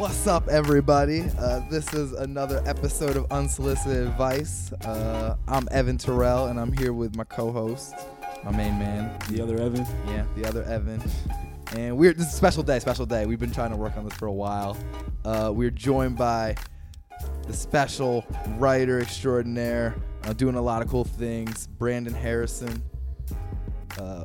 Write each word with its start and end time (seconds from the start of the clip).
What's 0.00 0.26
up, 0.26 0.48
everybody? 0.48 1.24
Uh, 1.38 1.60
this 1.68 1.92
is 1.92 2.12
another 2.12 2.62
episode 2.64 3.16
of 3.16 3.30
Unsolicited 3.30 4.06
Advice. 4.06 4.72
Uh, 4.72 5.36
I'm 5.46 5.68
Evan 5.70 5.98
Terrell, 5.98 6.46
and 6.46 6.58
I'm 6.58 6.72
here 6.72 6.94
with 6.94 7.14
my 7.16 7.24
co-host, 7.24 7.94
my 8.42 8.50
main 8.50 8.78
man, 8.78 9.14
The 9.28 9.42
other 9.42 9.60
Evan. 9.60 9.84
yeah, 10.06 10.24
the 10.36 10.46
other 10.46 10.62
Evan. 10.62 11.02
And 11.76 11.98
we're 11.98 12.14
this 12.14 12.28
is 12.28 12.32
a 12.32 12.36
special 12.36 12.62
day, 12.62 12.78
special 12.78 13.04
day. 13.04 13.26
We've 13.26 13.38
been 13.38 13.52
trying 13.52 13.72
to 13.72 13.76
work 13.76 13.94
on 13.98 14.04
this 14.04 14.14
for 14.14 14.24
a 14.24 14.32
while. 14.32 14.74
Uh, 15.22 15.52
we're 15.54 15.68
joined 15.70 16.16
by 16.16 16.56
the 17.46 17.52
special 17.52 18.24
writer 18.56 19.00
extraordinaire, 19.00 19.94
uh, 20.24 20.32
doing 20.32 20.54
a 20.54 20.62
lot 20.62 20.80
of 20.80 20.88
cool 20.88 21.04
things, 21.04 21.66
Brandon 21.66 22.14
Harrison. 22.14 22.82
Uh, 23.98 24.24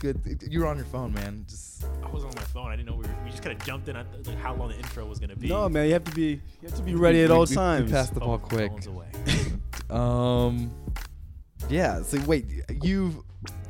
good, 0.00 0.22
you 0.48 0.60
were 0.60 0.66
on 0.66 0.78
your 0.78 0.86
phone, 0.86 1.12
man. 1.12 1.44
Just 1.46 1.84
I 2.10 2.12
was 2.12 2.24
on 2.24 2.32
my 2.34 2.42
phone. 2.42 2.66
I 2.72 2.76
didn't 2.76 2.88
know 2.88 2.96
we 2.96 3.06
were. 3.06 3.14
We 3.24 3.30
just 3.30 3.42
kind 3.42 3.56
of 3.56 3.64
jumped 3.64 3.88
in 3.88 3.96
on 3.96 4.06
like 4.26 4.38
how 4.38 4.54
long 4.54 4.68
the 4.70 4.76
intro 4.76 5.06
was 5.06 5.18
gonna 5.20 5.36
be. 5.36 5.48
No, 5.48 5.68
man, 5.68 5.86
you 5.86 5.92
have 5.92 6.04
to 6.04 6.10
be 6.12 6.40
you 6.60 6.68
have 6.68 6.74
to 6.76 6.82
be 6.82 6.94
ready 6.94 7.22
at 7.22 7.30
we- 7.30 7.34
all 7.36 7.42
we- 7.42 7.46
we 7.50 7.54
times. 7.54 7.90
passed 7.90 8.14
the 8.14 8.20
ball 8.20 8.38
quick. 8.38 8.70
phones 8.70 8.86
away. 8.86 9.06
Um, 9.90 10.70
yeah. 11.68 12.02
So 12.02 12.20
wait, 12.20 12.46
you've 12.82 13.16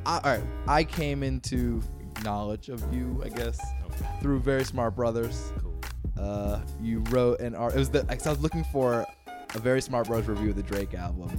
I, 0.05 0.17
all 0.19 0.21
right. 0.33 0.43
I 0.69 0.85
came 0.85 1.23
into 1.23 1.81
knowledge 2.25 2.69
of 2.69 2.83
you, 2.93 3.23
I 3.25 3.31
guess, 3.31 3.59
Okay, 3.87 4.07
through 4.21 4.41
Very 4.41 4.65
Smart 4.65 4.95
Brothers. 4.97 5.53
cool. 5.63 5.81
Uh, 6.23 6.61
you 6.83 7.01
wrote 7.11 7.41
an 7.41 7.55
art. 7.55 7.75
It 7.75 7.79
was 7.79 7.89
the. 7.89 8.05
'cause 8.05 8.27
I 8.27 8.31
was 8.31 8.41
looking 8.41 8.65
for 8.65 9.07
a 9.55 9.59
Very 9.59 9.81
Smart 9.81 10.09
Brothers 10.09 10.29
review 10.29 10.51
of 10.51 10.57
the 10.57 10.63
Drake 10.63 10.93
album. 10.95 11.31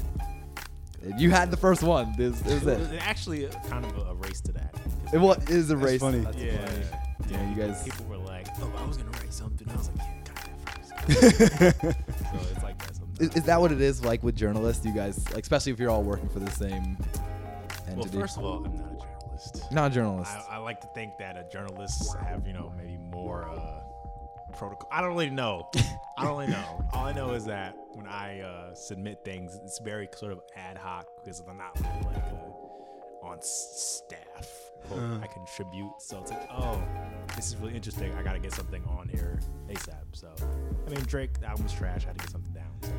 You 1.17 1.29
had 1.31 1.49
the 1.51 1.57
first 1.57 1.81
one. 1.83 2.13
This, 2.17 2.39
this 2.41 2.63
It 2.63 2.67
is 2.69 2.79
was 2.79 2.91
it. 2.91 3.07
actually 3.07 3.47
kind 3.69 3.85
of 3.85 3.95
a, 3.97 4.01
a 4.11 4.13
race 4.15 4.41
to 4.41 4.51
that. 4.53 4.73
It 5.13 5.17
was 5.19 5.37
it 5.43 5.49
is 5.49 5.69
a 5.71 5.75
That's 5.75 5.85
race. 5.91 5.99
funny. 6.01 6.19
That's 6.19 6.37
Yeah, 6.37 6.65
funny. 6.65 6.85
Yeah, 7.29 7.49
you 7.49 7.55
guys. 7.55 7.83
People 7.83 8.05
were 8.05 8.17
like, 8.17 8.47
"Oh, 8.61 8.71
I 8.77 8.85
was 8.85 8.97
gonna 8.97 9.11
write 9.11 9.31
something." 9.33 9.69
I 9.69 9.75
was 9.75 9.89
like, 9.89 9.97
"Yeah, 9.99 10.23
got 10.25 10.35
that 10.45 11.75
first. 11.81 11.91
so 12.31 12.51
it's 12.51 12.63
like 12.63 12.77
that 12.79 12.95
sometimes. 12.95 13.19
Is, 13.19 13.35
is 13.35 13.43
that 13.43 13.61
what 13.61 13.71
it 13.71 13.81
is 13.81 14.03
like 14.03 14.23
with 14.23 14.35
journalists? 14.35 14.85
You 14.85 14.93
guys, 14.93 15.23
like, 15.31 15.43
especially 15.43 15.71
if 15.73 15.79
you're 15.79 15.89
all 15.91 16.03
working 16.03 16.29
for 16.29 16.39
the 16.39 16.49
same 16.51 16.97
entity. 17.87 17.95
well, 17.95 18.21
first 18.21 18.37
of 18.37 18.43
all, 18.45 18.65
I'm 18.65 18.75
not 18.75 18.91
a 18.91 18.97
journalist. 18.97 19.71
not 19.71 19.91
a 19.91 19.93
journalist. 19.93 20.31
I, 20.49 20.55
I 20.55 20.57
like 20.57 20.81
to 20.81 20.87
think 20.95 21.13
that 21.19 21.37
uh, 21.37 21.43
journalists 21.51 22.13
have, 22.15 22.47
you 22.47 22.53
know, 22.53 22.73
maybe 22.77 22.97
more 22.97 23.47
uh, 23.49 23.81
protocol. 24.57 24.87
I 24.91 25.01
don't 25.01 25.11
really 25.11 25.29
know. 25.29 25.69
I 26.17 26.23
don't 26.25 26.37
really 26.37 26.51
know. 26.51 26.85
All 26.93 27.05
I 27.05 27.13
know 27.13 27.33
is 27.33 27.45
that 27.45 27.75
when 27.93 28.07
I 28.07 28.41
uh, 28.41 28.73
submit 28.75 29.23
things, 29.23 29.57
it's 29.63 29.79
very 29.79 30.07
sort 30.15 30.31
of 30.31 30.41
ad 30.55 30.77
hoc 30.77 31.05
because 31.23 31.39
I'm 31.47 31.57
not 31.57 31.79
really 31.79 32.15
like 32.15 32.23
uh, 32.23 32.30
on 33.21 33.37
staff. 33.41 34.47
Or. 34.89 35.19
I 35.23 35.27
contribute, 35.27 35.91
so 35.99 36.19
it's 36.21 36.31
like, 36.31 36.47
oh, 36.51 36.81
this 37.35 37.47
is 37.47 37.55
really 37.57 37.75
interesting. 37.75 38.13
I 38.15 38.23
got 38.23 38.33
to 38.33 38.39
get 38.39 38.51
something 38.51 38.83
on 38.85 39.07
here 39.07 39.39
ASAP. 39.69 39.93
So, 40.13 40.27
I 40.85 40.89
mean, 40.89 40.99
Drake 41.05 41.39
the 41.39 41.47
album's 41.47 41.71
trash. 41.71 42.03
I 42.03 42.07
had 42.07 42.17
to 42.17 42.23
get 42.25 42.31
something 42.31 42.51
down. 42.53 42.65
So. 42.81 42.91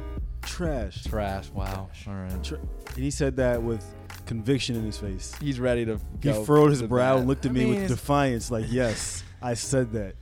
Trash. 0.42 1.04
Trash. 1.04 1.50
Wow. 1.50 1.90
All 2.06 2.14
right. 2.14 2.44
Tra- 2.44 2.58
and 2.58 2.96
he 2.98 3.10
said 3.10 3.36
that 3.36 3.62
with 3.62 3.84
conviction 4.26 4.76
in 4.76 4.84
his 4.84 4.96
face. 4.96 5.34
He's 5.40 5.58
ready 5.58 5.84
to 5.86 5.96
He 6.22 6.30
go. 6.30 6.44
furrowed 6.44 6.70
his 6.70 6.80
to 6.80 6.88
brow 6.88 7.14
bat. 7.14 7.18
and 7.20 7.28
looked 7.28 7.44
at 7.46 7.50
I 7.50 7.54
me 7.54 7.60
mean, 7.60 7.68
with 7.70 7.76
it's- 7.84 7.90
defiance, 7.90 8.50
like, 8.50 8.66
"Yes, 8.68 9.24
I 9.42 9.54
said 9.54 9.92
that." 9.92 10.14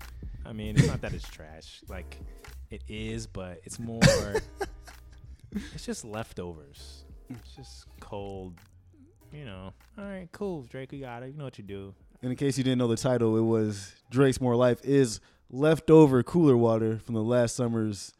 I 0.46 0.52
mean, 0.52 0.76
it's 0.78 0.86
not 0.88 1.02
that 1.02 1.12
it's 1.12 1.28
trash. 1.28 1.80
Like, 1.88 2.16
it 2.70 2.82
is, 2.88 3.26
but 3.26 3.60
it's 3.64 3.78
more. 3.78 4.00
it's 5.74 5.84
just 5.84 6.04
leftovers. 6.04 7.04
It's 7.28 7.54
just 7.54 7.84
cold. 8.00 8.54
You 9.32 9.44
know. 9.44 9.72
All 9.98 10.04
right, 10.04 10.28
cool, 10.32 10.62
Drake. 10.62 10.92
You 10.92 11.00
got 11.00 11.22
it. 11.22 11.32
You 11.32 11.38
know 11.38 11.44
what 11.44 11.58
you 11.58 11.64
do. 11.64 11.94
And 12.22 12.30
in 12.30 12.36
case 12.36 12.58
you 12.58 12.64
didn't 12.64 12.78
know 12.78 12.88
the 12.88 12.96
title, 12.96 13.36
it 13.36 13.42
was 13.42 13.92
Drake's 14.10 14.40
More 14.40 14.56
Life 14.56 14.80
is 14.84 15.20
leftover 15.50 16.22
cooler 16.22 16.56
water 16.56 16.98
from 16.98 17.14
the 17.14 17.22
last 17.22 17.56
summer's 17.56 18.12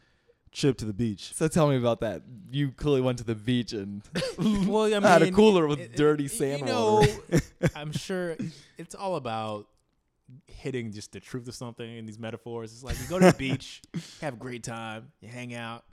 trip 0.52 0.76
to 0.78 0.84
the 0.84 0.92
beach. 0.92 1.32
So 1.34 1.48
tell 1.48 1.68
me 1.68 1.76
about 1.76 2.00
that. 2.00 2.22
You 2.50 2.70
clearly 2.72 3.00
went 3.02 3.18
to 3.18 3.24
the 3.24 3.34
beach 3.34 3.72
and 3.72 4.02
Well, 4.38 4.84
I 4.86 4.88
mean, 4.90 5.02
had 5.02 5.22
a 5.22 5.30
cooler 5.30 5.66
with 5.66 5.78
it- 5.80 5.90
it- 5.92 5.96
dirty 5.96 6.24
you 6.24 6.28
sand 6.28 6.64
know, 6.66 6.96
water. 7.30 7.40
I'm 7.76 7.92
sure 7.92 8.36
it's 8.78 8.94
all 8.94 9.16
about 9.16 9.66
hitting 10.46 10.92
just 10.92 11.12
the 11.12 11.20
truth 11.20 11.46
of 11.48 11.54
something 11.54 11.96
in 11.96 12.06
these 12.06 12.18
metaphors. 12.18 12.72
It's 12.72 12.82
like 12.84 12.98
you 13.00 13.06
go 13.08 13.18
to 13.18 13.26
the 13.26 13.36
beach, 13.36 13.82
have 14.20 14.34
a 14.34 14.36
great 14.36 14.62
time, 14.64 15.10
you 15.20 15.28
hang 15.28 15.54
out. 15.54 15.84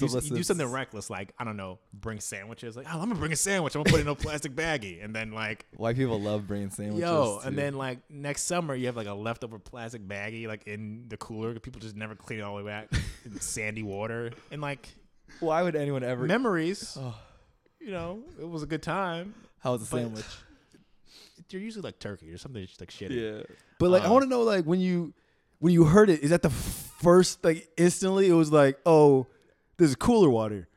You 0.00 0.08
do, 0.08 0.14
you 0.20 0.36
do 0.36 0.42
something 0.42 0.66
reckless, 0.70 1.10
like 1.10 1.32
I 1.38 1.44
don't 1.44 1.56
know, 1.58 1.78
bring 1.92 2.18
sandwiches. 2.20 2.74
Like, 2.76 2.86
oh, 2.88 2.98
I'm 3.00 3.08
gonna 3.08 3.16
bring 3.20 3.32
a 3.32 3.36
sandwich. 3.36 3.74
I'm 3.74 3.82
gonna 3.82 3.90
put 3.92 3.98
it 4.00 4.04
in 4.04 4.08
a 4.08 4.14
plastic 4.14 4.54
baggie, 4.54 5.04
and 5.04 5.14
then 5.14 5.32
like, 5.32 5.66
White 5.76 5.96
people 5.96 6.18
love 6.20 6.46
bringing 6.46 6.70
sandwiches. 6.70 7.02
yo, 7.02 7.40
and 7.44 7.56
then 7.58 7.74
like 7.74 7.98
next 8.10 8.44
summer 8.44 8.74
you 8.74 8.86
have 8.86 8.96
like 8.96 9.06
a 9.06 9.12
leftover 9.14 9.58
plastic 9.58 10.06
baggie 10.08 10.46
like 10.48 10.66
in 10.66 11.04
the 11.08 11.16
cooler. 11.18 11.58
People 11.60 11.80
just 11.82 11.96
never 11.96 12.14
clean 12.14 12.38
it 12.38 12.42
all 12.42 12.56
the 12.56 12.62
way 12.64 12.68
back. 12.70 12.88
in 13.26 13.38
sandy 13.40 13.82
water 13.82 14.30
and 14.50 14.60
like 14.62 14.88
why 15.40 15.62
would 15.62 15.76
anyone 15.76 16.02
ever? 16.02 16.24
memories. 16.26 16.96
Oh, 16.98 17.14
You 17.80 17.90
know, 17.90 18.22
it 18.40 18.48
was 18.48 18.62
a 18.62 18.66
good 18.66 18.82
time. 18.82 19.34
how 19.58 19.72
was 19.72 19.82
the 19.82 19.90
But- 19.90 20.00
sandwich? 20.02 20.24
You're 21.50 21.60
usually 21.62 21.82
like 21.82 21.98
turkey 21.98 22.30
or 22.32 22.38
something 22.38 22.64
just 22.66 22.80
like 22.80 22.90
shitty. 22.90 23.38
Yeah. 23.38 23.42
But 23.78 23.90
like, 23.90 24.02
I 24.02 24.06
Uh, 24.06 24.12
want 24.12 24.22
to 24.24 24.28
know, 24.28 24.42
like, 24.42 24.64
when 24.64 24.80
you 24.80 25.12
when 25.58 25.72
you 25.72 25.84
heard 25.84 26.10
it, 26.10 26.20
is 26.20 26.30
that 26.30 26.42
the 26.42 26.50
first 26.50 27.44
like 27.44 27.68
instantly? 27.76 28.28
It 28.28 28.32
was 28.32 28.50
like, 28.50 28.78
oh, 28.86 29.26
this 29.76 29.90
is 29.90 29.96
cooler 29.96 30.28
water, 30.30 30.68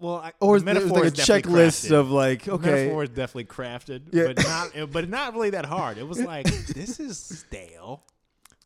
Well, 0.00 0.16
I, 0.16 0.32
or 0.40 0.48
the 0.48 0.48
it 0.48 0.52
was 0.52 0.64
metaphor 0.64 0.88
like 0.96 1.02
a 1.04 1.06
is 1.06 1.12
definitely 1.14 1.52
checklist 1.52 1.86
crafted. 1.88 1.98
of 2.00 2.10
like, 2.10 2.42
The 2.44 2.52
okay, 2.52 2.70
metaphor 2.70 3.02
is 3.04 3.10
definitely 3.10 3.44
crafted, 3.44 4.02
Yeah. 4.12 4.32
but 4.32 4.42
not 4.44 4.90
but 4.92 5.08
not 5.08 5.34
really 5.34 5.50
that 5.50 5.66
hard. 5.66 5.98
It 5.98 6.06
was 6.08 6.20
like 6.34 6.46
this 6.46 6.98
is 7.00 7.18
stale, 7.18 8.02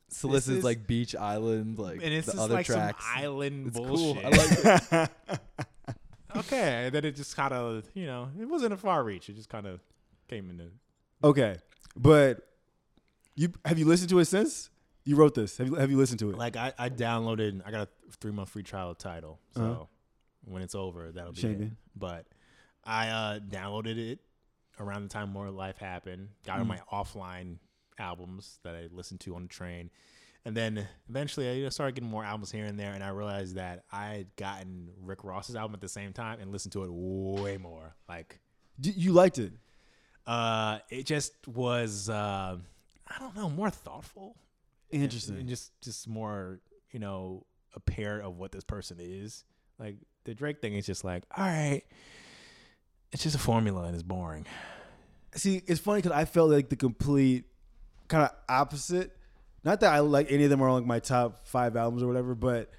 so 0.08 0.28
this 0.28 0.48
is- 0.48 0.64
like 0.64 0.86
beach 0.86 1.14
island, 1.16 1.78
like 1.78 1.96
and 2.02 2.12
it's 2.12 2.26
the 2.26 2.32
just 2.32 2.42
other 2.44 2.54
like 2.54 2.66
tracks. 2.66 3.04
some 3.04 3.22
island 3.22 3.66
It's 3.68 3.76
cool. 3.76 4.14
bullshit. 4.14 4.24
I 4.24 4.28
like 4.28 5.10
it. 5.28 5.36
okay, 6.36 6.86
and 6.86 6.94
then 6.94 7.04
it 7.04 7.16
just 7.16 7.36
kind 7.36 7.52
of 7.52 7.84
you 7.94 8.06
know 8.06 8.28
it 8.40 8.46
wasn't 8.46 8.72
a 8.72 8.76
far 8.76 9.02
reach. 9.04 9.28
It 9.28 9.36
just 9.36 9.48
kind 9.48 9.66
of 9.66 9.80
came 10.28 10.48
into. 10.50 10.70
okay. 11.22 11.56
But 11.94 12.48
you 13.34 13.52
have 13.66 13.78
you 13.78 13.84
listened 13.84 14.08
to 14.10 14.18
it 14.18 14.24
since 14.26 14.70
you 15.04 15.16
wrote 15.16 15.34
this? 15.34 15.58
Have 15.58 15.66
you 15.68 15.74
have 15.74 15.90
you 15.90 15.96
listened 15.96 16.18
to 16.20 16.30
it? 16.30 16.36
Like 16.38 16.56
I, 16.56 16.72
I 16.78 16.88
downloaded. 16.88 17.62
I 17.66 17.70
got 17.70 17.88
a 17.88 18.12
three 18.20 18.32
month 18.32 18.50
free 18.50 18.62
trial 18.62 18.90
of 18.90 18.98
Tidal, 18.98 19.38
so 19.54 19.62
Uh-huh. 19.62 19.84
when 20.44 20.62
it's 20.62 20.74
over, 20.74 21.10
that'll 21.12 21.32
be 21.32 21.40
Shame, 21.40 21.52
it. 21.52 21.58
man. 21.60 21.76
But 21.96 22.26
I 22.84 23.08
uh, 23.08 23.38
downloaded 23.40 23.98
it 23.98 24.20
around 24.80 25.02
the 25.04 25.08
time 25.08 25.30
More 25.30 25.50
Life 25.50 25.78
happened. 25.78 26.28
Got 26.44 26.58
on 26.60 26.64
Mm. 26.66 26.68
my 26.68 26.80
offline 26.92 27.58
albums 27.98 28.58
that 28.62 28.74
I 28.74 28.88
listened 28.92 29.20
to 29.20 29.34
on 29.36 29.42
the 29.42 29.48
train, 29.48 29.90
and 30.44 30.56
then 30.56 30.86
eventually 31.08 31.64
I 31.64 31.68
started 31.68 31.94
getting 31.94 32.10
more 32.10 32.24
albums 32.24 32.50
here 32.50 32.64
and 32.64 32.78
there. 32.78 32.92
And 32.92 33.02
I 33.04 33.08
realized 33.10 33.56
that 33.56 33.84
I 33.92 34.06
had 34.14 34.36
gotten 34.36 34.90
Rick 35.02 35.24
Ross's 35.24 35.56
album 35.56 35.74
at 35.74 35.80
the 35.80 35.88
same 35.88 36.12
time 36.12 36.40
and 36.40 36.50
listened 36.50 36.72
to 36.72 36.84
it 36.84 36.90
way 36.92 37.58
more. 37.58 37.94
Like, 38.08 38.40
D- 38.80 38.94
you 38.96 39.12
liked 39.12 39.38
it. 39.38 39.52
uh, 40.26 40.78
it 40.90 41.06
just 41.06 41.46
was. 41.48 42.08
Uh, 42.08 42.58
I 43.08 43.18
don't 43.18 43.36
know, 43.36 43.50
more 43.50 43.68
thoughtful 43.68 44.36
Interesting. 44.92 45.36
and 45.38 45.48
just 45.48 45.72
just 45.82 46.08
more 46.08 46.60
you 46.90 46.98
know 46.98 47.46
apparent 47.74 48.24
of 48.26 48.36
what 48.36 48.52
this 48.52 48.64
person 48.64 48.98
is 49.00 49.44
like 49.78 49.96
the 50.24 50.34
drake 50.34 50.60
thing 50.60 50.74
is 50.74 50.84
just 50.84 51.04
like 51.04 51.24
all 51.36 51.44
right 51.44 51.82
it's 53.12 53.22
just 53.22 53.34
a 53.34 53.38
formula 53.38 53.84
and 53.84 53.94
it's 53.94 54.02
boring 54.02 54.46
See, 55.34 55.62
it's 55.66 55.80
funny 55.80 56.02
because 56.02 56.12
I 56.12 56.26
felt 56.26 56.50
like 56.50 56.68
the 56.68 56.76
complete 56.76 57.44
kind 58.08 58.24
of 58.24 58.30
opposite. 58.48 59.16
Not 59.64 59.80
that 59.80 59.92
I 59.92 60.00
like 60.00 60.30
any 60.30 60.44
of 60.44 60.50
them 60.50 60.60
are 60.62 60.68
on 60.68 60.74
like 60.74 60.86
my 60.86 60.98
top 60.98 61.46
five 61.46 61.76
albums 61.76 62.02
or 62.02 62.06
whatever, 62.06 62.34
but 62.34 62.70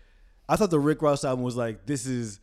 I 0.48 0.56
thought 0.56 0.70
the 0.70 0.80
Rick 0.80 1.02
Ross 1.02 1.24
album 1.26 1.44
was 1.44 1.56
like 1.56 1.86
this 1.86 2.06
is 2.06 2.40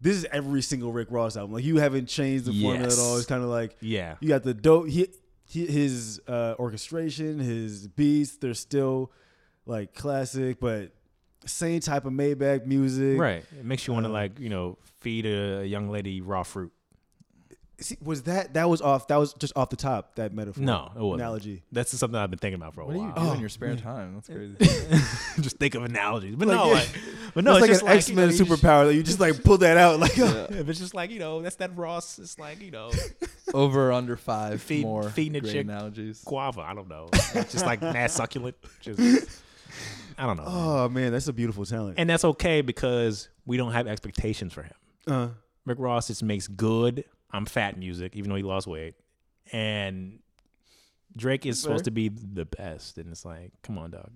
this 0.00 0.16
is 0.16 0.26
every 0.30 0.60
single 0.60 0.92
Rick 0.92 1.08
Ross 1.10 1.36
album. 1.36 1.54
Like 1.54 1.64
you 1.64 1.78
haven't 1.78 2.06
changed 2.06 2.44
the 2.44 2.60
formula 2.60 2.92
at 2.92 2.98
all. 2.98 3.16
It's 3.16 3.26
kind 3.26 3.42
of 3.42 3.48
like 3.48 3.76
yeah 3.80 4.16
you 4.20 4.28
got 4.28 4.42
the 4.42 4.52
dope. 4.52 4.88
He, 4.88 5.08
he 5.48 5.66
his 5.66 6.20
uh, 6.28 6.54
orchestration, 6.58 7.38
his 7.38 7.88
beats, 7.88 8.36
they're 8.36 8.54
still 8.54 9.10
like 9.66 9.94
classic, 9.94 10.60
but 10.60 10.92
same 11.46 11.80
type 11.80 12.04
of 12.04 12.12
Maybach 12.12 12.66
music. 12.66 13.18
right 13.18 13.44
it 13.58 13.64
makes 13.64 13.86
you 13.86 13.92
want 13.94 14.04
to 14.04 14.10
Uh, 14.10 14.12
like 14.12 14.38
you 14.38 14.48
know 14.50 14.76
feed 15.00 15.24
a 15.24 15.64
young 15.64 15.88
lady 15.88 16.20
raw 16.20 16.42
fruit 16.42 16.72
See, 17.80 17.96
was 18.02 18.24
that 18.24 18.54
that 18.54 18.68
was 18.68 18.80
off? 18.80 19.06
That 19.06 19.16
was 19.18 19.34
just 19.34 19.52
off 19.56 19.70
the 19.70 19.76
top. 19.76 20.16
That 20.16 20.32
metaphor. 20.34 20.64
No, 20.64 20.90
it 20.96 21.00
wasn't. 21.00 21.20
analogy. 21.20 21.62
that's 21.70 21.96
something 21.96 22.18
i've 22.18 22.28
been 22.28 22.38
thinking 22.40 22.60
about 22.60 22.74
for 22.74 22.80
a 22.80 22.86
while. 22.86 22.96
What 22.96 23.02
do 23.02 23.06
you 23.08 23.12
while 23.14 23.24
do 23.26 23.30
in 23.32 23.36
Oh, 23.36 23.40
your 23.40 23.48
spare 23.48 23.68
man. 23.68 23.78
time? 23.78 24.14
That's 24.14 24.28
crazy. 24.56 24.56
just 25.40 25.58
think 25.58 25.76
of 25.76 25.84
analogies 25.84 26.34
but 26.34 26.48
Like, 26.48 26.56
no 26.56 26.68
like, 26.72 26.88
but 27.34 27.44
no 27.44 27.56
it's 27.56 27.58
it's, 27.58 27.60
like 27.62 27.70
just 27.70 27.82
an 27.82 27.86
like, 27.86 27.96
X 27.96 28.10
Men 28.10 28.30
you 28.30 28.38
know, 28.38 28.56
superpower 28.56 28.86
that 28.86 28.94
you 28.96 29.02
just 29.04 29.20
like 29.20 29.44
pull 29.44 29.58
that 29.58 29.76
out. 29.76 30.00
Like, 30.00 30.16
Yeah. 30.16 30.46
yeah, 30.50 30.62
but 30.62 30.70
it's 30.70 30.80
just 30.80 30.92
like 30.94 31.10
you 31.10 31.20
know 31.20 31.40
that's 31.40 31.54
that 31.56 31.76
ross 31.76 32.18
it's 32.18 32.36
like 32.38 32.60
you 32.60 32.72
know 32.72 32.90
Over 33.54 33.90
or 33.90 33.92
under 33.92 34.16
five 34.16 34.60
Feed- 34.60 34.82
more 34.84 35.04
feeding 35.10 35.36
a 35.36 35.40
great 35.40 35.52
chick 35.52 35.64
analogies. 35.64 36.22
guava 36.24 36.62
i 36.62 36.74
don't 36.74 36.88
know 36.88 37.08
just 37.34 37.64
like 37.64 37.80
mad 37.80 38.10
succulent 38.10 38.56
just 38.80 39.00
i 40.18 40.26
don't 40.26 40.36
know 40.36 40.44
oh 40.46 40.88
man, 40.88 41.12
that's 41.12 41.28
a 41.28 41.32
beautiful 41.32 41.64
talent. 41.64 41.94
and 41.96 42.10
that's 42.10 42.24
okay 42.24 42.60
because 42.60 43.28
we 43.46 43.56
don't 43.56 43.72
have 43.72 43.86
expectations 43.86 44.52
for 44.52 44.62
him. 44.64 44.74
uh, 45.06 45.28
Rick 45.64 45.78
Ross 45.78 46.08
just 46.08 46.22
makes 46.24 46.48
good 46.48 47.04
I'm 47.30 47.46
fat 47.46 47.78
music, 47.78 48.16
even 48.16 48.30
though 48.30 48.36
he 48.36 48.42
lost 48.42 48.66
weight, 48.66 48.94
and 49.52 50.18
Drake 51.16 51.44
is 51.46 51.60
supposed 51.60 51.84
to 51.84 51.90
be 51.90 52.08
the 52.08 52.44
best, 52.44 52.98
and 52.98 53.10
it's 53.10 53.24
like, 53.24 53.52
come 53.62 53.76
on, 53.78 53.90
dog. 53.90 54.10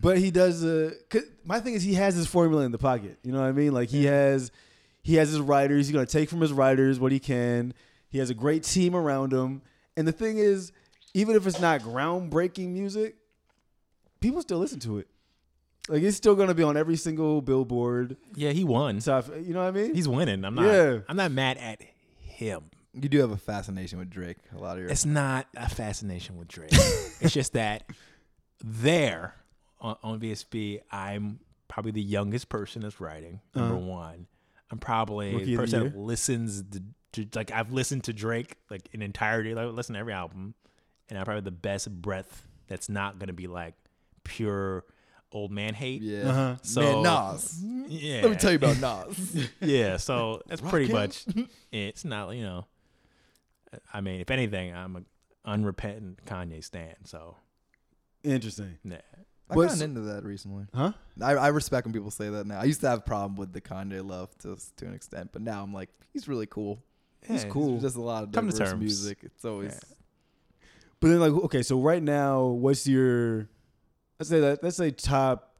but 0.00 0.16
he 0.18 0.30
does 0.30 0.64
uh 0.64 0.92
'cause 1.10 1.24
my 1.44 1.60
thing 1.60 1.74
is 1.74 1.82
he 1.82 1.94
has 1.94 2.14
his 2.14 2.26
formula 2.26 2.64
in 2.64 2.72
the 2.72 2.78
pocket. 2.78 3.18
You 3.22 3.32
know 3.32 3.40
what 3.40 3.48
I 3.48 3.52
mean? 3.52 3.72
Like 3.72 3.90
he 3.90 4.04
has 4.06 4.50
he 5.02 5.16
has 5.16 5.28
his 5.28 5.40
writers. 5.40 5.86
He's 5.86 5.92
gonna 5.94 6.06
take 6.06 6.30
from 6.30 6.40
his 6.40 6.52
writers 6.52 6.98
what 6.98 7.12
he 7.12 7.18
can. 7.20 7.74
He 8.08 8.18
has 8.18 8.30
a 8.30 8.34
great 8.34 8.62
team 8.62 8.94
around 8.96 9.32
him. 9.32 9.60
And 9.96 10.08
the 10.08 10.12
thing 10.12 10.38
is, 10.38 10.72
even 11.14 11.36
if 11.36 11.46
it's 11.46 11.60
not 11.60 11.80
groundbreaking 11.82 12.68
music, 12.68 13.16
people 14.20 14.40
still 14.40 14.58
listen 14.58 14.80
to 14.80 14.98
it. 14.98 15.08
Like 15.88 16.02
he's 16.02 16.16
still 16.16 16.34
gonna 16.34 16.54
be 16.54 16.62
on 16.62 16.76
every 16.76 16.96
single 16.96 17.40
billboard. 17.42 18.16
Yeah, 18.34 18.50
he 18.50 18.64
won. 18.64 19.00
Stuff. 19.00 19.28
You 19.28 19.54
know 19.54 19.62
what 19.62 19.68
I 19.68 19.70
mean? 19.72 19.94
He's 19.94 20.08
winning. 20.08 20.44
I'm 20.44 20.54
not. 20.54 20.64
Yeah. 20.66 20.98
I'm 21.08 21.16
not 21.16 21.30
mad 21.30 21.58
at 21.58 21.80
him. 22.18 22.64
You 22.92 23.08
do 23.08 23.20
have 23.20 23.30
a 23.30 23.36
fascination 23.36 23.98
with 23.98 24.08
Drake. 24.10 24.38
A 24.54 24.58
lot 24.58 24.76
of 24.76 24.82
your. 24.82 24.90
It's 24.90 25.04
not 25.06 25.46
a 25.56 25.68
fascination 25.68 26.36
with 26.38 26.48
Drake. 26.48 26.72
it's 27.20 27.32
just 27.32 27.52
that 27.52 27.84
there 28.64 29.34
on, 29.80 29.96
on 30.02 30.20
VSB, 30.20 30.80
I'm 30.90 31.40
probably 31.68 31.92
the 31.92 32.02
youngest 32.02 32.48
person 32.48 32.82
that's 32.82 33.00
writing. 33.00 33.40
Number 33.54 33.76
Uh-huh. 33.76 33.84
one, 33.86 34.26
I'm 34.70 34.78
probably 34.78 35.34
Rookie 35.34 35.44
the 35.56 35.62
of 35.62 35.70
the 35.70 35.76
person 35.78 35.92
that 35.92 35.98
listens 35.98 36.62
to, 36.62 36.82
to 37.12 37.38
like 37.38 37.50
I've 37.52 37.72
listened 37.72 38.04
to 38.04 38.12
Drake 38.12 38.56
like 38.70 38.88
in 38.92 39.02
entirety. 39.02 39.54
Like 39.54 39.64
I 39.66 39.68
listen 39.68 39.92
to 39.94 39.98
every 40.00 40.12
album, 40.12 40.54
and 41.08 41.18
I'm 41.18 41.24
probably 41.24 41.42
the 41.42 41.50
best 41.50 41.90
breath 42.02 42.46
that's 42.66 42.88
not 42.88 43.18
gonna 43.18 43.32
be 43.32 43.46
like 43.46 43.74
pure 44.24 44.84
old 45.36 45.50
man 45.52 45.74
hate. 45.74 46.02
yeah. 46.02 46.28
Uh-huh. 46.30 46.56
So 46.62 46.80
Man, 46.80 47.02
Nas. 47.02 47.62
yeah, 47.88 48.20
Let 48.22 48.30
me 48.30 48.36
tell 48.36 48.50
you 48.52 48.56
about 48.56 48.80
Nas. 49.08 49.48
yeah, 49.60 49.96
so 49.98 50.42
that's 50.48 50.60
pretty 50.60 50.88
Rakim. 50.88 50.92
much 50.92 51.24
it's 51.72 52.04
not 52.04 52.30
you 52.34 52.42
know. 52.42 52.66
I 53.92 54.00
mean, 54.00 54.20
if 54.20 54.30
anything, 54.30 54.74
I'm 54.74 54.96
an 54.96 55.06
unrepentant 55.44 56.24
Kanye 56.24 56.64
stan. 56.64 56.94
So 57.04 57.36
Interesting. 58.24 58.78
nah. 58.84 58.96
I've 59.48 59.56
gotten 59.56 59.82
into 59.82 60.00
that 60.12 60.24
recently. 60.24 60.64
Huh? 60.74 60.92
I, 61.22 61.32
I 61.34 61.48
respect 61.48 61.86
when 61.86 61.92
people 61.92 62.10
say 62.10 62.28
that 62.30 62.46
now. 62.48 62.58
I 62.58 62.64
used 62.64 62.80
to 62.80 62.88
have 62.88 62.98
a 62.98 63.02
problem 63.02 63.36
with 63.36 63.52
the 63.52 63.60
Kanye 63.60 64.04
love 64.04 64.36
to 64.38 64.56
to 64.78 64.86
an 64.86 64.94
extent, 64.94 65.30
but 65.32 65.40
now 65.42 65.62
I'm 65.62 65.72
like, 65.72 65.90
he's 66.12 66.26
really 66.26 66.46
cool. 66.46 66.82
He's 67.28 67.44
cool. 67.44 67.70
There's 67.72 67.82
just 67.82 67.96
a 67.96 68.00
lot 68.02 68.22
of 68.24 68.32
Come 68.32 68.46
to 68.48 68.52
diverse 68.52 68.70
terms. 68.70 68.80
music. 68.80 69.18
It's 69.22 69.44
always 69.44 69.72
Yeah. 69.72 69.96
But 70.98 71.08
then, 71.08 71.20
like, 71.20 71.32
okay, 71.44 71.62
so 71.62 71.78
right 71.80 72.02
now, 72.02 72.46
what's 72.46 72.86
your 72.86 73.48
let's 74.18 74.30
say 74.30 74.40
that 74.40 74.62
let's 74.62 74.76
say 74.76 74.90
top 74.90 75.52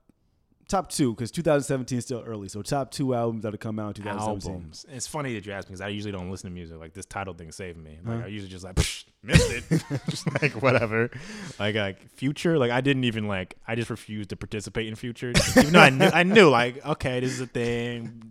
top 0.69 0.91
two 0.91 1.15
because 1.15 1.31
2017 1.31 1.99
is 1.99 2.05
still 2.05 2.25
early. 2.27 2.49
So 2.49 2.61
top 2.63 2.91
two 2.91 3.15
albums 3.15 3.43
that'll 3.45 3.59
come 3.59 3.79
out 3.79 3.99
in 3.99 4.05
2017. 4.05 4.53
albums. 4.53 4.87
It's 4.89 5.07
funny 5.07 5.35
that 5.35 5.47
you 5.47 5.53
ask 5.53 5.69
me 5.69 5.73
because 5.73 5.81
I 5.81 5.89
usually 5.89 6.13
don't 6.13 6.31
listen 6.31 6.51
to 6.51 6.55
music. 6.55 6.79
Like 6.79 6.93
this 6.93 7.07
Tidal 7.07 7.35
thing 7.35 7.53
saved 7.53 7.79
me. 7.79 7.99
Like 8.05 8.19
Huh? 8.21 8.25
I 8.25 8.29
usually 8.29 8.51
just 8.51 8.65
like 8.65 8.77
missed 9.23 9.53
it, 9.53 9.65
just 10.11 10.43
like 10.43 10.61
whatever. 10.61 11.11
Like 11.59 11.77
like 11.77 12.09
future. 12.11 12.59
Like 12.59 12.71
I 12.71 12.81
didn't 12.81 13.05
even 13.05 13.29
like. 13.29 13.55
I 13.67 13.75
just 13.75 13.91
refused 13.91 14.31
to 14.31 14.37
participate 14.37 14.89
in 14.89 14.95
future. 14.97 15.33
Even 15.57 15.73
though 15.73 15.81
I 15.81 15.91
knew, 15.91 16.07
I 16.07 16.23
knew 16.25 16.49
like 16.51 16.85
okay, 16.85 17.21
this 17.21 17.33
is 17.33 17.41
a 17.41 17.47
thing. 17.47 18.23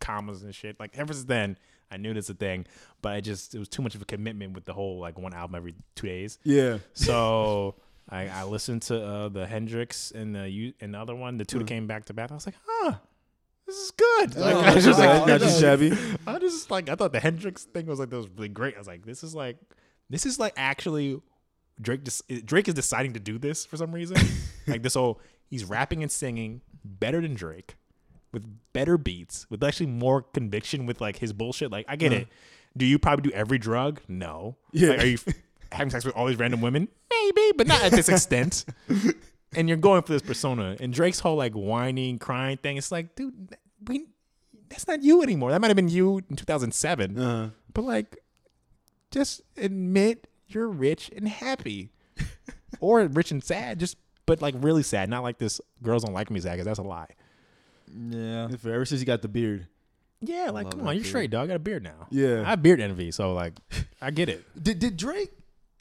Commas 0.00 0.42
and 0.42 0.54
shit. 0.54 0.78
Like 0.80 0.96
ever 0.98 1.12
since 1.12 1.26
then, 1.26 1.58
I 1.90 1.96
knew 1.96 2.14
this 2.14 2.26
is 2.26 2.30
a 2.30 2.34
thing. 2.34 2.66
But 3.02 3.12
I 3.12 3.20
just 3.20 3.54
it 3.54 3.58
was 3.58 3.68
too 3.68 3.82
much 3.82 3.94
of 3.94 4.02
a 4.02 4.04
commitment 4.04 4.54
with 4.54 4.64
the 4.64 4.72
whole 4.72 4.98
like 4.98 5.18
one 5.18 5.34
album 5.34 5.54
every 5.56 5.74
two 5.94 6.06
days. 6.06 6.38
Yeah, 6.44 6.78
So 6.94 7.76
I, 8.10 8.28
I 8.28 8.44
listened 8.44 8.82
to 8.82 9.04
uh, 9.04 9.28
the 9.28 9.46
Hendrix 9.46 10.10
and 10.12 10.34
the 10.34 10.48
you 10.48 10.72
and 10.80 10.94
the 10.94 10.98
other 10.98 11.14
one, 11.14 11.36
the 11.36 11.44
two 11.44 11.58
that 11.58 11.64
Mm. 11.64 11.68
came 11.68 11.86
back 11.86 12.06
to 12.06 12.14
back. 12.14 12.30
I 12.30 12.34
was 12.34 12.46
like, 12.46 12.54
huh, 12.66 12.94
this 13.66 13.76
is 13.76 13.90
good. 13.90 14.34
Like, 14.36 14.54
Oh, 14.54 14.60
I 14.60 14.74
was 14.74 14.84
just 14.84 14.98
not 14.98 15.16
like, 15.18 15.26
not 15.28 15.40
just 15.40 15.60
shabby. 15.60 15.92
I 16.26 16.38
just 16.38 16.70
like 16.70 16.88
I 16.88 16.94
thought 16.94 17.12
the 17.12 17.20
Hendrix 17.20 17.64
thing 17.64 17.86
was 17.86 17.98
like 17.98 18.10
that 18.10 18.16
was 18.16 18.28
really 18.30 18.48
great. 18.48 18.74
I 18.76 18.78
was 18.78 18.86
like, 18.86 19.04
this 19.04 19.22
is 19.22 19.34
like 19.34 19.56
this 20.08 20.24
is 20.26 20.38
like 20.38 20.54
actually 20.56 21.20
Drake. 21.80 22.02
Des- 22.04 22.40
Drake 22.40 22.66
is 22.68 22.74
deciding 22.74 23.12
to 23.12 23.20
do 23.20 23.38
this 23.38 23.66
for 23.66 23.76
some 23.76 23.92
reason. 23.92 24.16
like 24.66 24.82
this 24.82 24.94
whole 24.94 25.20
he's 25.46 25.64
rapping 25.64 26.02
and 26.02 26.10
singing 26.10 26.62
better 26.84 27.20
than 27.20 27.34
Drake 27.34 27.76
with 28.32 28.44
better 28.72 28.96
beats 28.98 29.46
with 29.50 29.62
actually 29.62 29.86
more 29.86 30.22
conviction 30.22 30.86
with 30.86 31.00
like 31.00 31.18
his 31.18 31.32
bullshit. 31.34 31.70
Like 31.70 31.84
I 31.88 31.96
get 31.96 32.12
Uh-huh. 32.12 32.22
it. 32.22 32.28
Do 32.76 32.84
you 32.86 32.98
probably 32.98 33.28
do 33.30 33.34
every 33.34 33.58
drug? 33.58 34.00
No. 34.08 34.56
Yeah. 34.72 34.90
Like, 34.90 35.00
are 35.00 35.06
you 35.06 35.18
f- 35.26 35.34
having 35.72 35.90
sex 35.90 36.04
with 36.04 36.14
all 36.14 36.26
these 36.26 36.38
random 36.38 36.60
women? 36.60 36.88
Maybe, 37.10 37.52
but 37.56 37.66
not 37.66 37.82
at 37.82 37.92
this 37.92 38.08
extent. 38.08 38.64
and 39.54 39.68
you're 39.68 39.76
going 39.78 40.02
for 40.02 40.12
this 40.12 40.22
persona. 40.22 40.76
And 40.80 40.92
Drake's 40.92 41.20
whole 41.20 41.36
like 41.36 41.52
whining, 41.52 42.18
crying 42.18 42.56
thing. 42.58 42.76
It's 42.76 42.92
like, 42.92 43.14
dude, 43.16 43.56
we 43.86 44.06
that's 44.68 44.86
not 44.86 45.02
you 45.02 45.22
anymore. 45.22 45.50
That 45.50 45.60
might 45.60 45.68
have 45.68 45.76
been 45.76 45.88
you 45.88 46.18
in 46.30 46.36
2007. 46.36 47.18
uh, 47.18 47.50
But 47.72 47.82
like, 47.84 48.18
just 49.10 49.42
admit 49.56 50.26
you're 50.48 50.68
rich 50.68 51.10
and 51.16 51.28
happy, 51.28 51.90
or 52.80 53.02
rich 53.06 53.30
and 53.30 53.42
sad. 53.42 53.80
Just 53.80 53.96
but 54.26 54.42
like 54.42 54.54
really 54.58 54.82
sad, 54.82 55.08
not 55.08 55.22
like 55.22 55.38
this. 55.38 55.60
Girls 55.82 56.04
don't 56.04 56.14
like 56.14 56.30
me 56.30 56.40
sad 56.40 56.52
because 56.52 56.66
that's 56.66 56.78
a 56.78 56.82
lie. 56.82 57.08
yeah. 58.10 58.48
for 58.58 58.72
ever 58.72 58.84
since 58.84 59.00
he 59.00 59.06
got 59.06 59.22
the 59.22 59.28
beard. 59.28 59.66
Yeah, 60.20 60.50
like 60.50 60.70
come 60.70 60.80
on, 60.80 60.86
you're 60.88 60.94
beard. 60.96 61.06
straight, 61.06 61.30
dog. 61.30 61.44
I 61.44 61.46
got 61.48 61.56
a 61.56 61.60
beard 61.60 61.82
now. 61.84 62.08
Yeah. 62.10 62.42
I 62.42 62.50
have 62.50 62.62
beard 62.62 62.80
envy, 62.80 63.10
so 63.12 63.32
like, 63.34 63.54
I 64.02 64.10
get 64.10 64.28
it. 64.28 64.44
Did 64.60 64.78
did 64.80 64.96
Drake? 64.96 65.30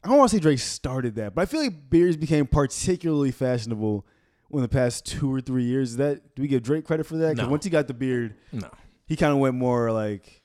I 0.03 0.09
don't 0.09 0.17
want 0.17 0.29
to 0.31 0.37
say 0.37 0.41
Drake 0.41 0.59
started 0.59 1.15
that, 1.15 1.35
but 1.35 1.41
I 1.41 1.45
feel 1.45 1.61
like 1.61 1.89
beards 1.89 2.15
became 2.17 2.45
particularly 2.45 3.31
fashionable 3.31 4.05
in 4.53 4.61
the 4.61 4.67
past 4.69 5.05
two 5.05 5.33
or 5.33 5.41
three 5.41 5.63
years. 5.63 5.91
Is 5.91 5.97
that 5.97 6.35
do 6.35 6.41
we 6.41 6.47
give 6.47 6.63
Drake 6.63 6.85
credit 6.85 7.05
for 7.05 7.17
that? 7.17 7.35
Because 7.35 7.47
No. 7.47 7.51
once 7.51 7.63
he 7.63 7.69
got 7.69 7.87
the 7.87 7.93
beard, 7.93 8.35
No, 8.51 8.69
he 9.07 9.15
kind 9.15 9.33
of 9.33 9.39
went 9.39 9.55
more 9.55 9.91
like, 9.91 10.43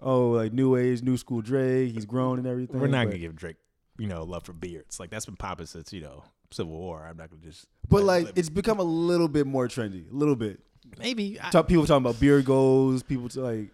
oh, 0.00 0.30
like 0.30 0.52
new 0.52 0.76
age, 0.76 1.02
new 1.02 1.16
school 1.16 1.40
Drake. 1.40 1.92
He's 1.94 2.04
grown 2.04 2.38
and 2.38 2.46
everything. 2.46 2.80
we're 2.80 2.86
not 2.88 3.04
but, 3.06 3.12
gonna 3.12 3.18
give 3.18 3.36
Drake, 3.36 3.56
you 3.98 4.06
know, 4.08 4.24
love 4.24 4.44
for 4.44 4.52
beards. 4.52 5.00
Like 5.00 5.10
that's 5.10 5.26
been 5.26 5.36
popping 5.36 5.66
since 5.66 5.92
you 5.92 6.02
know 6.02 6.24
Civil 6.50 6.76
War. 6.76 7.06
I'm 7.08 7.16
not 7.16 7.30
gonna 7.30 7.42
just. 7.42 7.66
But 7.88 8.02
like, 8.04 8.28
it's 8.36 8.50
become 8.50 8.80
a 8.80 8.84
little 8.84 9.28
bit 9.28 9.46
more 9.46 9.68
trendy. 9.68 10.10
A 10.10 10.14
little 10.14 10.36
bit. 10.36 10.60
maybe 10.98 11.38
I, 11.40 11.48
Talk, 11.50 11.68
people 11.68 11.86
talking 11.86 12.04
about 12.04 12.20
beard 12.20 12.44
goals. 12.44 13.02
People 13.02 13.28
t- 13.30 13.40
like 13.40 13.68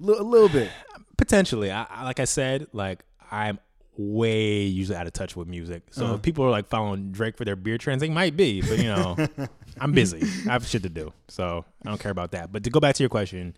a 0.00 0.22
little 0.22 0.48
bit. 0.48 0.70
potentially. 1.18 1.70
I, 1.70 1.84
I 1.90 2.04
like 2.04 2.20
I 2.20 2.24
said, 2.24 2.68
like 2.72 3.04
I'm 3.30 3.58
way 4.02 4.62
usually 4.62 4.96
out 4.96 5.06
of 5.06 5.12
touch 5.12 5.36
with 5.36 5.46
music. 5.48 5.82
So 5.90 6.04
Uh-huh. 6.06 6.14
if 6.14 6.22
people 6.22 6.44
are 6.44 6.50
like 6.50 6.66
following 6.68 7.12
Drake 7.12 7.36
for 7.36 7.44
their 7.44 7.56
beer 7.56 7.76
trends, 7.78 8.00
they 8.00 8.08
might 8.08 8.36
be, 8.36 8.62
but 8.62 8.78
you 8.78 8.84
know, 8.84 9.16
I'm 9.80 9.92
busy. 9.92 10.22
I 10.48 10.52
have 10.52 10.66
shit 10.66 10.82
to 10.84 10.88
do, 10.88 11.12
so 11.28 11.64
I 11.84 11.88
don't 11.88 12.00
care 12.00 12.10
about 12.12 12.30
that. 12.32 12.50
But 12.52 12.64
to 12.64 12.70
go 12.70 12.80
back 12.80 12.94
to 12.96 13.02
your 13.02 13.10
question, 13.10 13.56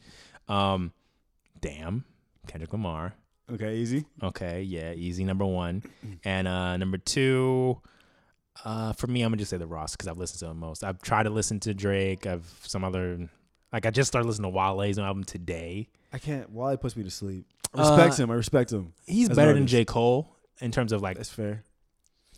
um, 0.49 0.93
damn, 1.61 2.05
Kendrick 2.49 2.73
Lamar. 2.73 3.15
Okay, 3.53 3.77
easy. 3.77 4.05
Okay, 4.23 4.63
yeah, 4.63 4.93
easy 4.93 5.25
number 5.25 5.45
one, 5.45 5.83
and 6.25 6.49
uh 6.49 6.77
number 6.77 6.99
two. 6.99 7.81
Uh, 8.65 8.93
for 8.93 9.07
me, 9.07 9.23
I'm 9.23 9.31
gonna 9.31 9.39
just 9.39 9.51
say 9.51 9.57
the 9.57 9.67
Ross 9.67 9.93
because 9.97 10.09
I've 10.09 10.19
listened 10.19 10.41
to 10.41 10.47
him 10.47 10.59
most. 10.59 10.85
I've 10.85 11.01
tried 11.03 11.23
to 11.25 11.31
listen 11.31 11.59
to 11.61 11.73
Drake. 11.75 12.27
I've 12.27 12.47
some 12.63 12.85
other, 12.85 13.29
like 13.73 13.87
I 13.87 13.91
just 13.91 14.09
started 14.09 14.27
listening 14.29 14.51
to 14.53 14.57
Wale's 14.57 14.97
new 14.99 15.05
album 15.05 15.25
today. 15.25 15.89
I 16.13 16.19
can't. 16.19 16.51
Wale 16.51 16.77
puts 16.77 16.97
me 16.97 17.05
to 17.05 17.11
sleep. 17.11 17.47
I 17.75 17.81
respect 17.81 18.15
Uh, 18.21 18.25
him. 18.25 18.31
I 18.31 18.35
respect 18.35 18.71
him. 18.73 18.93
He's 19.07 19.29
better 19.31 19.55
than. 19.55 19.67
J. 19.67 19.85
Cole 19.85 20.29
in 20.61 20.71
terms 20.71 20.93
of 20.93 21.01
like 21.01 21.17
That's 21.17 21.31
fair. 21.31 21.65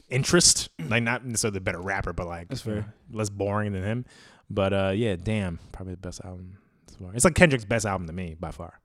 interest. 0.08 0.68
Like 0.78 1.02
not 1.02 1.24
necessarily 1.24 1.54
the 1.54 1.60
better 1.60 1.80
rapper, 1.80 2.12
but 2.12 2.26
like 2.26 2.48
That's 2.48 2.64
you 2.64 2.74
know, 2.76 2.82
fair. 2.82 2.94
less 3.12 3.30
boring 3.30 3.72
than 3.72 3.82
him. 3.82 4.04
But 4.50 4.72
uh, 4.72 4.92
yeah, 4.94 5.16
damn, 5.16 5.58
probably 5.72 5.94
the 5.94 5.98
best 6.00 6.20
album. 6.24 6.58
so 6.90 6.98
far. 7.04 7.14
It's 7.14 7.24
like 7.24 7.34
Kendrick's 7.34 7.64
best 7.64 7.86
album 7.86 8.06
to 8.06 8.12
me 8.12 8.36
by 8.38 8.50
far. 8.50 8.80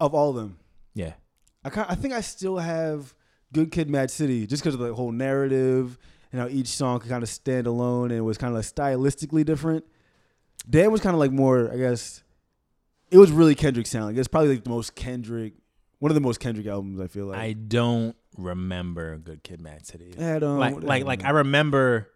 Of 0.00 0.12
all 0.12 0.30
of 0.30 0.36
them, 0.36 0.58
Yeah, 0.94 1.12
I 1.64 1.70
kind 1.70 1.86
I 1.88 1.94
think 1.94 2.12
I 2.12 2.20
still 2.20 2.58
have 2.58 3.14
Good 3.52 3.70
Kid, 3.70 3.88
Mad 3.88 4.10
City, 4.10 4.46
just 4.46 4.62
because 4.62 4.74
of 4.74 4.80
the 4.80 4.92
whole 4.92 5.12
narrative 5.12 5.96
and 6.32 6.40
how 6.40 6.48
each 6.48 6.66
song 6.66 6.98
could 6.98 7.08
kind 7.10 7.22
of 7.22 7.28
stand 7.28 7.68
alone 7.68 8.10
and 8.10 8.18
it 8.18 8.22
was 8.22 8.36
kind 8.36 8.50
of 8.52 8.56
like 8.56 8.64
stylistically 8.66 9.44
different. 9.46 9.84
Damn 10.68 10.92
was 10.92 11.00
kind 11.00 11.14
of 11.14 11.20
like 11.20 11.32
more, 11.32 11.70
I 11.72 11.76
guess. 11.76 12.22
It 13.10 13.18
was 13.18 13.30
really 13.30 13.54
Kendrick 13.54 13.86
sound. 13.86 14.06
Like 14.06 14.16
it's 14.16 14.28
probably 14.28 14.50
like 14.50 14.64
the 14.64 14.70
most 14.70 14.94
Kendrick, 14.94 15.54
one 15.98 16.10
of 16.10 16.14
the 16.14 16.20
most 16.20 16.40
Kendrick 16.40 16.66
albums. 16.66 17.00
I 17.00 17.06
feel 17.06 17.26
like. 17.26 17.38
I 17.38 17.52
don't 17.52 18.16
remember 18.36 19.16
Good 19.18 19.42
Kid, 19.42 19.60
Mad 19.60 19.86
City. 19.86 20.14
Adam, 20.18 20.58
like 20.58 20.82
like 20.82 21.04
like 21.04 21.24
I 21.24 21.30
remember 21.30 22.10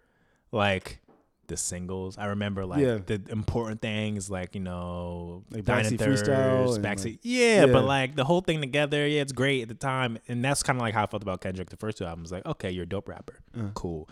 like 0.51 1.01
the 1.49 1.57
singles. 1.57 2.17
I 2.17 2.27
remember 2.27 2.65
like 2.65 2.81
Yeah. 2.81 2.99
the 3.05 3.21
important 3.31 3.81
things 3.83 4.31
like 4.31 4.55
you 4.55 4.61
know 4.61 5.43
Like 5.51 5.65
Backseat 5.65 5.91
and 5.91 5.99
Freestyle 6.01 6.79
Backseat. 6.79 7.05
like- 7.05 7.19
yeah, 7.23 7.65
Yeah. 7.65 7.73
but 7.73 7.85
like 7.85 8.15
the 8.15 8.25
whole 8.25 8.41
thing 8.41 8.61
together, 8.61 9.07
yeah, 9.07 9.23
it's 9.23 9.33
great 9.33 9.63
at 9.63 9.69
the 9.69 9.75
time, 9.75 10.19
and 10.29 10.45
that's 10.45 10.63
kind 10.63 10.79
of 10.79 10.83
like 10.83 10.95
how 10.95 11.03
I 11.03 11.07
felt 11.07 11.23
about 11.23 11.41
Kendrick. 11.41 11.71
The 11.71 11.77
first 11.77 11.99
two 11.99 12.05
albums, 12.05 12.31
like 12.31 12.47
okay, 12.47 12.71
you're 12.71 12.85
a 12.85 12.89
dope 12.89 13.09
rapper, 13.09 13.41
Uh. 13.59 13.69
cool. 13.75 14.09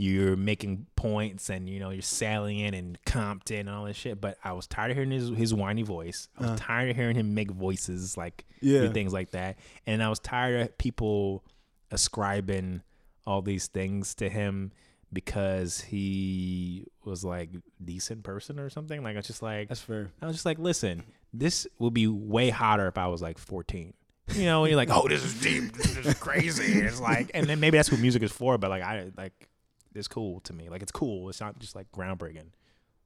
You're 0.00 0.36
making 0.36 0.86
points, 0.96 1.50
and 1.50 1.68
you 1.68 1.80
know 1.80 1.90
you're 1.90 2.02
salient 2.02 2.74
and 2.74 2.98
Compton 3.04 3.60
and 3.66 3.70
all 3.70 3.84
this 3.84 3.96
shit. 3.96 4.20
But 4.20 4.38
I 4.44 4.52
was 4.52 4.66
tired 4.66 4.90
of 4.90 4.96
hearing 4.96 5.10
his 5.10 5.28
his 5.30 5.52
whiny 5.54 5.82
voice. 5.82 6.28
I 6.38 6.42
was 6.42 6.50
Uh. 6.52 6.56
tired 6.58 6.90
of 6.90 6.96
hearing 6.96 7.16
him 7.16 7.34
make 7.34 7.50
voices 7.50 8.16
like 8.16 8.44
yeah, 8.60 8.88
things 8.92 9.12
like 9.12 9.30
that. 9.32 9.58
And 9.86 10.02
I 10.02 10.08
was 10.08 10.18
tired 10.20 10.60
of 10.60 10.78
people 10.78 11.44
ascribing 11.90 12.82
all 13.26 13.42
these 13.42 13.66
things 13.66 14.14
to 14.14 14.28
him 14.28 14.72
because 15.12 15.80
he 15.80 16.86
was 17.04 17.24
like 17.24 17.50
decent 17.82 18.22
person 18.22 18.58
or 18.58 18.70
something. 18.70 19.02
Like 19.02 19.14
I 19.14 19.18
was 19.18 19.26
just 19.26 19.42
like 19.42 19.68
that's 19.68 19.80
fair. 19.80 20.10
I 20.20 20.26
was 20.26 20.36
just 20.36 20.46
like, 20.46 20.58
listen, 20.58 21.02
this 21.32 21.66
would 21.78 21.94
be 21.94 22.06
way 22.06 22.50
hotter 22.50 22.86
if 22.88 22.98
I 22.98 23.08
was 23.08 23.22
like 23.22 23.38
14. 23.38 23.94
You 24.34 24.44
know, 24.44 24.64
and 24.64 24.70
you're 24.70 24.76
like, 24.76 24.90
oh, 24.92 25.08
this 25.08 25.24
is 25.24 25.40
deep, 25.40 25.72
this 25.72 25.96
is 25.96 26.14
crazy. 26.14 26.80
It's 26.80 27.00
like, 27.00 27.30
and 27.34 27.46
then 27.46 27.60
maybe 27.60 27.78
that's 27.78 27.90
what 27.90 28.00
music 28.00 28.22
is 28.22 28.32
for. 28.32 28.58
But 28.58 28.70
like, 28.70 28.82
I 28.82 29.10
like, 29.16 29.48
it's 29.94 30.08
cool 30.08 30.40
to 30.40 30.52
me. 30.52 30.68
Like 30.68 30.82
it's 30.82 30.92
cool. 30.92 31.28
It's 31.28 31.40
not 31.40 31.58
just 31.58 31.74
like 31.74 31.90
groundbreaking. 31.92 32.50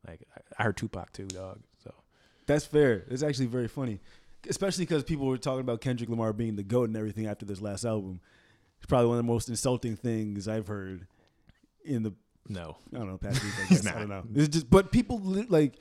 Like 0.06 0.26
I, 0.36 0.40
I 0.58 0.62
heard 0.64 0.76
Tupac 0.76 1.12
too, 1.12 1.26
dog. 1.28 1.60
So 1.84 1.94
That's 2.46 2.66
fair. 2.66 3.04
It's 3.08 3.22
actually 3.22 3.46
very 3.46 3.68
funny, 3.68 4.00
especially 4.48 4.84
because 4.84 5.04
people 5.04 5.26
were 5.26 5.38
talking 5.38 5.60
about 5.60 5.80
Kendrick 5.80 6.10
Lamar 6.10 6.32
being 6.32 6.56
the 6.56 6.64
goat 6.64 6.88
and 6.88 6.96
everything 6.96 7.26
after 7.26 7.46
this 7.46 7.60
last 7.60 7.84
album. 7.84 8.20
It's 8.78 8.86
probably 8.86 9.06
one 9.06 9.18
of 9.18 9.24
the 9.24 9.32
most 9.32 9.48
insulting 9.48 9.94
things 9.94 10.48
I've 10.48 10.66
heard 10.66 11.06
in 11.84 12.02
the 12.02 12.12
no, 12.48 12.76
I 12.92 12.98
don't 12.98 13.08
know 13.08 13.18
past 13.18 13.42
week. 13.42 13.52
I 13.58 13.64
He's 13.66 13.80
guess 13.82 13.94
I 13.94 13.98
don't 14.00 14.08
know. 14.08 14.24
It's 14.34 14.48
just, 14.48 14.68
but 14.70 14.90
people 14.92 15.20
li- 15.20 15.46
like 15.48 15.74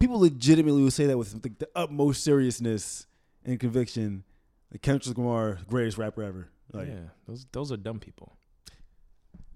people 0.00 0.18
legitimately 0.20 0.82
would 0.82 0.92
say 0.92 1.06
that 1.06 1.16
with 1.16 1.40
the, 1.42 1.48
the 1.58 1.68
utmost 1.76 2.24
seriousness 2.24 3.06
and 3.44 3.58
conviction. 3.60 4.24
Like 4.72 4.82
Kendrick 4.82 5.16
Lamar, 5.16 5.58
greatest 5.68 5.98
rapper 5.98 6.22
ever. 6.24 6.48
Like, 6.72 6.88
yeah, 6.88 6.94
those 7.28 7.46
those 7.52 7.70
are 7.72 7.76
dumb 7.76 8.00
people. 8.00 8.36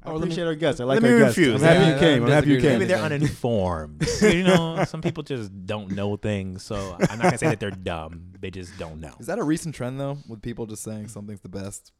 I 0.05 0.11
Or 0.11 0.13
let 0.13 0.21
me- 0.21 0.25
appreciate 0.27 0.47
our 0.47 0.55
guests. 0.55 0.81
I 0.81 0.85
like 0.85 1.03
let 1.03 1.11
our 1.11 1.19
me 1.19 1.25
guest. 1.25 1.37
refuse. 1.37 1.61
I'm 1.61 1.69
happy 1.69 1.81
Yeah, 1.81 1.95
you 1.95 1.99
came. 1.99 2.23
I 2.23 2.27
I'm 2.27 2.33
happy 2.33 2.51
you 2.51 2.61
came. 2.61 2.73
Maybe 2.75 2.85
they're 2.85 2.99
anything. 2.99 3.23
uninformed. 3.23 4.07
you 4.23 4.45
know, 4.45 4.85
some 4.85 5.03
people 5.03 5.25
just 5.25 5.67
don't 5.67 5.91
know 5.91 6.17
things. 6.17 6.63
So 6.63 6.77
I'm 7.11 7.19
not 7.19 7.25
gonna 7.25 7.39
say 7.39 7.49
that 7.49 7.59
they're 7.59 7.73
dumb. 7.73 8.33
They 8.39 8.51
just 8.53 8.79
don't 8.79 9.01
know. 9.01 9.13
Is 9.19 9.27
that 9.27 9.41
a 9.41 9.43
recent 9.43 9.75
trend 9.75 9.99
though, 9.99 10.19
with 10.29 10.41
people 10.41 10.67
just 10.67 10.85
saying 10.85 11.09
something's 11.09 11.41
the 11.41 11.49
best, 11.49 11.91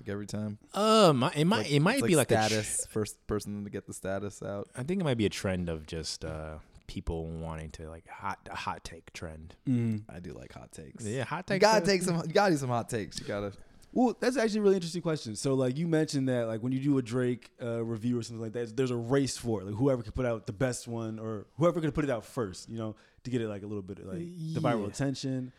like 0.00 0.08
every 0.08 0.26
time? 0.26 0.58
Um, 0.74 1.22
it 1.36 1.44
might 1.44 1.58
Like- 1.58 1.70
it 1.72 1.80
might 1.80 1.98
it's 1.98 2.06
be 2.06 2.16
like 2.16 2.30
a 2.32 2.48
tr- 2.48 2.60
first 2.90 3.26
person 3.26 3.64
to 3.64 3.70
get 3.70 3.86
the 3.86 3.92
status 3.94 4.42
out. 4.42 4.68
I 4.76 4.82
think 4.82 5.00
it 5.00 5.04
might 5.04 5.18
be 5.18 5.26
a 5.26 5.30
trend 5.30 5.68
of 5.68 5.86
just 5.86 6.24
uh 6.24 6.58
people 6.86 7.26
wanting 7.26 7.68
to 7.70 7.88
like 7.88 8.06
hot 8.08 8.38
a 8.50 8.56
hot 8.56 8.82
take 8.84 9.12
trend. 9.12 9.54
Mm. 9.68 10.02
I 10.08 10.20
do 10.20 10.32
like 10.32 10.52
hot 10.52 10.72
takes. 10.72 11.04
Yeah, 11.04 11.24
hot 11.24 11.44
you 11.48 11.54
takes. 11.54 11.60
gotta 11.62 11.82
are- 11.82 11.86
take 11.86 12.02
some. 12.02 12.16
You 12.16 12.32
gotta 12.32 12.52
do 12.52 12.58
some 12.58 12.70
hot 12.70 12.88
takes. 12.88 13.20
You 13.20 13.26
gotta. 13.26 13.52
Well, 13.92 14.14
that's 14.20 14.36
actually 14.36 14.60
a 14.60 14.62
really 14.62 14.74
interesting 14.74 15.00
question. 15.00 15.34
So, 15.34 15.54
like 15.54 15.78
you 15.78 15.88
mentioned 15.88 16.28
that, 16.28 16.46
like 16.46 16.62
when 16.62 16.72
you 16.72 16.78
do 16.80 16.98
a 16.98 17.02
Drake 17.02 17.50
uh, 17.60 17.82
review 17.82 18.18
or 18.18 18.22
something 18.22 18.42
like 18.42 18.52
that, 18.52 18.76
there's 18.76 18.90
a 18.90 18.96
race 18.96 19.38
for 19.38 19.62
it. 19.62 19.64
Like 19.64 19.74
whoever 19.76 20.02
can 20.02 20.12
put 20.12 20.26
out 20.26 20.46
the 20.46 20.52
best 20.52 20.86
one, 20.86 21.18
or 21.18 21.46
whoever 21.56 21.80
can 21.80 21.90
put 21.92 22.04
it 22.04 22.10
out 22.10 22.24
first, 22.24 22.68
you 22.68 22.76
know, 22.76 22.96
to 23.24 23.30
get 23.30 23.40
it 23.40 23.48
like 23.48 23.62
a 23.62 23.66
little 23.66 23.82
bit 23.82 23.98
of, 23.98 24.04
like 24.06 24.18
the 24.18 24.60
viral 24.60 24.82
Yeah. 24.82 24.88
attention. 24.88 25.52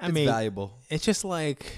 I 0.00 0.06
it's 0.06 0.14
mean, 0.14 0.26
valuable. 0.26 0.76
it's 0.90 1.04
just 1.04 1.24
like 1.24 1.72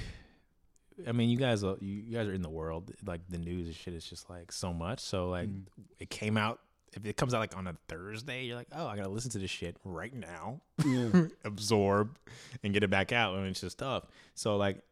I 1.09 1.12
mean, 1.12 1.28
you 1.30 1.37
guys 1.37 1.62
are 1.64 1.76
you, 1.80 2.02
you 2.07 2.16
guys 2.16 2.26
are 2.26 2.33
in 2.33 2.42
the 2.42 2.50
world. 2.50 2.90
Like 3.04 3.21
the 3.28 3.38
news 3.38 3.66
and 3.66 3.75
shit 3.76 3.95
is 3.95 4.04
just 4.04 4.28
like 4.30 4.52
so 4.52 4.73
much. 4.73 5.00
So 5.00 5.28
like 5.30 5.49
Mm. 5.49 5.62
it 5.99 6.11
came 6.11 6.37
out 6.37 6.61
if 6.92 7.07
it 7.07 7.16
comes 7.16 7.35
out 7.35 7.38
like 7.40 7.57
on 7.57 7.69
a 7.69 7.76
Thursday, 7.87 8.45
you're 8.45 8.57
like, 8.57 8.66
"Oh, 8.73 8.85
I 8.87 8.97
got 8.97 9.04
to 9.04 9.09
listen 9.11 9.30
to 9.33 9.38
this 9.38 9.50
shit 9.50 9.76
right 9.85 10.12
now." 10.12 10.61
Yeah. 10.85 11.26
absorb 11.45 12.19
and 12.64 12.73
get 12.75 12.83
it 12.83 12.90
back 12.90 13.12
out 13.12 13.35
I 13.35 13.38
and 13.38 13.47
it's 13.47 13.61
just 13.61 13.78
tough. 13.78 14.04
So 14.35 14.57
like 14.57 14.83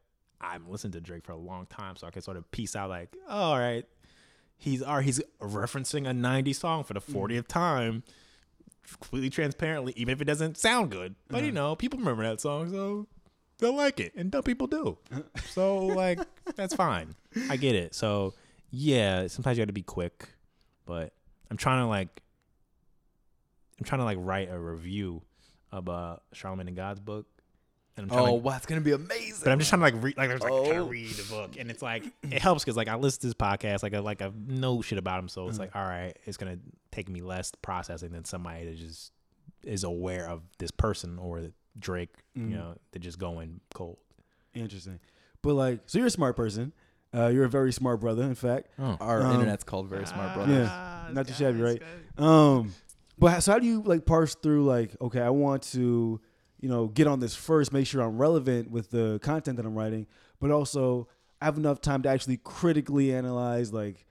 I've 0.41 0.69
listened 0.69 0.93
to 0.93 1.01
Drake 1.01 1.25
for 1.25 1.33
a 1.33 1.37
long 1.37 1.67
time, 1.67 1.97
so 1.97 2.07
I 2.07 2.11
can 2.11 2.23
sort 2.23 2.37
of 2.37 2.49
piece 2.53 2.77
out 2.77 2.89
like, 2.91 3.17
oh, 3.29 3.37
all 3.51 3.59
right, 3.59 3.85
he's 4.57 4.81
or 4.83 5.03
he's 5.03 5.21
referencing 5.43 6.09
a 6.09 6.13
'90s 6.13 6.55
song 6.57 6.85
for 6.85 6.95
the 6.95 7.01
40th 7.01 7.49
time, 7.49 8.05
completely 8.93 9.31
transparently, 9.31 9.93
even 9.97 10.13
if 10.13 10.21
it 10.21 10.27
doesn't 10.27 10.57
sound 10.57 10.91
good. 10.93 11.17
But 11.29 11.43
you 11.43 11.51
know, 11.53 11.75
people 11.75 11.99
remember 11.99 12.23
that 12.23 12.41
song, 12.41 12.71
so 12.71 13.09
they'll 13.59 13.75
like 13.77 14.01
it, 14.01 14.13
and 14.17 14.31
dumb 14.31 14.43
people 14.43 14.67
do. 14.67 14.99
so 15.51 15.79
like 15.87 16.21
that's 16.57 16.75
fine. 16.75 17.15
I 17.51 17.57
get 17.57 17.75
it. 17.75 17.95
So 17.95 18.35
yeah, 18.71 19.27
sometimes 19.29 19.57
you 19.59 19.63
got 19.63 19.69
to 19.69 19.73
be 19.73 19.83
quick, 19.83 20.29
but 20.87 21.13
I'm 21.51 21.57
trying 21.57 21.83
to 21.83 21.87
like 21.87 22.09
I'm 23.79 23.85
trying 23.85 24.01
to 24.01 24.05
like 24.05 24.19
write 24.21 24.51
a 24.51 24.59
review 24.59 25.23
of 25.73 25.89
uh 25.89 26.17
Charlamagne 26.35 26.67
tha 26.67 26.73
God's 26.73 27.01
book. 27.01 27.27
And 27.97 28.05
I'm 28.05 28.11
trying 28.17 28.29
Oh, 28.29 28.39
to, 28.39 28.43
wow, 28.45 28.55
it's 28.57 28.67
gonna 28.67 28.81
be 28.81 28.93
amazing. 28.93 29.41
but 29.43 29.51
I'm 29.51 29.59
just 29.59 29.71
trying 29.71 29.81
to 29.81 29.87
like 29.87 30.03
read 30.03 30.17
like 30.17 30.29
there's 30.29 30.41
like 30.41 30.53
trying 30.53 30.65
to 30.73 30.79
Oh. 30.79 30.87
read 30.87 31.11
the 31.11 31.29
book 31.35 31.51
and 31.59 31.69
it's 31.71 31.83
like 31.83 32.05
it 32.23 32.41
helps 32.41 32.63
because 32.65 32.77
like 32.77 32.87
I 32.89 32.95
listen 32.95 33.21
to 33.23 33.27
this 33.27 33.35
podcast 33.35 33.83
like 33.83 33.93
I 33.93 33.99
like 33.99 34.23
I 34.23 34.31
know 34.47 34.83
shit 34.83 34.99
about 34.99 35.19
him 35.19 35.29
so 35.29 35.49
it's 35.49 35.59
like 35.59 35.75
all 35.75 35.83
right 35.83 36.17
it's 36.25 36.37
gonna 36.37 36.59
take 36.93 37.09
me 37.09 37.23
less 37.23 37.51
processing 37.61 38.13
than 38.13 38.25
somebody 38.25 38.67
that 38.67 38.77
just 38.77 39.11
is 39.65 39.83
aware 39.83 40.29
of 40.29 40.43
this 40.59 40.71
person 40.71 41.19
or 41.19 41.49
Drake 41.79 42.11
Mhm. 42.37 42.51
you 42.51 42.57
know 42.57 42.75
they're 42.93 43.01
just 43.01 43.19
going 43.19 43.61
cold. 43.75 43.99
Interesting. 44.55 44.99
But 45.43 45.55
like, 45.55 45.81
so 45.87 45.99
you're 45.99 46.07
a 46.09 46.11
smart 46.11 46.37
person. 46.37 46.73
Uh, 47.15 47.29
you're 47.29 47.45
a 47.45 47.49
very 47.49 47.73
smart 47.73 48.01
brother, 48.01 48.23
in 48.25 48.35
fact. 48.35 48.69
Our 48.79 49.23
Um, 49.23 49.35
internet's 49.35 49.65
called 49.65 49.89
Very 49.89 50.07
Smart 50.07 50.35
Brothers. 50.35 50.67
Yeah, 50.69 51.09
not 51.13 51.27
too 51.27 51.33
shabby, 51.33 51.61
right? 51.63 51.83
Um, 52.19 52.75
but 53.19 53.31
how- 53.33 53.39
so 53.41 53.53
how 53.53 53.59
do 53.59 53.67
you 53.67 53.81
like 53.83 54.05
parse 54.05 54.35
through 54.35 54.65
like, 54.67 54.95
okay, 55.01 55.21
I 55.23 55.31
want 55.31 55.63
to, 55.75 56.21
you 56.61 56.69
know, 56.69 56.89
get 56.89 57.07
on 57.07 57.21
this 57.21 57.35
first, 57.35 57.73
make 57.73 57.87
sure 57.87 58.03
I'm 58.03 58.19
relevant 58.19 58.71
with 58.71 58.91
the 58.91 59.19
content 59.23 59.57
that 59.57 59.65
I'm 59.65 59.75
writing, 59.75 60.07
but 60.41 60.51
also 60.51 61.09
I 61.41 61.45
have 61.47 61.57
enough 61.57 61.81
time 61.81 62.03
to 62.03 62.09
actually 62.09 62.39
critically 62.39 63.15
analyze 63.15 63.73
like 63.73 64.05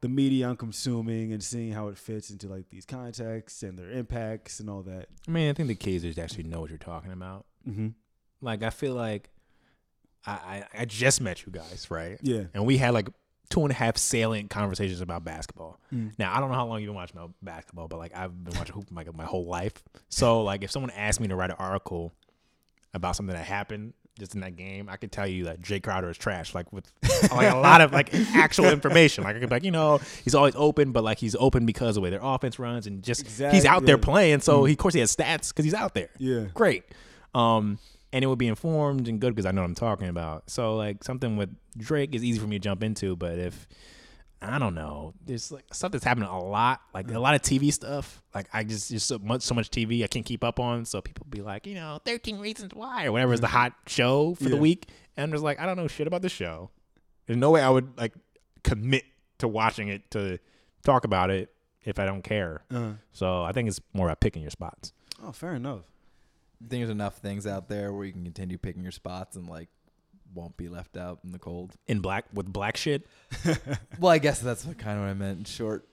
the 0.00 0.08
media 0.08 0.48
I'm 0.48 0.56
consuming 0.56 1.32
and 1.32 1.42
seeing 1.42 1.72
how 1.72 1.88
it 1.88 1.98
fits 1.98 2.30
into 2.30 2.48
like 2.48 2.70
these 2.70 2.84
contexts 2.86 3.62
and 3.62 3.78
their 3.78 3.90
impacts 3.90 4.60
and 4.60 4.68
all 4.70 4.82
that. 4.82 5.08
I 5.26 5.30
mean 5.30 5.50
I 5.50 5.52
think 5.52 5.68
the 5.68 5.74
key 5.74 5.96
is 5.96 6.14
to 6.14 6.22
actually 6.22 6.44
know 6.44 6.60
what 6.60 6.70
you're 6.70 6.78
talking 6.78 7.12
about. 7.12 7.46
Mm-hmm. 7.68 7.88
Like 8.40 8.62
I 8.62 8.70
feel 8.70 8.94
like 8.94 9.30
I 10.26 10.32
I, 10.32 10.64
I 10.80 10.84
just 10.84 11.20
met 11.20 11.44
you 11.46 11.52
guys 11.52 11.86
right 11.90 12.18
Yeah. 12.22 12.44
and 12.54 12.64
we 12.66 12.78
had 12.78 12.94
like 12.94 13.08
two 13.50 13.62
and 13.62 13.70
a 13.70 13.74
half 13.74 13.96
salient 13.96 14.50
conversations 14.50 15.00
about 15.00 15.24
basketball. 15.24 15.80
Mm. 15.92 16.12
Now 16.18 16.36
I 16.36 16.40
don't 16.40 16.50
know 16.50 16.54
how 16.56 16.66
long 16.66 16.80
you've 16.80 16.88
been 16.88 16.94
watching 16.94 17.16
about 17.16 17.32
basketball, 17.42 17.88
but 17.88 17.98
like 17.98 18.14
I've 18.14 18.44
been 18.44 18.56
watching 18.58 18.74
hoop 18.76 18.88
like 18.92 19.12
my 19.16 19.24
whole 19.24 19.46
life. 19.46 19.82
So 20.10 20.42
like 20.42 20.62
if 20.62 20.70
someone 20.70 20.90
asked 20.90 21.18
me 21.20 21.28
to 21.28 21.36
write 21.36 21.50
an 21.50 21.56
article 21.58 22.12
about 22.94 23.16
something 23.16 23.34
that 23.34 23.44
happened 23.44 23.94
just 24.18 24.34
in 24.34 24.40
that 24.40 24.56
game, 24.56 24.88
I 24.88 24.96
could 24.96 25.12
tell 25.12 25.26
you 25.26 25.44
that 25.44 25.60
Jae 25.62 25.82
Crowder 25.82 26.10
is 26.10 26.18
trash. 26.18 26.54
Like 26.54 26.72
with 26.72 26.90
like 27.32 27.52
a 27.52 27.56
lot 27.56 27.80
of 27.80 27.92
like 27.92 28.12
actual 28.34 28.66
information. 28.66 29.24
Like 29.24 29.36
I 29.36 29.40
could 29.40 29.48
be 29.48 29.54
like, 29.54 29.64
you 29.64 29.70
know, 29.70 29.98
he's 30.24 30.34
always 30.34 30.54
open, 30.56 30.92
but 30.92 31.04
like 31.04 31.18
he's 31.18 31.36
open 31.36 31.66
because 31.66 31.90
of 31.90 31.94
the 31.96 32.00
way 32.02 32.10
their 32.10 32.20
offense 32.22 32.58
runs 32.58 32.86
and 32.86 33.02
just 33.02 33.26
he's 33.52 33.64
out 33.64 33.84
there 33.86 33.98
playing. 33.98 34.40
So 34.40 34.64
he, 34.64 34.72
of 34.72 34.78
course 34.78 34.94
he 34.94 35.00
has 35.00 35.14
stats 35.14 35.48
because 35.48 35.64
he's 35.64 35.74
out 35.74 35.94
there 35.94 36.10
Yeah. 36.18 36.46
great. 36.54 36.84
Um, 37.34 37.78
and 38.12 38.24
it 38.24 38.26
would 38.26 38.38
be 38.38 38.48
informed 38.48 39.06
and 39.08 39.20
good 39.20 39.34
because 39.34 39.46
I 39.46 39.50
know 39.50 39.60
what 39.60 39.68
I'm 39.68 39.74
talking 39.74 40.08
about. 40.08 40.50
So 40.50 40.76
like 40.76 41.04
something 41.04 41.36
with 41.36 41.54
Drake 41.76 42.14
is 42.14 42.24
easy 42.24 42.38
for 42.38 42.46
me 42.46 42.56
to 42.58 42.62
jump 42.62 42.82
into, 42.82 43.16
but 43.16 43.38
if 43.38 43.68
I 44.40 44.58
don't 44.60 44.74
know, 44.74 45.14
there's 45.24 45.50
like 45.50 45.64
stuff 45.72 45.90
that's 45.92 46.04
happening 46.04 46.28
a 46.28 46.38
lot, 46.38 46.80
like 46.94 47.10
a 47.10 47.18
lot 47.18 47.34
of 47.34 47.42
TV 47.42 47.72
stuff. 47.72 48.22
Like 48.34 48.46
I 48.52 48.62
just 48.64 48.88
just 48.90 49.06
so 49.08 49.18
much 49.18 49.42
so 49.42 49.54
much 49.54 49.70
TV 49.70 50.04
I 50.04 50.06
can't 50.06 50.24
keep 50.24 50.44
up 50.44 50.60
on. 50.60 50.84
So 50.84 51.00
people 51.00 51.26
be 51.28 51.40
like, 51.42 51.66
you 51.66 51.74
know, 51.74 52.00
13 52.04 52.38
reasons 52.38 52.72
why 52.74 53.06
or 53.06 53.12
whatever 53.12 53.32
is 53.32 53.40
the 53.40 53.48
hot 53.48 53.72
show 53.86 54.34
for 54.36 54.48
the 54.48 54.56
week, 54.56 54.88
and 55.16 55.24
I'm 55.24 55.32
just 55.32 55.42
like, 55.42 55.58
I 55.58 55.66
don't 55.66 55.76
know 55.76 55.88
shit 55.88 56.06
about 56.06 56.22
the 56.22 56.28
show. 56.28 56.70
There's 57.26 57.36
no 57.36 57.50
way 57.50 57.62
I 57.62 57.68
would 57.70 57.98
like 57.98 58.14
commit 58.62 59.04
to 59.38 59.48
watching 59.48 59.88
it 59.88 60.08
to 60.12 60.38
talk 60.84 61.04
about 61.04 61.30
it 61.30 61.52
if 61.84 61.98
I 61.98 62.06
don't 62.06 62.22
care. 62.22 62.62
Uh, 62.72 62.92
So 63.12 63.42
I 63.42 63.52
think 63.52 63.68
it's 63.68 63.80
more 63.92 64.06
about 64.06 64.20
picking 64.20 64.42
your 64.42 64.50
spots. 64.50 64.92
oh, 65.22 65.32
fair 65.32 65.54
enough. 65.54 65.80
I 66.64 66.68
think 66.68 66.80
there's 66.80 66.90
enough 66.90 67.18
things 67.18 67.46
out 67.46 67.68
there 67.68 67.92
where 67.92 68.04
you 68.04 68.12
can 68.12 68.24
continue 68.24 68.58
picking 68.58 68.82
your 68.82 68.92
spots 68.92 69.36
and 69.36 69.48
like 69.48 69.68
won't 70.34 70.56
be 70.56 70.68
left 70.68 70.96
out 70.96 71.20
in 71.24 71.32
the 71.32 71.38
cold. 71.38 71.74
In 71.86 72.00
black 72.00 72.26
with 72.32 72.52
black 72.52 72.76
shit, 72.76 73.06
Well, 73.98 74.12
I 74.12 74.18
guess 74.18 74.40
that's 74.40 74.64
what 74.64 74.78
kind 74.78 74.98
of 74.98 75.04
what 75.04 75.10
I 75.10 75.14
meant 75.14 75.38
in 75.38 75.44
short. 75.44 75.86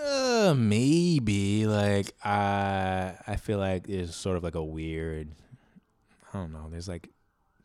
Uh, 0.00 0.54
maybe 0.56 1.66
like 1.66 2.12
I 2.24 3.14
I 3.26 3.36
feel 3.36 3.58
like 3.58 3.86
there's 3.86 4.14
sort 4.14 4.36
of 4.36 4.42
like 4.44 4.54
a 4.54 4.64
weird. 4.64 5.28
I 6.32 6.38
don't 6.38 6.52
know. 6.52 6.68
There's 6.70 6.88
like 6.88 7.08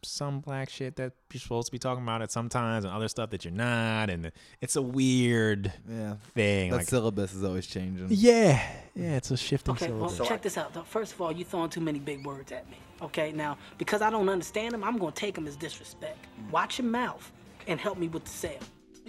some 0.03 0.39
black 0.39 0.69
shit 0.69 0.95
that 0.97 1.13
you're 1.33 1.39
supposed 1.41 1.67
to 1.67 1.71
be 1.71 1.79
talking 1.79 2.03
about 2.03 2.21
it 2.21 2.31
sometimes, 2.31 2.85
and 2.85 2.93
other 2.93 3.07
stuff 3.07 3.29
that 3.31 3.43
you're 3.45 3.53
not, 3.53 4.09
and 4.09 4.31
it's 4.61 4.75
a 4.75 4.81
weird 4.81 5.71
Yeah, 5.89 6.15
thing. 6.33 6.71
that 6.71 6.77
Like, 6.77 6.87
syllabus 6.87 7.33
is 7.33 7.43
always 7.43 7.67
changing. 7.67 8.07
yeah, 8.09 8.61
yeah, 8.95 9.15
it's 9.17 9.31
a 9.31 9.37
shifting 9.37 9.73
Okay, 9.75 9.89
well, 9.91 10.09
syllabus. 10.09 10.27
check 10.27 10.41
this 10.41 10.57
out. 10.57 10.73
though. 10.73 10.83
First 10.83 11.13
of 11.13 11.21
all, 11.21 11.31
you 11.31 11.43
throwing 11.45 11.69
too 11.69 11.81
many 11.81 11.99
big 11.99 12.25
words 12.25 12.51
at 12.51 12.69
me. 12.69 12.77
Okay, 13.01 13.31
now 13.31 13.57
because 13.77 14.01
I 14.01 14.09
don't 14.09 14.29
understand 14.29 14.73
them, 14.73 14.83
I'm 14.83 14.97
gonna 14.97 15.11
take 15.11 15.35
them 15.35 15.47
as 15.47 15.55
disrespect. 15.55 16.25
Watch 16.51 16.79
your 16.79 16.87
mouth 16.87 17.31
and 17.67 17.79
help 17.79 17.97
me 17.97 18.07
with 18.07 18.23
the 18.23 18.31
sale. 18.31 18.59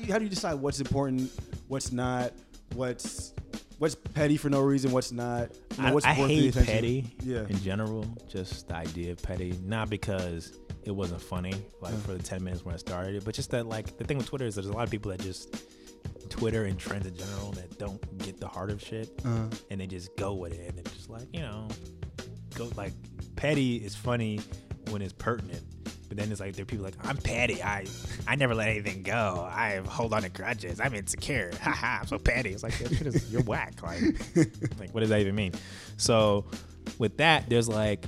How 0.09 0.18
do 0.18 0.25
you 0.25 0.30
decide 0.30 0.54
what's 0.54 0.80
important, 0.80 1.30
what's 1.68 1.90
not, 1.92 2.33
what's 2.75 3.33
what's 3.78 3.95
petty 3.95 4.37
for 4.37 4.50
no 4.50 4.61
reason, 4.61 4.90
what's 4.90 5.12
not? 5.12 5.50
You 5.76 5.83
know, 5.85 5.88
I, 5.88 5.92
what's 5.95 6.04
I 6.07 6.18
worth 6.18 6.28
the 6.28 6.35
hate 6.62 6.66
petty 6.66 7.16
Yeah. 7.23 7.47
in 7.49 7.59
general. 7.62 8.04
Just 8.28 8.68
the 8.68 8.75
idea 8.76 9.12
of 9.12 9.23
petty, 9.23 9.54
not 9.64 9.88
because 9.88 10.52
it 10.88 10.95
wasn't 10.95 11.21
funny, 11.23 11.54
like 11.80 11.95
for 12.02 12.14
the 12.14 12.23
ten 12.23 12.42
minutes 12.42 12.64
when 12.64 12.75
I 12.75 12.78
started 12.78 13.14
it, 13.16 13.25
but 13.25 13.35
just 13.35 13.50
that 13.50 13.66
like 13.66 13.97
the 13.99 14.04
thing 14.04 14.16
with 14.18 14.26
Twitter 14.26 14.47
is 14.47 14.54
there's 14.54 14.66
a 14.66 14.73
lot 14.73 14.85
of 14.85 14.90
people 14.90 15.11
that 15.11 15.21
just 15.21 15.64
Twitter 16.28 16.64
and 16.64 16.78
trends 16.78 17.07
in 17.07 17.16
general 17.16 17.52
that 17.52 17.78
don't 17.78 18.18
get 18.18 18.38
the 18.40 18.49
heart 18.49 18.71
of 18.71 18.83
shit, 18.83 19.11
Uh-huh. 19.25 19.45
and 19.71 19.80
they 19.80 19.87
just 19.87 20.14
go 20.16 20.35
with 20.35 20.52
it, 20.52 20.68
and 20.68 20.76
they're 20.76 20.92
just 20.92 21.09
like 21.11 21.26
you 21.33 21.40
know, 21.40 21.68
go 22.54 22.71
like 22.76 22.92
petty 23.37 23.76
is 23.76 23.95
funny 23.95 24.40
when 24.90 25.02
it's 25.02 25.12
pertinent. 25.12 25.62
But 26.09 26.16
then 26.16 26.33
it's 26.33 26.40
like 26.40 26.54
there 26.57 26.62
are 26.62 26.66
people 26.66 26.87
like 26.87 26.95
I'm 27.07 27.18
petty. 27.18 27.62
I 27.62 27.85
I 28.26 28.35
never 28.37 28.54
let 28.54 28.68
anything 28.68 29.02
go. 29.02 29.47
I 29.50 29.83
hold 29.87 30.14
on 30.14 30.23
to 30.23 30.30
grudges. 30.30 30.80
I'm 30.80 30.95
insecure. 30.95 31.50
Haha. 31.61 32.00
I'm 32.00 32.07
so 32.07 32.18
petty. 32.18 32.50
It's 32.54 32.62
like 32.62 32.80
is, 32.80 33.30
you're 33.30 33.42
whack. 33.42 33.75
Like 33.83 34.00
like 34.80 34.95
what 34.95 35.00
does 35.00 35.11
that 35.11 35.21
even 35.21 35.35
mean? 35.35 35.52
So 35.99 36.47
with 36.99 37.18
that, 37.18 37.50
there's 37.50 37.68
like 37.68 38.07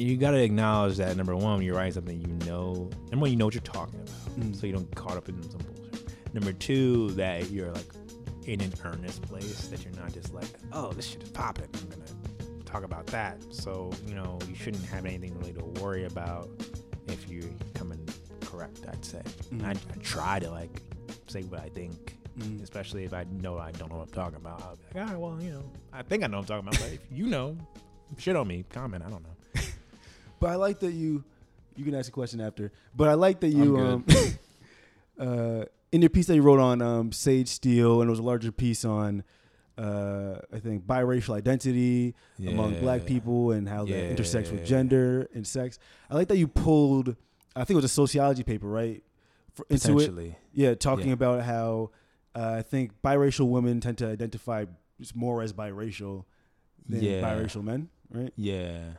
you 0.00 0.16
got 0.16 0.32
to 0.32 0.42
acknowledge 0.42 0.96
that 0.96 1.16
number 1.16 1.36
one, 1.36 1.56
when 1.56 1.62
you're 1.62 1.76
writing 1.76 1.92
something, 1.92 2.20
you 2.20 2.46
know, 2.46 2.90
number 3.10 3.24
one, 3.24 3.30
you 3.30 3.36
know 3.36 3.44
what 3.44 3.54
you're 3.54 3.62
talking 3.62 4.00
about, 4.00 4.40
mm. 4.40 4.56
so 4.56 4.66
you 4.66 4.72
don't 4.72 4.88
get 4.88 4.96
caught 4.96 5.16
up 5.16 5.28
in 5.28 5.42
some 5.50 5.60
bullshit. 5.60 6.34
Number 6.34 6.52
two, 6.52 7.10
that 7.12 7.50
you're 7.50 7.70
like 7.72 7.92
in 8.46 8.60
an 8.60 8.72
earnest 8.84 9.22
place 9.22 9.68
that 9.68 9.84
you're 9.84 9.94
not 9.94 10.12
just 10.12 10.32
like, 10.32 10.48
oh, 10.72 10.92
this 10.92 11.06
shit 11.06 11.22
is 11.22 11.30
popping. 11.30 11.68
I'm 11.74 11.88
gonna 11.88 12.64
talk 12.64 12.84
about 12.84 13.06
that. 13.08 13.42
So 13.50 13.90
you 14.06 14.14
know, 14.14 14.38
you 14.48 14.54
shouldn't 14.54 14.84
have 14.86 15.06
anything 15.06 15.36
really 15.38 15.52
to 15.54 15.64
worry 15.82 16.04
about 16.04 16.48
if 17.08 17.28
you 17.28 17.54
come 17.74 17.92
in 17.92 18.04
correct. 18.40 18.80
I'd 18.88 19.04
say. 19.04 19.22
Mm-hmm. 19.52 19.66
I, 19.66 19.70
I 19.70 19.98
try 20.02 20.38
to 20.38 20.50
like 20.50 20.82
say 21.26 21.42
what 21.42 21.60
I 21.60 21.68
think. 21.68 22.16
Mm. 22.38 22.62
Especially 22.62 23.04
if 23.04 23.12
I 23.12 23.24
know 23.24 23.58
I 23.58 23.72
don't 23.72 23.90
know 23.90 23.98
what 23.98 24.08
I'm 24.08 24.14
talking 24.14 24.36
about, 24.36 24.62
I'll 24.62 24.76
be 24.76 24.82
like, 24.94 25.04
all 25.04 25.12
right, 25.12 25.20
well, 25.20 25.42
you 25.42 25.50
know, 25.50 25.64
I 25.92 26.02
think 26.02 26.22
I 26.22 26.28
know 26.28 26.38
what 26.38 26.50
I'm 26.50 26.62
talking 26.62 26.68
about, 26.68 26.80
but 26.80 26.92
if 26.92 27.00
you 27.10 27.26
know, 27.26 27.58
shit 28.18 28.36
on 28.36 28.46
me, 28.46 28.64
comment. 28.70 29.02
I 29.04 29.10
don't 29.10 29.22
know. 29.22 29.36
But 30.40 30.50
I 30.50 30.54
like 30.56 30.80
that 30.80 30.92
you. 30.92 31.24
You 31.76 31.84
can 31.84 31.94
ask 31.94 32.08
a 32.08 32.12
question 32.12 32.40
after. 32.40 32.72
But 32.96 33.08
I 33.08 33.14
like 33.14 33.40
that 33.40 33.48
you. 33.48 33.78
Um, 33.78 34.04
uh, 35.18 35.64
in 35.92 36.02
your 36.02 36.10
piece 36.10 36.26
that 36.26 36.34
you 36.34 36.42
wrote 36.42 36.60
on 36.60 36.82
um, 36.82 37.12
Sage 37.12 37.48
Steele, 37.48 38.00
and 38.00 38.08
it 38.08 38.10
was 38.10 38.18
a 38.18 38.24
larger 38.24 38.52
piece 38.52 38.84
on, 38.84 39.24
uh, 39.76 40.36
I 40.52 40.58
think, 40.58 40.86
biracial 40.86 41.34
identity 41.36 42.14
among 42.46 42.78
Black 42.80 43.06
people 43.06 43.50
and 43.52 43.68
how 43.68 43.84
that 43.84 44.10
intersects 44.10 44.50
with 44.50 44.64
gender 44.64 45.28
and 45.34 45.46
sex. 45.46 45.78
I 46.10 46.14
like 46.14 46.28
that 46.28 46.36
you 46.38 46.48
pulled. 46.48 47.16
I 47.56 47.60
think 47.64 47.70
it 47.70 47.76
was 47.76 47.84
a 47.84 47.88
sociology 47.88 48.44
paper, 48.44 48.68
right? 48.68 49.02
For, 49.54 49.66
into 49.68 49.98
it. 49.98 50.34
Yeah, 50.52 50.74
talking 50.74 51.08
Yeah. 51.08 51.14
about 51.14 51.42
how 51.42 51.90
uh, 52.36 52.54
I 52.58 52.62
think 52.62 52.92
biracial 53.02 53.48
women 53.48 53.80
tend 53.80 53.98
to 53.98 54.06
identify 54.06 54.66
more 55.14 55.42
as 55.42 55.52
biracial 55.52 56.24
than 56.88 57.02
Yeah. 57.02 57.20
biracial 57.22 57.64
men, 57.64 57.88
right? 58.10 58.32
Yeah. 58.36 58.92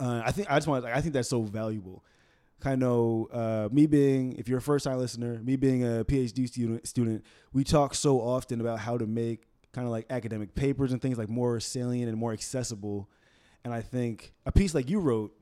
Uh, 0.00 0.22
I 0.24 0.32
think 0.32 0.50
I 0.50 0.56
just 0.56 0.66
want. 0.66 0.84
Like, 0.84 0.94
I 0.94 1.00
think 1.00 1.14
that's 1.14 1.28
so 1.28 1.42
valuable. 1.42 2.04
Kind 2.60 2.82
of 2.82 3.26
uh, 3.32 3.68
me 3.70 3.86
being, 3.86 4.32
if 4.34 4.48
you're 4.48 4.58
a 4.58 4.62
first 4.62 4.84
time 4.84 4.98
listener, 4.98 5.38
me 5.42 5.56
being 5.56 5.84
a 5.84 6.04
PhD 6.04 6.48
student, 6.48 6.86
student, 6.86 7.24
we 7.52 7.62
talk 7.62 7.94
so 7.94 8.20
often 8.20 8.60
about 8.60 8.78
how 8.78 8.96
to 8.96 9.06
make 9.06 9.42
kind 9.72 9.86
of 9.86 9.90
like 9.90 10.06
academic 10.08 10.54
papers 10.54 10.92
and 10.92 11.02
things 11.02 11.18
like 11.18 11.28
more 11.28 11.60
salient 11.60 12.08
and 12.08 12.16
more 12.16 12.32
accessible. 12.32 13.10
And 13.64 13.74
I 13.74 13.82
think 13.82 14.32
a 14.46 14.52
piece 14.52 14.74
like 14.74 14.88
you 14.88 15.00
wrote 15.00 15.36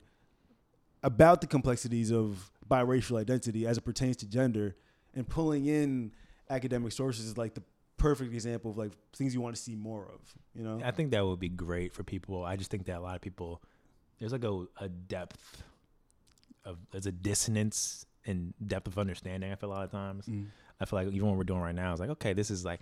about 1.03 1.41
the 1.41 1.47
complexities 1.47 2.11
of 2.11 2.51
biracial 2.69 3.21
identity 3.21 3.67
as 3.67 3.79
it 3.79 3.83
pertains 3.83 4.17
to 4.19 4.27
gender 4.27 4.77
and 5.15 5.29
pulling 5.29 5.67
in 5.67 6.13
academic 6.49 6.93
sources 6.93 7.27
is 7.27 7.37
like 7.37 7.55
the 7.55 7.63
perfect 7.99 8.33
example 8.33 8.71
of 8.71 8.79
like 8.79 8.93
things 9.15 9.35
you 9.35 9.41
want 9.41 9.55
to 9.55 9.61
see 9.61 9.77
more 9.77 10.11
of. 10.13 10.21
You 10.55 10.65
know? 10.65 10.81
I 10.85 10.91
think 10.91 11.11
that 11.13 11.25
would 11.25 11.39
be 11.39 11.49
great 11.49 11.93
for 11.93 12.03
people. 12.03 12.45
I 12.45 12.57
just 12.57 12.71
think 12.71 12.87
that 12.87 12.99
a 12.99 13.01
lot 13.01 13.15
of 13.15 13.21
people 13.21 13.63
there's 14.23 14.33
like 14.33 14.45
a, 14.45 14.65
a 14.81 14.89
depth 14.89 15.63
of 16.65 16.79
there's 16.93 17.07
a 17.07 17.13
dissonance 17.13 18.07
and 18.25 18.55
depth 18.65 18.87
of 18.87 18.99
understanding. 18.99 19.51
I 19.51 19.57
feel 19.57 19.69
a 19.71 19.75
lot 19.75 19.85
of 19.85 19.91
times. 19.91 20.27
Mm. 20.27 20.47
I 20.81 20.85
feel 20.85 20.99
like 20.99 21.09
even 21.13 21.29
what 21.29 21.37
we're 21.37 21.45
doing 21.45 21.61
right 21.61 21.75
now 21.75 21.93
is 21.93 22.01
like, 22.01 22.11
okay, 22.11 22.33
this 22.33 22.51
is 22.51 22.65
like, 22.65 22.81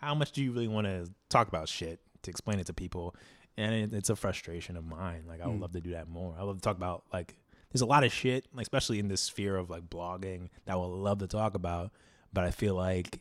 how 0.00 0.14
much 0.14 0.32
do 0.32 0.42
you 0.42 0.52
really 0.52 0.68
want 0.68 0.86
to 0.86 1.10
talk 1.28 1.48
about 1.48 1.68
shit 1.68 2.00
to 2.22 2.30
explain 2.30 2.58
it 2.58 2.66
to 2.66 2.74
people? 2.74 3.14
And 3.56 3.74
it, 3.74 3.94
it's 3.94 4.10
a 4.10 4.16
frustration 4.16 4.76
of 4.76 4.84
mine. 4.84 5.24
Like 5.26 5.40
I 5.40 5.46
would 5.46 5.56
Mm. 5.58 5.62
love 5.62 5.72
to 5.72 5.80
do 5.80 5.90
that 5.92 6.08
more. 6.08 6.34
I 6.38 6.42
love 6.42 6.56
to 6.56 6.62
talk 6.62 6.76
about 6.76 7.04
like 7.12 7.36
there's 7.72 7.80
a 7.82 7.86
lot 7.86 8.04
of 8.04 8.12
shit, 8.12 8.46
like 8.54 8.62
especially 8.64 8.98
in 8.98 9.08
this 9.08 9.20
sphere 9.22 9.56
of 9.56 9.70
like 9.70 9.88
blogging 9.88 10.48
that 10.66 10.74
I 10.74 10.76
would 10.76 10.86
love 10.86 11.18
to 11.20 11.26
talk 11.26 11.54
about, 11.54 11.90
but 12.32 12.44
I 12.44 12.50
feel 12.50 12.74
like 12.74 13.20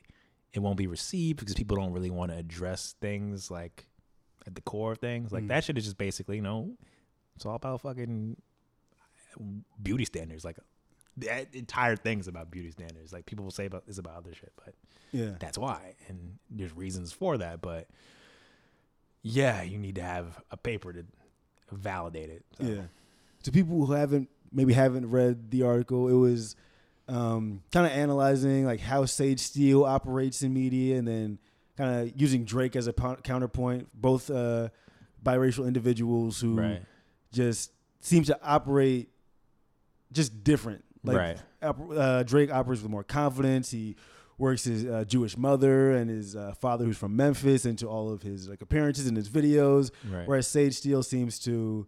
it 0.54 0.60
won't 0.60 0.78
be 0.78 0.88
received 0.88 1.40
because 1.40 1.56
people 1.56 1.78
don't 1.78 1.94
really 1.94 2.12
want 2.12 2.32
to 2.32 2.38
address 2.38 2.96
things 3.02 3.50
like 3.50 3.88
at 4.46 4.56
the 4.56 4.62
core 4.62 4.92
of 4.92 5.00
things. 5.00 5.32
Like 5.32 5.46
Mm. 5.46 5.48
that 5.48 5.64
shit 5.64 5.78
is 5.78 5.86
just 5.86 5.98
basically, 5.98 6.36
you 6.36 6.42
know, 6.44 6.72
it's 7.36 7.46
all 7.46 7.56
about 7.56 7.82
fucking 7.82 8.38
beauty 9.82 10.06
standards. 10.06 10.46
Like 10.46 10.58
that 11.18 11.54
entire 11.54 11.96
thing's 11.96 12.28
about 12.28 12.52
beauty 12.52 12.72
standards. 12.72 13.12
Like 13.14 13.26
people 13.26 13.44
will 13.44 13.52
say 13.52 13.66
about 13.66 13.84
it's 13.88 13.98
about 13.98 14.16
other 14.18 14.34
shit, 14.34 14.52
but 14.64 14.74
Yeah. 15.12 15.36
that's 15.40 15.58
why. 15.58 15.96
And 16.08 16.38
there's 16.50 16.74
reasons 16.76 17.12
for 17.12 17.38
that. 17.38 17.62
But 17.62 17.88
yeah, 19.22 19.62
you 19.64 19.78
need 19.78 19.96
to 19.96 20.02
have 20.04 20.42
a 20.52 20.58
paper 20.58 20.94
to 20.94 21.06
validate 21.72 22.30
it. 22.30 22.46
So. 22.60 22.64
Yeah. 22.66 22.82
To 23.44 23.52
people 23.52 23.86
who 23.86 23.94
haven't 23.94 24.30
maybe 24.52 24.74
haven't 24.74 25.10
read 25.10 25.50
the 25.52 25.64
article, 25.64 26.08
it 26.08 26.14
was 26.14 26.56
um, 27.08 27.62
kind 27.72 27.86
of 27.86 27.92
analyzing 27.92 28.66
like 28.66 28.80
how 28.80 29.06
Sage 29.06 29.40
Steele 29.40 29.84
operates 29.84 30.42
in 30.42 30.54
media, 30.54 30.98
and 30.98 31.08
then 31.08 31.40
kind 31.78 32.02
of 32.08 32.22
using 32.22 32.46
Drake 32.46 32.76
as 32.76 32.88
a 32.88 32.94
po- 32.94 33.18
counterpoint. 33.18 33.90
Both 33.94 34.30
uh, 34.30 34.70
biracial 35.24 35.68
individuals 35.68 36.40
who 36.40 36.56
Right. 36.56 36.82
Just 37.34 37.72
seems 38.00 38.28
to 38.28 38.40
operate 38.42 39.10
just 40.12 40.44
different. 40.44 40.86
Like 41.04 41.18
Right. 41.18 41.38
uh, 41.62 42.24
Drake 42.24 42.52
operates 42.52 42.82
with 42.82 42.92
more 42.92 43.04
confidence. 43.04 43.72
He 43.72 43.96
works 44.38 44.64
his 44.64 44.86
uh, 44.86 45.04
Jewish 45.06 45.38
mother 45.38 45.92
and 45.92 46.10
his 46.10 46.36
uh, 46.36 46.54
father, 46.60 46.86
who's 46.86 46.98
from 46.98 47.16
Memphis, 47.16 47.66
into 47.66 47.88
all 47.88 48.12
of 48.12 48.22
his 48.22 48.48
like 48.48 48.62
appearances 48.62 49.08
and 49.08 49.18
his 49.18 49.30
videos. 49.30 49.92
Right. 50.10 50.28
Whereas 50.28 50.48
Sage 50.48 50.76
Steele 50.76 51.04
seems 51.04 51.40
to 51.40 51.88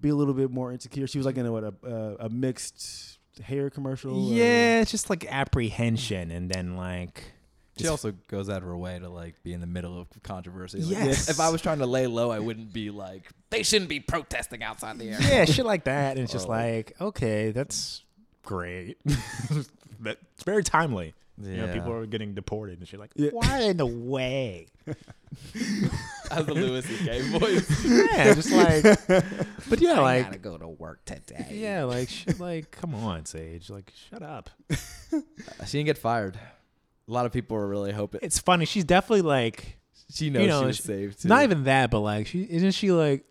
be 0.00 0.10
a 0.10 0.14
little 0.14 0.34
bit 0.34 0.50
more 0.50 0.72
insecure. 0.72 1.06
She 1.06 1.18
was 1.18 1.26
like 1.26 1.36
in 1.36 1.46
a 1.46 1.52
what 1.52 1.64
a, 1.64 2.16
a, 2.20 2.28
mixed 2.28 3.18
hair 3.42 3.68
commercial. 3.68 4.32
Yeah, 4.32 4.80
it's 4.80 4.90
just 4.90 5.10
like 5.10 5.26
apprehension, 5.30 6.30
and 6.30 6.50
then 6.50 6.76
like 6.76 7.34
She 7.80 7.88
also 7.88 8.12
goes 8.28 8.48
out 8.48 8.58
of 8.58 8.64
her 8.64 8.76
way 8.76 8.98
to 8.98 9.08
like 9.08 9.42
be 9.42 9.52
in 9.52 9.60
the 9.60 9.66
middle 9.66 10.00
of 10.00 10.08
controversy. 10.22 10.80
Like, 10.82 10.90
Yes. 11.04 11.28
If, 11.28 11.40
I 11.40 11.48
was 11.50 11.60
trying 11.62 11.78
to 11.78 11.86
lay 11.86 12.06
low, 12.06 12.30
I 12.30 12.38
wouldn't 12.38 12.72
be 12.72 12.90
like, 12.90 13.28
they 13.50 13.62
shouldn't 13.62 13.88
be 13.90 14.00
protesting 14.00 14.62
outside 14.62 14.98
the 14.98 15.04
yeah, 15.06 15.44
shit 15.44 15.64
like 15.66 15.84
that, 15.84 16.12
and 16.16 16.20
it's 16.24 16.32
just 16.32 16.46
Oh. 16.48 16.50
like 16.50 16.92
okay, 17.00 17.50
that's 17.52 18.02
great. 18.42 18.98
it's 19.06 20.42
very 20.44 20.62
timely. 20.64 21.14
You 21.42 21.56
know, 21.56 21.64
Yeah. 21.66 21.72
people 21.72 21.92
are 21.92 22.04
getting 22.06 22.34
deported 22.34 22.78
and 22.80 22.86
shit. 22.88 23.00
Like, 23.00 23.12
Yeah. 23.16 23.30
why 23.32 23.60
in 23.62 23.76
the 23.78 23.86
way? 23.86 24.66
As 26.30 26.44
the 26.46 26.54
Louis 26.54 26.84
C.K. 26.84 27.20
voice. 27.38 27.84
yeah, 27.84 28.34
just 28.34 28.50
like, 28.52 28.82
but 29.68 29.80
yeah, 29.80 29.98
like, 30.00 30.26
gotta 30.26 30.38
go 30.38 30.58
to 30.58 30.68
work 30.68 31.04
today. 31.04 31.46
yeah, 31.50 31.84
like, 31.84 32.08
shit, 32.08 32.38
like, 32.38 32.70
come 32.70 32.94
on, 32.94 33.24
Sage, 33.26 33.70
like, 33.70 33.90
shut 34.10 34.22
up. 34.22 34.50
She 34.70 35.78
didn't 35.78 35.86
get 35.86 35.98
fired. 35.98 36.38
A 37.08 37.12
lot 37.12 37.26
of 37.26 37.32
people 37.32 37.56
were 37.56 37.66
really 37.68 37.92
hoping. 37.92 38.20
It's 38.22 38.38
funny. 38.38 38.64
She's 38.64 38.84
definitely 38.84 39.22
like, 39.22 39.78
She 40.12 40.30
knows 40.30 40.42
you 40.42 40.48
know, 40.48 40.60
she 40.60 40.66
was 40.66 40.76
she- 40.76 40.82
saved. 40.84 41.22
Too. 41.22 41.28
not 41.28 41.42
even 41.42 41.64
that, 41.64 41.90
but 41.90 42.00
like, 42.00 42.26
she 42.26 42.42
isn't 42.42 42.72
she 42.72 42.92
like, 42.92 43.24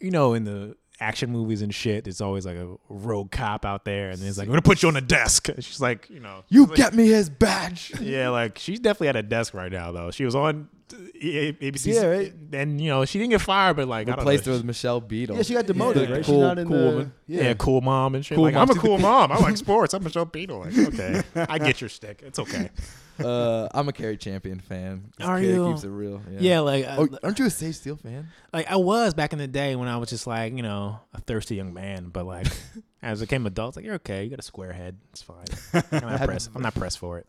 you 0.00 0.10
know, 0.10 0.34
in 0.34 0.44
the 0.44 0.76
action 0.98 1.30
movies 1.30 1.60
and 1.60 1.74
shit, 1.74 2.04
there's 2.04 2.20
always 2.22 2.46
like 2.46 2.56
a 2.56 2.74
rogue 2.88 3.30
cop 3.30 3.66
out 3.66 3.84
there, 3.84 4.08
and 4.10 4.22
it's 4.22 4.38
like, 4.38 4.46
I'm 4.46 4.52
gonna 4.52 4.62
put 4.62 4.82
you 4.82 4.88
on 4.88 4.94
the 4.94 5.00
desk. 5.02 5.48
And 5.50 5.62
she's 5.62 5.80
like, 5.80 6.08
you 6.08 6.20
know, 6.20 6.44
You 6.48 6.62
she's 6.62 6.68
like- 6.70 6.76
get 6.78 6.94
me 6.94 7.08
his 7.08 7.28
badge. 7.28 7.92
Yeah, 8.00 8.30
like 8.30 8.56
she's 8.58 8.80
definitely 8.80 9.08
at 9.08 9.16
a 9.16 9.22
desk 9.22 9.52
right 9.52 9.70
now, 9.72 9.92
though. 9.92 10.10
She 10.10 10.24
was 10.24 10.34
on 10.34 10.68
A- 10.74 10.75
ABC, 10.88 11.86
Yeah, 11.94 12.06
right. 12.06 12.32
and 12.52 12.80
you 12.80 12.88
know 12.88 13.04
she 13.04 13.18
didn't 13.18 13.30
get 13.30 13.40
fired, 13.40 13.74
but 13.76 13.88
like 13.88 14.08
I 14.08 14.12
Replaced 14.14 14.44
her 14.46 14.52
don't 14.52 14.54
know, 14.54 14.58
with 14.60 14.64
Michelle 14.66 15.00
Beadle. 15.00 15.36
Yeah, 15.36 15.42
she 15.42 15.54
got 15.54 15.66
demoted, 15.66 16.08
Yeah. 16.08 16.14
right? 16.16 16.24
Cool- 16.24 16.34
She's 16.34 16.40
not 16.42 16.58
in 16.58 16.68
cool 16.68 16.78
the, 16.78 16.84
woman. 16.84 17.12
yeah. 17.26 17.42
Yeah. 17.44 17.54
cool 17.54 17.80
mom 17.80 18.14
and 18.14 18.24
shit. 18.24 18.36
Cool 18.36 18.44
like 18.44 18.54
mom. 18.54 18.70
I'm 18.70 18.76
a 18.76 18.80
cool 18.80 18.98
mom. 18.98 19.32
I 19.32 19.38
like 19.38 19.56
sports. 19.66 19.94
I'm 19.94 20.04
Michelle 20.04 20.24
Beadle. 20.24 20.60
Like 20.60 20.78
okay, 20.78 21.22
I 21.48 21.58
get 21.58 21.80
your 21.80 21.90
stick. 21.90 22.22
It's 22.24 22.38
okay. 22.38 22.70
Uh, 23.18 23.66
I'm 23.72 23.88
a 23.88 23.92
Cari 23.92 24.16
Champion 24.18 24.60
fan. 24.60 25.10
This 25.16 25.26
Are 25.26 25.40
kid 25.40 25.46
you? 25.54 25.68
Keeps 25.72 25.84
it 25.84 25.88
real. 25.88 26.20
Yeah. 26.30 26.38
Yeah, 26.40 26.60
like 26.60 26.84
uh, 26.84 26.96
Oh, 26.98 27.08
aren't 27.22 27.38
you 27.38 27.46
a 27.46 27.50
Sage 27.50 27.74
Steele 27.76 27.96
fan? 27.96 28.28
like 28.52 28.70
I 28.70 28.76
was 28.76 29.14
back 29.14 29.32
in 29.32 29.38
the 29.38 29.48
day 29.48 29.74
when 29.74 29.88
I 29.88 29.96
was 29.96 30.10
just 30.10 30.26
like 30.26 30.54
you 30.54 30.62
know 30.62 31.00
a 31.14 31.20
thirsty 31.22 31.56
young 31.56 31.72
man, 31.72 32.10
but 32.10 32.26
like 32.26 32.46
as 33.02 33.22
I 33.22 33.24
became 33.24 33.46
adult, 33.46 33.70
it's 33.70 33.76
like 33.76 33.84
you're 33.86 33.94
okay. 33.96 34.24
You 34.24 34.30
got 34.30 34.38
a 34.38 34.42
square 34.42 34.72
head. 34.72 34.98
It's 35.12 35.22
fine. 35.22 35.46
I'm 35.72 35.82
not 36.02 36.18
Have- 36.20 36.28
pressed. 36.28 36.50
I'm 36.54 36.62
not 36.62 36.74
pressed 36.74 36.98
for 36.98 37.18
it. 37.18 37.26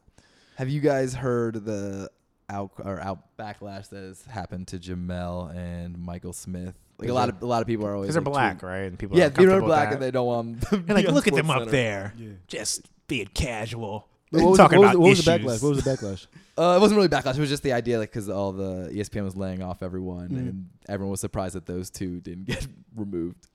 Have 0.57 0.69
you 0.69 0.81
guys 0.81 1.13
heard 1.13 1.65
the 1.65 2.09
out 2.49 2.71
or 2.79 2.99
out 2.99 3.35
backlash 3.37 3.89
that 3.89 4.03
has 4.03 4.23
happened 4.25 4.67
to 4.69 4.77
Jemele 4.79 5.55
and 5.55 5.97
Michael 5.97 6.33
Smith? 6.33 6.75
Like 6.99 7.09
a 7.09 7.13
lot 7.13 7.29
of 7.29 7.41
a 7.41 7.45
lot 7.45 7.61
of 7.61 7.67
people 7.67 7.85
are 7.85 7.93
always 7.93 8.07
Because 8.07 8.23
they're 8.23 8.33
like, 8.33 8.59
black, 8.59 8.63
right? 8.63 8.85
And 8.87 8.97
people 8.97 9.17
Yeah, 9.17 9.25
are 9.25 9.29
people 9.31 9.53
are 9.53 9.61
black 9.61 9.91
and 9.93 10.01
they 10.01 10.11
don't 10.11 10.25
want. 10.25 10.61
them 10.61 10.69
to 10.69 10.75
And 10.87 10.89
like, 10.95 11.07
on 11.07 11.13
look 11.13 11.27
at 11.27 11.35
them 11.35 11.49
up 11.51 11.63
SportsCenter. 11.63 11.71
there, 11.71 12.13
Yeah. 12.17 12.29
just 12.47 12.87
being 13.07 13.27
casual. 13.33 14.07
What 14.31 14.43
was, 14.43 14.57
talking 14.57 14.79
what 14.79 14.87
was, 14.87 14.91
about 14.95 14.99
what 15.01 15.09
was 15.09 15.25
the 15.25 15.31
issues. 15.35 15.45
backlash? 15.45 15.63
What 15.63 15.69
was 15.75 15.83
the 15.83 15.89
backlash? 15.91 16.27
Uh, 16.59 16.75
it 16.75 16.81
wasn't 16.81 16.95
really 16.97 17.07
backlash. 17.07 17.35
It 17.35 17.39
was 17.39 17.49
just 17.49 17.61
the 17.61 17.73
idea, 17.73 17.99
like, 17.99 18.09
because 18.09 18.29
all 18.29 18.51
the 18.51 18.89
ESPN 18.91 19.23
was 19.23 19.35
laying 19.35 19.61
off 19.61 19.83
everyone, 19.83 20.29
Mhm. 20.29 20.37
and 20.39 20.69
everyone 20.89 21.11
was 21.11 21.19
surprised 21.21 21.53
that 21.53 21.67
those 21.67 21.91
two 21.91 22.19
didn't 22.19 22.45
get 22.47 22.65
removed. 22.95 23.47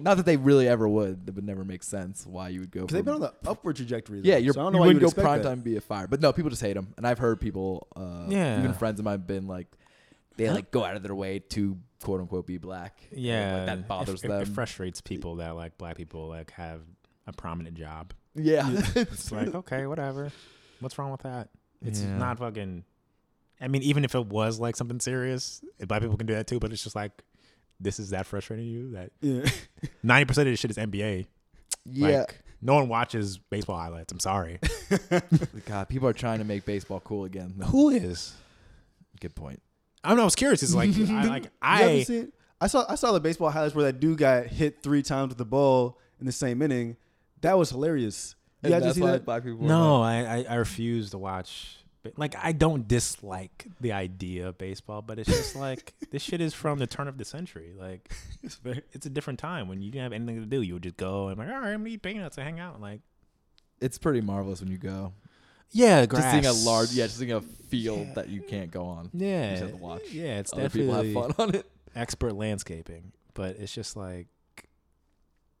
Not 0.00 0.16
that 0.18 0.26
they 0.26 0.36
really 0.36 0.68
ever 0.68 0.88
would. 0.88 1.28
It 1.28 1.34
would 1.34 1.44
never 1.44 1.64
make 1.64 1.82
sense 1.82 2.26
why 2.26 2.48
you 2.50 2.60
would 2.60 2.70
go. 2.70 2.82
Because 2.82 2.94
they've 2.94 3.04
been 3.04 3.14
on 3.14 3.20
the 3.20 3.32
upward 3.46 3.76
trajectory. 3.76 4.20
though. 4.20 4.28
yeah, 4.28 4.36
you're, 4.36 4.52
so 4.54 4.60
I 4.60 4.64
don't 4.64 4.72
know 4.74 4.78
why 4.80 4.86
wouldn't 4.88 5.02
would 5.02 5.14
go 5.14 5.22
prime 5.22 5.42
that. 5.42 5.48
time 5.48 5.60
be 5.60 5.76
a 5.76 5.80
fire, 5.80 6.06
but 6.06 6.20
no, 6.20 6.32
people 6.32 6.50
just 6.50 6.62
hate 6.62 6.76
him, 6.76 6.94
and 6.96 7.06
I've 7.06 7.18
heard 7.18 7.40
people, 7.40 7.86
uh, 7.96 8.26
Yeah. 8.28 8.58
even 8.58 8.72
friends 8.74 8.98
of 9.00 9.04
mine, 9.04 9.12
have 9.14 9.26
been 9.26 9.46
like, 9.46 9.66
they 10.36 10.50
like 10.50 10.70
go 10.70 10.84
out 10.84 10.96
of 10.96 11.02
their 11.02 11.14
way 11.14 11.38
to 11.50 11.78
quote 12.02 12.20
unquote 12.20 12.46
be 12.46 12.58
black. 12.58 12.98
And, 13.10 13.20
Yeah, 13.20 13.56
like, 13.56 13.66
that 13.66 13.88
bothers 13.88 14.24
it, 14.24 14.28
them. 14.28 14.42
It 14.42 14.48
frustrates 14.48 15.00
people 15.00 15.36
that 15.36 15.54
like 15.56 15.78
black 15.78 15.96
people 15.96 16.28
like 16.28 16.50
have 16.52 16.80
a 17.26 17.32
prominent 17.32 17.76
job. 17.76 18.12
yeah, 18.34 18.68
It's 18.96 19.30
like 19.32 19.54
okay, 19.54 19.86
whatever. 19.86 20.30
What's 20.80 20.98
wrong 20.98 21.12
with 21.12 21.22
that? 21.22 21.50
It's 21.82 22.02
Yeah. 22.02 22.16
not 22.18 22.38
fucking. 22.38 22.84
I 23.60 23.68
mean, 23.68 23.82
even 23.82 24.04
if 24.04 24.14
it 24.16 24.26
was 24.26 24.58
like 24.58 24.74
something 24.76 24.98
serious, 25.00 25.62
if 25.78 25.86
black 25.88 26.02
people 26.02 26.16
can 26.16 26.26
do 26.26 26.34
that 26.34 26.46
too. 26.48 26.58
But 26.58 26.72
it's 26.72 26.82
just 26.82 26.96
like, 26.96 27.22
this 27.84 28.00
is 28.00 28.10
that 28.10 28.26
frustrating 28.26 28.64
to 28.66 28.70
you 28.70 28.90
that 28.92 29.10
Yeah. 29.20 29.44
ninety 30.02 30.24
percent 30.26 30.48
of 30.48 30.52
this 30.52 30.60
shit 30.60 30.70
is 30.72 30.76
NBA. 30.76 31.26
yeah. 31.86 32.18
Like 32.20 32.40
No 32.62 32.74
one 32.74 32.88
watches 32.88 33.38
baseball 33.38 33.78
highlights. 33.78 34.10
I'm 34.12 34.20
sorry. 34.20 34.58
God, 35.66 35.88
people 35.88 36.08
are 36.08 36.12
trying 36.14 36.38
to 36.38 36.44
make 36.44 36.64
baseball 36.64 37.00
cool 37.00 37.24
again. 37.24 37.54
Who 37.66 37.90
is? 37.90 38.32
Good 39.20 39.34
point. 39.34 39.62
I 40.02 40.08
don't 40.08 40.16
know. 40.16 40.22
I 40.22 40.26
was 40.26 40.34
curious. 40.34 40.62
It's 40.62 40.74
like 40.74 40.90
I 40.96 41.24
like 41.28 41.44
I 41.62 42.02
see? 42.02 42.26
I 42.60 42.66
saw 42.66 42.84
I 42.88 42.94
saw 42.94 43.12
the 43.12 43.20
baseball 43.20 43.50
highlights 43.50 43.74
where 43.74 43.84
that 43.86 44.00
dude 44.00 44.18
got 44.18 44.46
hit 44.46 44.82
three 44.82 45.02
times 45.02 45.28
with 45.30 45.38
the 45.38 45.44
ball 45.44 45.98
in 46.20 46.26
the 46.26 46.32
same 46.32 46.62
inning. 46.62 46.96
That 47.42 47.58
was 47.58 47.70
hilarious. 47.70 48.34
You 48.62 48.68
And 48.68 48.72
guys 48.74 48.82
that's 48.82 48.94
see 48.96 49.04
that? 49.04 49.24
black 49.26 49.44
people. 49.44 49.66
no. 49.66 50.02
I, 50.02 50.14
I 50.38 50.46
I 50.50 50.54
refuse 50.54 51.10
to 51.10 51.18
watch. 51.18 51.76
Like 52.16 52.34
I 52.42 52.52
don't 52.52 52.86
dislike 52.86 53.66
the 53.80 53.92
idea 53.92 54.48
of 54.48 54.58
baseball, 54.58 55.02
but 55.02 55.18
it's 55.18 55.28
just 55.28 55.56
like 55.56 55.94
this 56.10 56.22
shit 56.22 56.40
is 56.40 56.52
from 56.54 56.78
the 56.78 56.86
turn 56.86 57.08
of 57.08 57.16
the 57.18 57.24
century. 57.24 57.72
Like 57.78 58.10
it's, 58.42 58.56
very, 58.56 58.82
it's 58.92 59.06
a 59.06 59.10
different 59.10 59.38
time 59.38 59.68
when 59.68 59.80
you 59.80 59.90
didn't 59.90 60.04
have 60.04 60.12
anything 60.12 60.40
to 60.40 60.46
do. 60.46 60.60
You 60.62 60.74
would 60.74 60.82
just 60.82 60.96
go 60.96 61.28
and 61.28 61.38
like, 61.38 61.48
all 61.48 61.54
right, 61.54 61.72
I'm 61.72 61.80
gonna 61.80 61.90
eat 61.90 62.02
peanuts 62.02 62.36
and 62.38 62.44
hang 62.44 62.60
out. 62.60 62.80
Like 62.80 63.00
It's 63.80 63.98
pretty 63.98 64.20
marvelous 64.20 64.60
when 64.60 64.70
you 64.70 64.78
go. 64.78 65.12
yeah, 65.70 66.04
Just 66.06 66.30
seeing 66.30 66.46
a 66.46 66.52
large, 66.52 66.90
yeah, 66.92 67.06
just 67.06 67.18
seeing 67.18 67.32
a 67.32 67.40
field 67.40 68.14
that 68.14 68.28
you 68.28 68.42
can't 68.42 68.70
go 68.70 68.84
on. 68.86 69.10
Yeah, 69.12 69.50
just 69.50 69.62
have 69.62 69.70
to 69.72 69.76
watch 69.76 70.02
Yeah, 70.12 70.38
it's 70.38 70.52
Other 70.52 70.68
people 70.70 70.94
have 70.94 71.12
fun 71.12 71.34
on 71.38 71.54
it. 71.54 71.70
expert 71.96 72.34
landscaping, 72.34 73.12
but 73.34 73.56
it's 73.56 73.72
just 73.74 73.96
like 73.96 74.28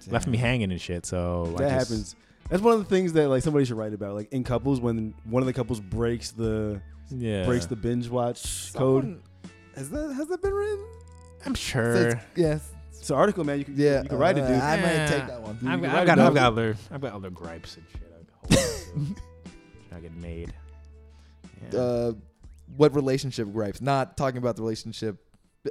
left 0.08 0.28
me 0.28 0.38
hanging 0.38 0.72
and 0.72 0.80
shit. 0.80 1.06
So 1.06 1.54
That 1.58 1.70
just- 1.70 1.90
happens. 1.90 2.16
That's 2.50 2.62
one 2.62 2.74
of 2.74 2.80
the 2.80 2.86
things 2.86 3.14
that 3.14 3.30
like 3.30 3.42
somebody 3.42 3.66
should 3.66 3.78
write 3.78 3.94
about. 3.94 4.16
Like 4.16 4.32
in 4.34 4.44
couples, 4.44 4.80
when 4.80 5.14
one 5.24 5.42
of 5.42 5.48
the 5.48 5.54
couples 5.54 5.80
breaks 5.80 6.32
the 6.32 6.82
Yeah, 7.10 7.46
breaks 7.46 7.66
the 7.66 7.76
binge 7.78 8.10
watch 8.10 8.74
code. 8.74 9.22
Has 9.76 9.90
that 9.90 10.14
has 10.14 10.28
that 10.28 10.42
been 10.42 10.54
written? 10.54 10.86
I'm 11.46 11.56
sure. 11.56 11.96
it's- 11.96 12.24
yes. 12.36 12.70
It's 13.04 13.10
an 13.10 13.18
article, 13.18 13.44
man. 13.44 13.60
You 13.60 13.66
can 13.66 13.76
Yeah. 13.78 14.02
you 14.04 14.08
can 14.08 14.18
write 14.18 14.38
it, 14.38 14.46
uh, 14.46 14.48
dude. 14.48 14.56
I 14.62 14.78
might 14.78 15.08
take 15.08 15.28
that 15.28 15.42
one. 15.42 15.58
I've, 15.68 15.82
got, 15.82 15.90
can 15.92 16.00
I've 16.00 16.06
got, 16.08 16.20
I've 16.20 16.34
got 16.34 16.46
other, 16.54 16.78
I've 16.90 17.02
got 17.02 17.12
other 17.14 17.30
gripes 17.30 17.76
and 17.76 17.86
shit. 17.92 18.02
I 18.02 18.56
hold 18.56 18.66
on 19.10 19.16
to. 19.92 19.96
I 19.98 20.00
get 20.00 20.14
made. 20.16 20.54
Yeah. 21.74 21.80
Uh, 21.80 22.14
what 22.78 22.96
relationship 22.96 23.52
gripes? 23.52 23.82
Not 23.82 24.16
talking 24.16 24.38
about 24.38 24.56
the 24.56 24.62
relationship, 24.62 25.18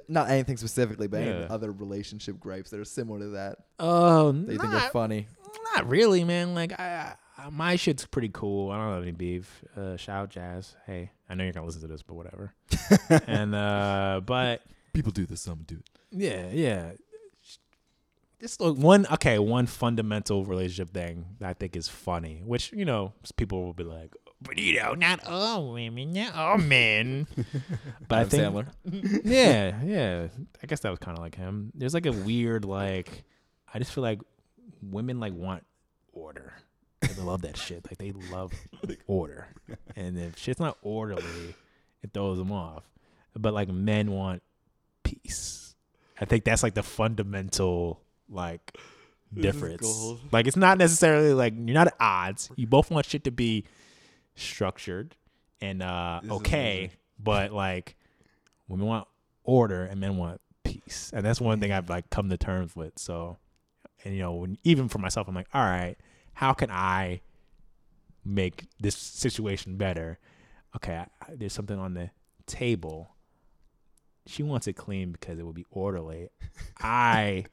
not 0.09 0.29
anything 0.29 0.59
specifically, 0.59 1.07
but 1.09 1.23
any 1.23 1.31
Yeah. 1.40 1.47
other 1.49 1.73
relationship 1.73 2.38
gripes 2.38 2.68
that 2.71 2.79
are 2.79 2.85
similar 2.85 3.18
to 3.21 3.29
that 3.29 3.57
Oh, 3.81 4.33
that 4.33 4.53
you 4.53 4.59
think 4.59 4.75
are 4.75 4.90
funny. 4.90 5.27
not 5.75 5.88
really, 5.88 6.25
man. 6.25 6.55
Like 6.55 6.79
I, 6.79 7.14
I, 7.38 7.49
my 7.49 7.77
shit's 7.77 8.05
pretty 8.05 8.29
cool. 8.31 8.71
I 8.71 8.77
don't 8.77 8.92
have 8.92 9.03
any 9.05 9.12
beef. 9.12 9.64
Uh, 9.75 9.97
shout 9.97 10.25
out 10.25 10.29
Jazz. 10.29 10.77
Hey, 10.85 11.12
I 11.31 11.35
know 11.35 11.45
you're 11.45 11.55
gonna 11.55 11.64
listen 11.64 11.81
to 11.81 11.88
this, 11.88 12.03
but 12.03 12.12
whatever. 12.12 12.53
and 13.27 13.55
uh, 13.55 14.21
but 14.27 14.61
People 14.92 15.12
do 15.12 15.25
this. 15.25 15.40
Some 15.40 15.61
do 15.66 15.77
it. 15.77 15.88
yeah, 16.11 16.51
yeah. 16.53 16.90
Like 18.59 18.76
one, 18.76 19.07
okay, 19.12 19.38
one 19.38 19.66
fundamental 19.66 20.44
relationship 20.44 20.92
thing 20.92 21.26
that 21.38 21.48
I 21.48 21.52
think 21.55 21.76
is 21.76 21.88
funny, 21.88 22.42
which 22.44 22.72
you 22.72 22.85
know 22.85 23.12
people 23.37 23.64
will 23.64 23.72
be 23.72 23.85
like, 23.85 24.14
but 24.42 24.59
you 24.59 24.81
know, 24.81 24.94
not 24.94 25.24
all 25.26 25.72
women, 25.72 26.12
not 26.12 26.35
all 26.35 26.59
men. 26.59 27.26
but 28.09 28.18
I 28.18 28.24
think, 28.24 28.42
Sandler. 28.42 28.66
yeah, 29.24 29.81
yeah. 29.85 30.26
I 30.62 30.66
guess 30.66 30.81
that 30.81 30.90
was 30.90 30.98
kind 30.98 31.16
of 31.16 31.22
like 31.22 31.37
him. 31.37 31.70
There's 31.74 31.94
like 31.94 32.07
a 32.07 32.12
weird 32.12 32.64
like, 32.64 33.24
I 33.72 33.78
just 33.78 33.92
feel 33.92 34.02
like 34.02 34.20
women 34.83 35.20
like 35.20 35.35
want 35.35 35.64
order. 36.12 36.55
Like, 37.00 37.14
They 37.16 37.22
love 37.22 37.42
that 37.42 37.57
shit. 37.57 37.87
Like 37.87 37.98
they 37.98 38.12
love 38.33 38.52
order, 39.07 39.48
and 39.96 40.18
if 40.18 40.38
shit's 40.38 40.61
not 40.61 40.78
orderly, 40.83 41.55
it 42.02 42.12
throws 42.12 42.38
them 42.38 42.52
off. 42.52 42.85
But 43.37 43.55
like 43.55 43.68
men 43.68 44.11
want 44.11 44.42
peace. 45.02 45.74
I 46.20 46.24
think 46.24 46.44
that's 46.44 46.62
like 46.62 46.74
the 46.74 46.83
fundamental 46.83 48.00
like 48.28 48.76
difference. 49.35 49.80
Like 50.32 50.46
it's 50.46 50.56
not 50.56 50.78
necessarily 50.78 51.35
like 51.35 51.54
you're 51.56 51.74
not 51.74 51.88
at 51.88 51.96
odds. 52.00 52.50
You 52.56 52.66
both 52.66 52.90
want 52.90 53.06
shit 53.06 53.24
to 53.24 53.30
be 53.30 53.64
structured 54.35 55.14
and 55.61 55.82
uh 55.82 56.20
This 56.22 56.30
okay, 56.32 56.90
but 57.18 57.52
like 57.52 57.96
women 58.68 58.87
want 58.87 59.08
order 59.44 59.85
and 59.85 60.00
men 60.00 60.16
want 60.16 60.40
peace. 60.64 61.11
And 61.14 61.24
that's 61.24 61.40
one 61.40 61.61
thing 61.61 61.72
I've 61.72 61.88
like 61.90 62.11
come 62.11 62.28
to 62.30 62.37
terms 62.37 62.74
with. 62.76 62.98
So 62.98 63.38
and 64.04 64.14
you 64.14 64.20
know, 64.20 64.32
when 64.35 64.58
even 64.64 64.88
for 64.88 64.98
myself 64.98 65.28
I'm 65.28 65.35
like, 65.35 65.48
all 65.54 65.62
right, 65.64 65.96
how 66.35 66.52
can 66.52 66.70
I 66.70 67.20
make 68.24 68.64
this 68.80 68.96
situation 68.96 69.76
better? 69.76 70.18
Okay, 70.76 70.94
I, 70.94 71.06
I- 71.20 71.35
there's 71.37 71.52
something 71.52 71.78
on 71.78 71.94
the 71.94 72.11
table. 72.46 73.11
She 74.26 74.42
wants 74.42 74.66
it 74.66 74.74
clean 74.74 75.12
because 75.12 75.38
it 75.38 75.44
will 75.44 75.52
be 75.52 75.66
orderly. 75.70 76.28
I 76.80 77.44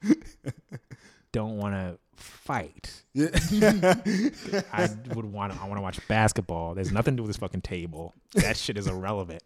don't 1.32 1.56
want 1.56 1.74
to 1.74 1.98
fight. 2.14 3.02
I 3.16 4.88
would 5.14 5.24
want 5.24 5.52
to. 5.52 5.60
I 5.60 5.66
want 5.66 5.76
to 5.76 5.82
watch 5.82 6.06
basketball. 6.08 6.74
There's 6.74 6.92
nothing 6.92 7.14
to 7.14 7.16
do 7.18 7.22
with 7.22 7.30
this 7.30 7.38
fucking 7.38 7.62
table. 7.62 8.14
That 8.34 8.56
shit 8.56 8.76
is 8.76 8.86
irrelevant. 8.86 9.42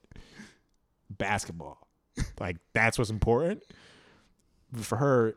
Basketball, 1.10 1.86
like 2.40 2.56
that's 2.72 2.98
what's 2.98 3.10
important. 3.10 3.62
For 4.74 4.96
her, 4.96 5.34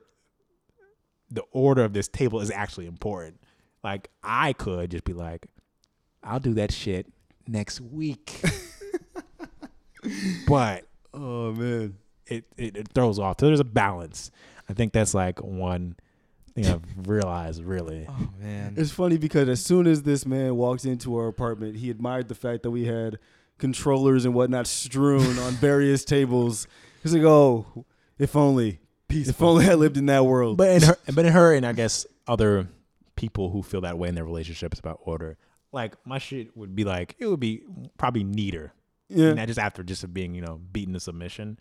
the 1.29 1.43
order 1.51 1.83
of 1.83 1.93
this 1.93 2.07
table 2.07 2.39
is 2.39 2.49
actually 2.49 2.87
important. 2.87 3.39
Like 3.83 4.09
I 4.23 4.53
could 4.53 4.91
just 4.91 5.03
be 5.03 5.13
like, 5.13 5.47
I'll 6.23 6.39
do 6.39 6.53
that 6.55 6.71
shit 6.71 7.07
next 7.47 7.79
week, 7.79 8.41
but 10.47 10.86
Oh 11.17 11.51
man. 11.53 11.95
it, 12.27 12.45
it, 12.57 12.77
it 12.77 12.87
throws 12.93 13.19
off. 13.19 13.37
So 13.39 13.47
there's 13.47 13.59
a 13.59 13.63
balance. 13.65 14.31
I 14.69 14.73
think 14.73 14.93
that's 14.93 15.13
like 15.13 15.41
one 15.41 15.95
thing 16.53 16.65
I've 16.67 16.83
realized 17.07 17.63
really. 17.63 18.05
Oh 18.09 18.29
man. 18.39 18.75
It's 18.77 18.91
funny 18.91 19.17
because 19.17 19.49
as 19.49 19.63
soon 19.63 19.87
as 19.87 20.03
this 20.03 20.25
man 20.25 20.55
walked 20.55 20.85
into 20.85 21.17
our 21.17 21.27
apartment, 21.27 21.77
he 21.77 21.89
admired 21.89 22.27
the 22.27 22.35
fact 22.35 22.63
that 22.63 22.71
we 22.71 22.85
had 22.85 23.17
controllers 23.57 24.25
and 24.25 24.33
whatnot 24.33 24.67
strewn 24.67 25.37
on 25.39 25.53
various 25.53 26.05
tables. 26.05 26.67
He's 27.03 27.13
like, 27.13 27.23
"Oh, 27.23 27.85
if 28.19 28.35
only, 28.35 28.79
peace 29.07 29.29
if 29.29 29.41
only 29.41 29.67
I 29.69 29.73
lived 29.75 29.97
in 29.97 30.07
that 30.07 30.25
world." 30.25 30.57
But 30.57 30.69
in 30.69 30.81
her, 30.83 30.97
but 31.13 31.25
in 31.25 31.33
her, 31.33 31.53
and 31.53 31.65
I 31.65 31.73
guess 31.73 32.05
other 32.27 32.67
people 33.15 33.49
who 33.49 33.63
feel 33.63 33.81
that 33.81 33.97
way 33.97 34.09
in 34.09 34.15
their 34.15 34.25
relationships 34.25 34.79
about 34.79 34.99
order, 35.03 35.37
like 35.71 35.93
my 36.05 36.17
shit 36.19 36.55
would 36.55 36.75
be 36.75 36.83
like 36.83 37.15
it 37.19 37.27
would 37.27 37.39
be 37.39 37.63
probably 37.97 38.23
neater. 38.23 38.73
Yeah, 39.09 39.33
Not 39.33 39.47
just 39.47 39.59
after 39.59 39.83
just 39.83 40.11
being 40.13 40.33
you 40.35 40.41
know 40.41 40.59
beaten 40.71 40.93
to 40.93 40.99
submission, 40.99 41.59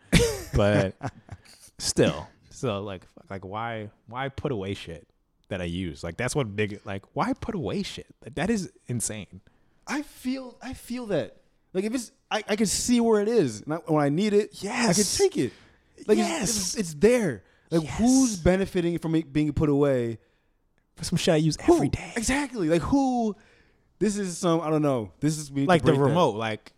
but 0.54 0.94
still, 1.78 2.26
so 2.50 2.80
like 2.82 3.02
like 3.30 3.44
why 3.44 3.90
why 4.08 4.28
put 4.28 4.52
away 4.52 4.74
shit 4.74 5.06
that 5.48 5.60
I 5.60 5.64
use? 5.64 6.02
Like 6.04 6.16
that's 6.16 6.34
what 6.34 6.54
big 6.56 6.80
like 6.84 7.04
why 7.14 7.32
put 7.34 7.54
away 7.54 7.82
shit? 7.82 8.06
Like, 8.22 8.34
that 8.36 8.50
is 8.50 8.72
insane. 8.86 9.40
I 9.86 10.02
feel, 10.02 10.56
I 10.60 10.74
feel 10.74 11.06
that. 11.06 11.36
Like 11.72 11.84
if 11.84 11.94
it's, 11.94 12.10
I, 12.28 12.42
I 12.48 12.56
can 12.56 12.66
see 12.66 12.98
where 13.00 13.20
it 13.20 13.28
is. 13.28 13.60
And 13.60 13.74
I, 13.74 13.76
when 13.86 14.02
I 14.02 14.08
need 14.08 14.32
it, 14.32 14.50
yes. 14.62 14.88
I 14.90 14.94
can 14.94 15.30
take 15.30 15.36
it. 15.38 15.52
Like 16.08 16.18
it's- 16.18 16.28
Yes. 16.28 16.56
it's, 16.56 16.74
it's, 16.76 16.94
there. 16.94 17.44
Like 17.70 17.86
who's 17.90 18.36
benefiting 18.36 18.98
from 18.98 19.14
it 19.14 19.32
being 19.32 19.52
put 19.52 19.68
away 19.68 20.18
for 20.96 21.04
some 21.04 21.16
shit 21.18 21.34
I 21.34 21.36
use 21.36 21.56
every 21.60 21.74
Who? 21.86 21.88
day. 21.90 22.12
Exactly. 22.16 22.68
Like 22.68 22.82
who? 22.82 23.36
This 24.00 24.16
is 24.18 24.36
some. 24.38 24.60
I 24.60 24.70
don't 24.70 24.82
know. 24.82 25.12
This 25.20 25.38
is 25.38 25.50
Like 25.52 25.82
the 25.82 25.86
break 25.92 25.98
that. 25.98 26.04
remote. 26.04 26.34
Like, 26.36 26.72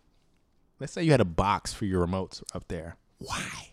let's 0.79 0.93
say 0.93 1.03
you 1.03 1.11
had 1.11 1.21
a 1.21 1.25
box 1.25 1.73
for 1.73 1.85
your 1.85 2.05
remotes 2.05 2.41
up 2.53 2.67
there. 2.67 2.95
Why? 3.19 3.69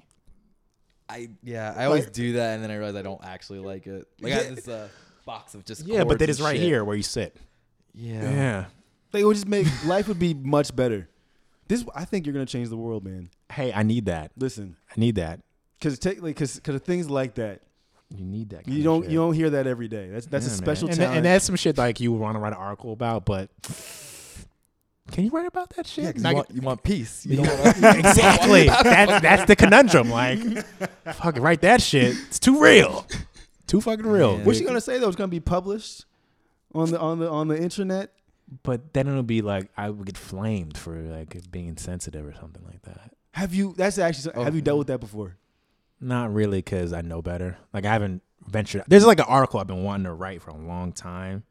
I 1.08 1.30
yeah, 1.42 1.72
I 1.76 1.84
always 1.84 2.04
Like- 2.04 2.12
do 2.12 2.32
that, 2.34 2.54
and 2.54 2.62
then 2.64 2.70
I 2.70 2.76
realize 2.76 2.96
I 2.96 3.02
don't 3.02 3.24
actually 3.24 3.60
like 3.60 3.86
it. 3.86 4.06
Like 4.20 4.32
I 4.32 4.36
have 4.36 4.56
this 4.56 4.66
uh, 4.68 4.88
box 5.24 5.54
of 5.54 5.64
just 5.64 5.86
Yeah, 5.86 5.98
but 6.00 6.06
cords 6.08 6.18
that 6.18 6.24
and 6.24 6.30
is 6.30 6.40
right 6.42 6.56
shit. 6.56 6.64
here 6.66 6.84
where 6.84 6.96
you 6.96 7.02
sit. 7.04 7.36
Yeah. 7.94 8.22
Yeah. 8.30 8.64
Like, 9.12 9.22
it 9.22 9.24
would 9.24 9.34
just 9.36 9.46
make 9.48 9.66
life 9.86 10.08
would 10.08 10.18
be 10.18 10.34
much 10.34 10.74
better. 10.74 11.08
This, 11.68 11.84
I 11.94 12.04
think, 12.04 12.26
you're 12.26 12.32
gonna 12.32 12.44
change 12.46 12.68
the 12.68 12.76
world, 12.76 13.04
man. 13.04 13.30
Hey, 13.50 13.72
I 13.72 13.82
need 13.82 14.06
that. 14.06 14.32
Listen, 14.36 14.76
I 14.90 14.94
need 15.00 15.14
that. 15.16 15.40
because 15.78 15.98
technically, 15.98 16.30
because 16.32 16.56
because 16.56 16.80
things 16.82 17.08
like 17.08 17.34
that, 17.36 17.62
You 18.10 18.24
need 18.24 18.50
that. 18.50 18.64
kind 18.64 18.74
you 18.76 18.80
of 18.80 18.84
don't 18.84 19.02
shit. 19.02 19.10
you 19.12 19.18
don't 19.18 19.32
hear 19.34 19.50
that 19.50 19.66
every 19.68 19.88
day. 19.88 20.08
That's 20.10 20.26
that's 20.26 20.44
Yeah, 20.46 20.50
a 20.50 20.54
man. 20.54 20.58
special 20.58 20.88
and, 20.88 20.96
talent. 20.96 21.16
and 21.18 21.26
that's 21.26 21.44
some 21.44 21.56
shit 21.56 21.78
like 21.78 22.00
you 22.00 22.10
would 22.12 22.20
want 22.20 22.34
to 22.34 22.40
write 22.40 22.52
an 22.52 22.58
article 22.58 22.92
about, 22.92 23.24
but 23.24 23.48
can 25.12 25.24
you 25.24 25.30
write 25.30 25.46
about 25.46 25.70
that 25.76 25.86
shit? 25.86 26.04
Yeah, 26.04 26.12
'cause 26.12 26.22
Not 26.22 26.28
you, 26.30 26.34
get- 26.34 26.38
want, 26.48 26.54
you 26.54 26.60
want 26.62 26.82
peace. 26.82 27.26
You 27.26 27.36
don't 27.36 27.46
want 27.60 27.76
exactly. 27.98 28.64
that's 28.66 29.22
that's 29.22 29.44
the 29.46 29.56
conundrum. 29.56 30.10
Like, 30.10 30.38
fucking 31.14 31.42
write 31.42 31.60
that 31.62 31.80
shit. 31.82 32.16
It's 32.28 32.38
too 32.38 32.60
real. 32.60 33.06
Too 33.66 33.80
fucking 33.80 34.06
real. 34.06 34.36
Man. 34.36 34.46
What's 34.46 34.58
she 34.58 34.64
gonna 34.64 34.80
say 34.80 34.98
though? 34.98 35.08
It's 35.08 35.16
gonna 35.16 35.28
be 35.28 35.40
published 35.40 36.04
on 36.74 36.90
the 36.90 36.98
on 37.00 37.18
the 37.18 37.28
on 37.30 37.48
the 37.48 37.60
internet. 37.60 38.12
But 38.62 38.92
then 38.94 39.08
it'll 39.08 39.22
be 39.24 39.42
like 39.42 39.70
I 39.76 39.90
would 39.90 40.06
get 40.06 40.16
flamed 40.16 40.78
for 40.78 40.96
like 41.00 41.50
being 41.50 41.66
insensitive 41.68 42.24
or 42.24 42.32
something 42.34 42.62
like 42.64 42.82
that. 42.82 43.12
Have 43.32 43.54
you? 43.54 43.74
That's 43.76 43.98
actually. 43.98 44.34
Oh. 44.36 44.44
Have 44.44 44.54
you 44.54 44.60
dealt 44.62 44.78
with 44.78 44.86
that 44.88 44.98
before? 45.00 45.36
Not 46.00 46.32
really, 46.32 46.58
because 46.58 46.92
I 46.92 47.00
know 47.00 47.22
better. 47.22 47.56
Like 47.72 47.84
I 47.84 47.92
haven't 47.92 48.22
ventured. 48.46 48.84
There's 48.86 49.04
like 49.06 49.18
an 49.18 49.26
article 49.28 49.58
I've 49.60 49.66
been 49.66 49.82
wanting 49.82 50.04
to 50.04 50.12
write 50.12 50.42
for 50.42 50.50
a 50.50 50.56
long 50.56 50.92
time, 50.92 51.42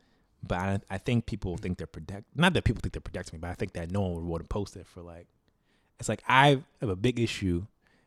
but 0.48 0.58
I, 0.60 0.80
I 0.90 0.98
think 0.98 1.26
people 1.26 1.58
think 1.58 1.78
they're 1.78 1.88
protect. 1.88 2.26
Not 2.36 2.54
that 2.54 2.64
people 2.64 2.82
think 2.82 2.94
they're 2.94 3.02
protecting 3.02 3.38
me, 3.38 3.42
but 3.42 3.50
I 3.50 3.54
think 3.54 3.74
that 3.74 3.92
no 3.92 4.02
one 4.02 4.14
would 4.16 4.24
want 4.24 4.44
to 4.44 4.48
post 4.48 4.76
it 4.76 4.88
for 4.88 5.02
like. 5.02 5.28
It's 6.00 6.10
like 6.10 6.22
I 6.28 6.62
have 6.82 6.90
a 6.90 6.96
big 6.96 7.20
issue 7.20 7.66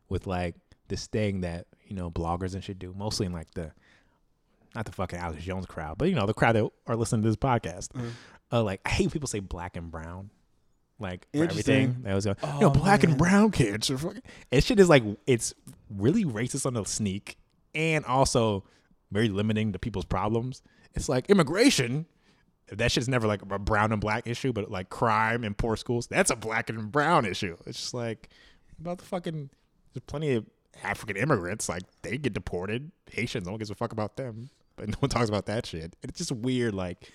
with 0.09 0.27
like 0.27 0.55
this 0.89 1.07
thing 1.07 1.41
that 1.41 1.67
you 1.87 1.97
know 1.97 2.11
bloggers 2.11 2.55
and 2.55 2.63
should 2.63 2.79
do, 2.79 2.95
mostly 2.97 3.27
in 3.27 3.33
like 3.33 3.51
the, 3.55 3.73
not 4.75 4.85
the 4.85 4.93
fucking 4.93 5.19
Alex 5.19 5.43
Jones 5.43 5.67
crowd, 5.67 5.97
but 5.99 6.09
you 6.09 6.15
know 6.15 6.27
the 6.27 6.35
crowd 6.35 6.55
that 6.57 6.69
are 6.87 6.97
listening 6.97 7.23
to 7.23 7.29
this 7.29 7.37
podcast. 7.37 7.89
Uh, 8.53 8.63
like 8.63 8.81
I 8.85 8.91
hate 8.91 9.11
people 9.13 9.29
say 9.29 9.41
black 9.41 9.77
and 9.77 9.91
brown. 9.91 10.31
Like 11.01 11.27
everything, 11.33 12.03
that 12.03 12.15
was 12.15 12.25
going, 12.25 12.37
you 12.55 12.61
know, 12.61 12.71
black 12.71 13.05
and 13.05 13.17
brown 13.17 13.53
kids. 13.53 13.89
Are 13.89 13.97
fucking, 13.99 14.23
and 14.51 14.65
shit 14.65 14.81
is 14.81 14.89
like 14.89 15.05
it's 15.29 15.55
really 15.89 16.25
racist 16.25 16.67
on 16.67 16.75
the 16.75 16.85
sneak, 16.85 17.39
and 17.75 18.05
also 18.05 18.65
very 19.13 19.29
limiting 19.29 19.73
to 19.73 19.79
people's 19.79 20.05
problems. 20.05 20.61
It's 20.95 21.09
like 21.09 21.31
immigration. 21.31 22.07
That 22.71 22.93
shit's 22.93 23.09
never 23.09 23.27
like 23.27 23.43
a 23.43 23.59
brown 23.59 23.93
and 23.93 24.01
black 24.01 24.27
issue, 24.27 24.53
but 24.53 24.71
like 24.71 24.91
crime 24.91 25.45
and 25.45 25.57
poor 25.57 25.77
schools, 25.77 26.07
that's 26.07 26.31
a 26.31 26.37
black 26.37 26.69
and 26.69 26.91
brown 26.93 27.25
issue. 27.25 27.57
It's 27.67 27.81
just 27.81 27.95
like 27.95 28.29
about 28.81 28.99
the 28.99 29.05
fucking. 29.05 29.51
There's 29.95 30.05
plenty 30.07 30.35
of 30.35 30.45
African 30.83 31.17
immigrants, 31.17 31.69
like 31.69 31.83
they 32.03 32.19
get 32.19 32.35
deported. 32.35 32.91
Haitians, 33.11 33.47
no 33.47 33.53
one 33.53 33.59
gives 33.59 33.71
a 33.71 33.75
fuck 33.75 33.93
about 33.93 34.17
them, 34.17 34.51
but 34.77 34.89
no 34.89 34.97
one 35.01 35.09
talks 35.09 35.29
about 35.29 35.47
that 35.47 35.67
shit. 35.67 35.97
It's 36.03 36.19
just 36.19 36.33
weird, 36.33 36.75
like 36.75 37.11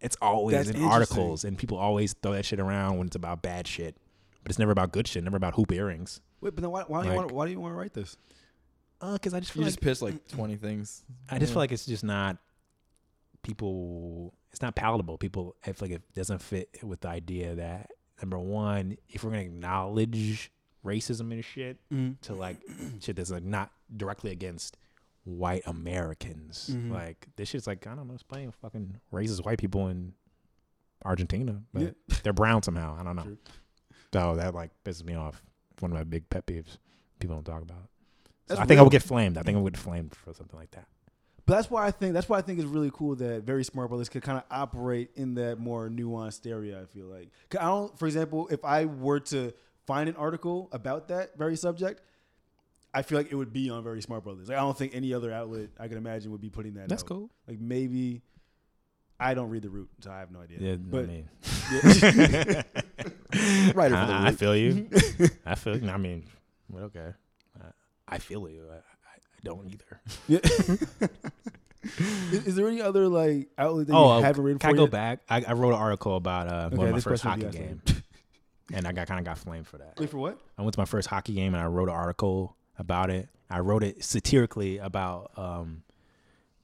it's 0.00 0.16
always 0.20 0.66
That's 0.66 0.78
in 0.78 0.84
articles, 0.84 1.44
and 1.44 1.56
people 1.58 1.78
always 1.78 2.14
throw 2.14 2.32
that 2.32 2.44
shit 2.44 2.60
around 2.60 2.98
when 2.98 3.06
it's 3.06 3.16
about 3.16 3.42
bad 3.42 3.66
shit, 3.66 3.96
but 4.42 4.50
it's 4.50 4.58
never 4.58 4.72
about 4.72 4.92
good 4.92 5.08
shit. 5.08 5.24
Never 5.24 5.36
about 5.36 5.54
hoop 5.54 5.72
earrings. 5.72 6.20
Wait, 6.40 6.54
but 6.54 6.60
then 6.62 6.70
why, 6.70 6.82
why 6.86 7.02
do 7.02 7.08
you 7.08 7.14
want 7.14 7.32
why 7.32 7.46
do 7.46 7.52
you 7.52 7.60
want 7.60 7.72
to 7.72 7.76
write 7.76 7.94
this? 7.94 8.16
Uh, 9.00 9.14
because 9.14 9.34
I 9.34 9.40
just 9.40 9.52
feel 9.52 9.62
You 9.62 9.66
like 9.66 9.72
just 9.74 9.80
pitch 9.80 10.02
like 10.02 10.28
twenty 10.28 10.56
things. 10.56 11.02
I 11.30 11.38
just 11.38 11.52
feel 11.52 11.60
like 11.60 11.72
it's 11.72 11.86
just 11.86 12.04
not 12.04 12.36
people. 13.42 14.34
It's 14.54 14.62
not 14.62 14.74
palatable. 14.76 15.18
People, 15.18 15.56
I 15.66 15.72
feel 15.72 15.88
like 15.88 15.96
it 15.96 16.14
doesn't 16.14 16.40
fit 16.40 16.68
with 16.82 17.00
the 17.00 17.08
idea 17.08 17.54
that 17.56 17.90
number 18.22 18.38
one, 18.38 18.96
if 19.08 19.24
we're 19.24 19.30
gonna 19.30 19.42
acknowledge 19.42 20.50
racism 20.84 21.32
and 21.32 21.44
shit, 21.44 21.78
to 22.22 22.34
like 22.34 22.58
shit 23.00 23.16
that's 23.16 23.30
like 23.30 23.42
not 23.42 23.70
directly 23.96 24.30
against 24.30 24.76
white 25.24 25.62
Americans, 25.66 26.68
like 26.90 27.26
this 27.36 27.48
shit's 27.48 27.66
like 27.66 27.86
I 27.86 27.94
don't 27.94 28.06
know, 28.08 28.14
it's 28.14 28.22
playing 28.22 28.52
fucking 28.62 29.00
racist 29.12 29.44
white 29.44 29.58
people 29.58 29.88
in 29.88 30.12
Argentina, 31.04 31.62
but 31.72 31.82
Yeah. 31.82 31.90
they're 32.22 32.32
brown 32.32 32.62
somehow. 32.62 32.96
I 32.98 33.02
don't 33.04 33.16
know. 33.16 33.36
So 34.12 34.36
that 34.36 34.54
like 34.54 34.70
pisses 34.84 35.04
me 35.04 35.14
off. 35.14 35.42
One 35.80 35.90
of 35.90 35.96
my 35.98 36.04
big 36.04 36.28
pet 36.30 36.46
peeves. 36.46 36.78
People 37.18 37.36
don't 37.36 37.44
talk 37.44 37.62
about. 37.62 37.88
So 38.48 38.56
I 38.58 38.64
think 38.66 38.78
I 38.78 38.82
would 38.82 38.92
get 38.92 39.02
flamed. 39.02 39.38
I 39.38 39.42
think 39.42 39.56
I 39.56 39.60
would 39.60 39.72
get 39.72 39.80
flamed 39.80 40.14
for 40.14 40.32
something 40.32 40.58
like 40.58 40.70
that. 40.72 40.86
But 41.46 41.56
that's 41.56 41.70
why 41.70 41.86
I 41.86 41.90
think 41.90 42.14
that's 42.14 42.26
why 42.28 42.38
I 42.38 42.42
think 42.42 42.58
it's 42.58 42.68
really 42.68 42.90
cool 42.92 43.16
that 43.16 43.42
very 43.42 43.64
smart 43.64 43.88
brothers 43.90 44.08
could 44.08 44.22
kind 44.22 44.38
of 44.38 44.44
operate 44.50 45.10
in 45.14 45.34
that 45.34 45.58
more 45.58 45.90
nuanced 45.90 46.50
area. 46.50 46.80
I 46.80 46.86
feel 46.86 47.06
like 47.06 47.30
'Cause 47.50 47.60
I 47.60 47.64
don't, 47.64 47.98
for 47.98 48.06
example, 48.06 48.48
if 48.50 48.64
I 48.64 48.86
were 48.86 49.20
to 49.20 49.52
find 49.86 50.08
an 50.08 50.16
article 50.16 50.70
about 50.72 51.08
that 51.08 51.36
very 51.36 51.56
subject, 51.56 52.00
I 52.94 53.02
feel 53.02 53.18
like 53.18 53.30
it 53.30 53.34
would 53.34 53.52
be 53.52 53.68
on 53.68 53.82
Very 53.84 54.00
Smart 54.00 54.24
Brothers. 54.24 54.48
Like, 54.48 54.56
I 54.56 54.60
don't 54.62 54.78
think 54.78 54.94
any 54.94 55.12
other 55.12 55.30
outlet 55.32 55.68
I 55.78 55.88
can 55.88 55.98
imagine 55.98 56.30
would 56.32 56.40
be 56.40 56.48
putting 56.48 56.74
that. 56.74 56.88
That's 56.88 57.02
out. 57.02 57.08
cool. 57.08 57.30
Like 57.46 57.60
maybe 57.60 58.22
I 59.20 59.34
don't 59.34 59.50
read 59.50 59.62
the 59.62 59.70
root, 59.70 59.90
so 60.00 60.10
I 60.10 60.20
have 60.20 60.30
no 60.30 60.40
idea. 60.40 60.58
Yeah, 60.60 60.76
but 60.76 61.04
I 61.04 61.06
mean, 61.06 61.28
Writer 63.74 63.96
for 63.96 64.06
the 64.06 64.12
I, 64.12 64.26
I 64.28 64.32
feel 64.32 64.56
you. 64.56 64.88
I 65.46 65.54
feel. 65.56 65.90
I 65.90 65.96
mean, 65.98 66.24
well, 66.70 66.84
okay. 66.84 67.12
I, 67.60 67.66
I 68.08 68.18
feel 68.18 68.48
you. 68.48 68.64
I, 68.70 68.76
I, 68.76 68.78
I 68.78 68.93
don't 69.44 69.66
either. 69.72 70.00
Yeah. 70.26 70.40
is, 72.32 72.46
is 72.48 72.54
there 72.56 72.66
any 72.66 72.80
other 72.80 73.08
like 73.08 73.48
outlet 73.58 73.86
that 73.88 73.92
you 73.92 73.98
uh, 73.98 74.20
haven't 74.20 74.42
written 74.42 74.58
can 74.58 74.70
for 74.70 74.74
I 74.74 74.76
go 74.76 74.82
yet? 74.84 74.90
back? 74.90 75.20
I, 75.28 75.44
I 75.48 75.52
wrote 75.52 75.74
an 75.74 75.78
article 75.80 76.16
about 76.16 76.48
uh, 76.48 76.66
Okay, 76.66 76.76
going 76.76 76.88
to 76.88 76.92
my 76.94 77.00
first 77.00 77.22
hockey 77.22 77.44
game, 77.50 77.82
and 78.72 78.86
I 78.86 78.92
got 78.92 79.06
kind 79.06 79.20
of 79.20 79.26
got 79.26 79.38
flamed 79.38 79.66
for 79.66 79.78
that. 79.78 79.98
Wait 79.98 80.08
for 80.10 80.18
what? 80.18 80.38
I 80.58 80.62
went 80.62 80.72
to 80.74 80.80
my 80.80 80.86
first 80.86 81.08
hockey 81.08 81.34
game 81.34 81.54
and 81.54 81.62
I 81.62 81.66
wrote 81.66 81.88
an 81.88 81.94
article 81.94 82.56
about 82.78 83.10
it. 83.10 83.28
I 83.50 83.60
wrote 83.60 83.82
it 83.84 84.02
satirically 84.02 84.78
about 84.78 85.30
um, 85.36 85.82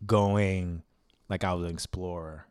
going 0.06 0.82
like 1.28 1.44
I 1.44 1.52
was 1.52 1.64
an 1.64 1.70
explorer, 1.70 2.46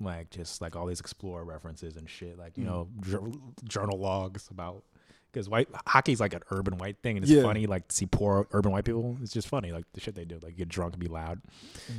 like 0.00 0.30
just 0.30 0.60
like 0.62 0.74
all 0.74 0.86
these 0.86 1.00
explorer 1.00 1.44
references 1.44 1.96
and 1.96 2.08
shit, 2.08 2.38
like 2.38 2.56
you 2.56 2.64
know 2.64 2.88
jour- 3.02 3.30
journal 3.64 3.98
logs 3.98 4.48
about 4.50 4.82
because 5.32 5.48
white 5.48 5.68
hockey's 5.86 6.20
like 6.20 6.34
an 6.34 6.42
urban 6.50 6.76
white 6.76 6.98
thing 7.02 7.16
and 7.16 7.24
it's 7.24 7.32
Yeah. 7.32 7.42
funny 7.42 7.66
like 7.66 7.88
to 7.88 7.94
see 7.96 8.06
poor 8.06 8.46
urban 8.52 8.70
white 8.72 8.84
people. 8.84 9.16
It's 9.22 9.32
just 9.32 9.48
funny 9.48 9.72
like 9.72 9.84
the 9.94 10.00
shit 10.00 10.14
they 10.14 10.24
do, 10.26 10.38
like 10.42 10.56
get 10.56 10.68
drunk 10.68 10.92
and 10.94 11.00
be 11.00 11.08
loud. 11.08 11.40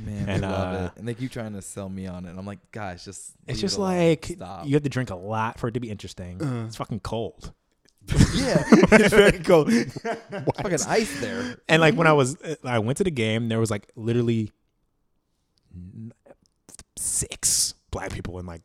Man, 0.04 0.28
And, 0.28 0.46
I 0.46 0.50
love 0.50 0.74
uh, 0.74 0.84
it. 0.86 0.92
And 0.98 1.08
they 1.08 1.14
keep 1.14 1.32
trying 1.32 1.52
to 1.54 1.62
sell 1.62 1.88
me 1.88 2.06
on 2.06 2.24
it. 2.26 2.30
And 2.30 2.38
I'm 2.38 2.46
like, 2.46 2.60
guys, 2.72 3.04
just 3.04 3.32
It's 3.48 3.60
just 3.60 3.76
it 3.78 3.80
like 3.80 4.24
stop. 4.36 4.66
you 4.66 4.74
have 4.74 4.82
to 4.84 4.88
drink 4.88 5.10
a 5.10 5.16
lot 5.16 5.58
for 5.58 5.68
it 5.68 5.72
to 5.72 5.80
be 5.80 5.90
interesting. 5.90 6.40
Uh-huh. 6.40 6.64
It's 6.66 6.76
fucking 6.76 7.00
cold. 7.00 7.52
yeah, 8.34 8.62
it's 8.92 9.14
very 9.14 9.38
cool. 9.40 9.64
fucking 10.56 10.78
ice 10.86 11.20
there. 11.20 11.56
And 11.68 11.80
like 11.80 11.94
when 11.94 12.06
I 12.06 12.12
was, 12.12 12.36
uh, 12.42 12.54
I 12.62 12.78
went 12.78 12.98
to 12.98 13.04
the 13.04 13.10
game. 13.10 13.48
There 13.48 13.58
was 13.58 13.70
like 13.70 13.90
literally 13.96 14.52
six 16.96 17.74
black 17.90 18.12
people 18.12 18.38
in 18.38 18.46
like 18.46 18.62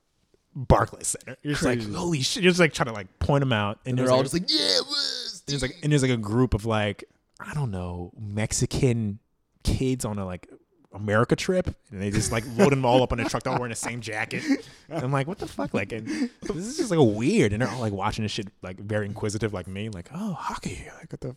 Barclays 0.55 1.07
Center. 1.09 1.37
You're 1.43 1.53
just 1.53 1.63
like, 1.65 1.81
holy 1.83 2.21
shit! 2.21 2.43
You're 2.43 2.51
just 2.51 2.59
like 2.59 2.73
trying 2.73 2.87
to 2.87 2.93
like 2.93 3.19
point 3.19 3.41
them 3.41 3.53
out, 3.53 3.79
and 3.85 3.91
and 3.91 3.97
they're 3.99 4.11
all 4.11 4.17
like, 4.17 4.25
just 4.25 4.33
like, 4.33 4.51
yeah, 4.51 4.77
it 4.79 4.85
was. 4.85 5.43
there's 5.47 5.61
like, 5.61 5.77
and 5.83 5.91
there's 5.91 6.01
like 6.01 6.11
a 6.11 6.17
group 6.17 6.53
of 6.53 6.65
like, 6.65 7.03
I 7.39 7.53
don't 7.53 7.71
know, 7.71 8.11
Mexican 8.19 9.19
kids 9.63 10.05
on 10.05 10.17
a 10.17 10.25
like 10.25 10.47
America 10.93 11.35
trip, 11.35 11.73
and 11.91 12.01
they 12.01 12.09
just 12.09 12.31
like 12.31 12.43
load 12.57 12.71
them 12.71 12.83
all 12.85 13.03
up 13.03 13.11
on 13.11 13.19
a 13.19 13.25
truck. 13.29 13.43
They're 13.43 13.53
all 13.53 13.59
wearing 13.59 13.69
the 13.71 13.75
same 13.75 14.01
jacket. 14.01 14.43
And 14.89 15.03
I'm 15.03 15.11
like, 15.11 15.27
what 15.27 15.37
the 15.37 15.47
fuck? 15.47 15.73
Like, 15.73 15.91
and 15.91 16.07
this 16.41 16.55
is 16.55 16.77
just 16.77 16.89
like 16.89 16.99
a 16.99 17.03
weird. 17.03 17.53
And 17.53 17.61
they're 17.61 17.69
all 17.69 17.79
like 17.79 17.93
watching 17.93 18.23
this 18.23 18.31
shit, 18.31 18.47
like 18.63 18.79
very 18.79 19.05
inquisitive, 19.05 19.53
like 19.53 19.67
me. 19.67 19.89
Like, 19.89 20.09
oh, 20.13 20.33
hockey. 20.33 20.87
Like, 20.99 21.11
what 21.11 21.21
the. 21.21 21.35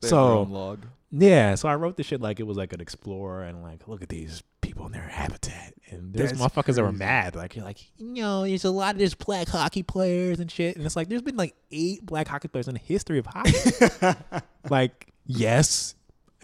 They 0.00 0.08
So 0.08 0.42
log. 0.42 0.86
yeah, 1.10 1.54
so 1.56 1.68
I 1.68 1.74
wrote 1.74 1.96
this 1.96 2.06
shit 2.06 2.20
like 2.20 2.38
it 2.40 2.44
was 2.44 2.56
like 2.56 2.72
an 2.72 2.80
explorer 2.80 3.42
and 3.42 3.62
like 3.62 3.86
look 3.88 4.00
at 4.02 4.08
these 4.08 4.42
people 4.78 4.86
in 4.86 4.92
their 4.92 5.08
habitat. 5.08 5.74
And 5.90 6.12
there's 6.12 6.32
That's 6.32 6.42
motherfuckers 6.42 6.76
that 6.76 6.82
were 6.82 6.92
mad. 6.92 7.34
Like 7.34 7.56
you're 7.56 7.64
like 7.64 7.78
you 7.96 8.22
know 8.22 8.46
there's 8.46 8.64
a 8.64 8.70
lot 8.70 8.94
of 8.94 8.98
there's 8.98 9.14
black 9.14 9.48
hockey 9.48 9.82
players 9.82 10.38
and 10.38 10.50
shit. 10.50 10.76
And 10.76 10.86
it's 10.86 10.96
like 10.96 11.08
there's 11.08 11.22
been 11.22 11.36
like 11.36 11.54
eight 11.70 12.04
black 12.04 12.28
hockey 12.28 12.48
players 12.48 12.68
in 12.68 12.74
the 12.74 12.80
history 12.80 13.18
of 13.18 13.26
hockey. 13.26 14.14
Like 14.70 15.12
yes 15.26 15.94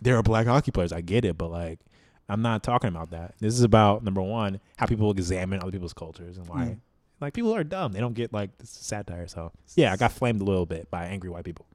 there 0.01 0.17
are 0.17 0.23
black 0.23 0.47
hockey 0.47 0.71
players. 0.71 0.93
I 0.93 1.03
get 1.03 1.25
it. 1.25 1.37
But 1.37 1.51
like 1.51 1.79
I'm 2.29 2.43
not 2.43 2.63
talking 2.63 2.89
about 2.89 3.11
that. 3.11 3.35
This 3.39 3.55
is 3.55 3.63
about 3.63 4.03
number 4.03 4.23
one 4.23 4.61
how 4.77 4.87
people 4.87 5.11
examine 5.11 5.61
other 5.61 5.73
people's 5.73 5.93
cultures 5.93 6.39
and 6.39 6.49
why 6.49 6.79
like 7.21 7.35
people 7.35 7.55
are 7.55 7.65
dumb. 7.65 7.93
They 7.93 8.01
don't 8.01 8.15
get 8.15 8.33
like 8.33 8.57
this 8.59 8.71
satire. 8.71 9.29
So 9.29 9.53
yeah 9.77 9.93
I 9.93 9.97
got 9.97 10.13
flamed 10.13 10.41
a 10.41 10.45
little 10.45 10.67
bit 10.67 10.91
by 10.91 11.07
angry 11.07 11.31
white 11.31 11.45
people. 11.45 11.67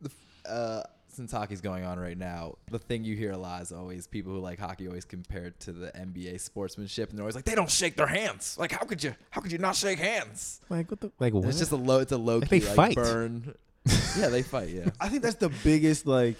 Uh, 0.47 0.81
since 1.19 1.33
hockey's 1.33 1.59
going 1.59 1.83
on 1.83 1.99
right 1.99 2.17
now, 2.17 2.55
the 2.71 2.79
thing 2.79 3.03
you 3.03 3.13
hear 3.13 3.31
a 3.31 3.37
lot 3.37 3.61
is 3.61 3.73
always 3.73 4.07
people 4.07 4.31
who 4.31 4.39
like 4.39 4.57
hockey 4.57 4.87
always 4.87 5.03
compared 5.03 5.59
to 5.59 5.73
the 5.73 5.87
NBA 5.91 6.39
sportsmanship, 6.39 7.09
and 7.09 7.17
they're 7.17 7.23
always 7.23 7.35
like, 7.35 7.43
they 7.43 7.55
don't 7.55 7.69
shake 7.69 7.97
their 7.97 8.07
hands. 8.07 8.55
Like, 8.57 8.71
how 8.71 8.85
could 8.85 9.03
you? 9.03 9.13
How 9.29 9.41
could 9.41 9.51
you 9.51 9.57
not 9.57 9.75
shake 9.75 9.99
hands? 9.99 10.61
like 10.69 10.89
what 10.89 11.01
the 11.01 11.11
like 11.19 11.33
what? 11.33 11.43
it's 11.43 11.59
just 11.59 11.73
a 11.73 11.75
low. 11.75 11.99
It's 11.99 12.13
a 12.13 12.17
low 12.17 12.39
They 12.39 12.61
key 12.61 12.65
like 12.67 12.75
fight. 12.75 12.95
burn. 12.95 13.53
yeah, 14.17 14.29
they 14.29 14.43
fight. 14.43 14.69
Yeah. 14.69 14.89
I 14.99 15.09
think 15.09 15.23
that's 15.23 15.35
the 15.35 15.49
biggest 15.49 16.07
like 16.07 16.37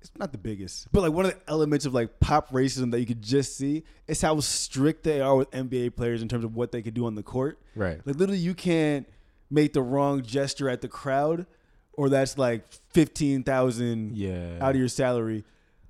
it's 0.00 0.10
not 0.18 0.32
the 0.32 0.38
biggest, 0.38 0.90
but 0.90 1.02
like 1.02 1.12
one 1.12 1.26
of 1.26 1.30
the 1.32 1.38
elements 1.48 1.86
of 1.86 1.94
like 1.94 2.18
pop 2.18 2.50
racism 2.50 2.90
that 2.90 2.98
you 2.98 3.06
could 3.06 3.22
just 3.22 3.56
see 3.56 3.84
is 4.08 4.20
how 4.20 4.40
strict 4.40 5.04
they 5.04 5.20
are 5.20 5.36
with 5.36 5.48
NBA 5.52 5.94
players 5.94 6.20
in 6.20 6.26
terms 6.28 6.44
of 6.44 6.56
what 6.56 6.72
they 6.72 6.82
could 6.82 6.94
do 6.94 7.06
on 7.06 7.14
the 7.14 7.22
court. 7.22 7.60
Right. 7.76 8.00
Like 8.04 8.16
literally, 8.16 8.38
you 8.38 8.54
can't 8.54 9.06
make 9.50 9.72
the 9.72 9.82
wrong 9.82 10.22
gesture 10.22 10.68
at 10.68 10.80
the 10.80 10.88
crowd, 10.88 11.46
or 12.00 12.08
that's 12.08 12.38
like 12.38 12.64
fifteen 12.94 13.42
thousand 13.42 14.16
Yeah. 14.16 14.56
out 14.60 14.70
of 14.70 14.76
your 14.76 14.88
salary. 14.88 15.44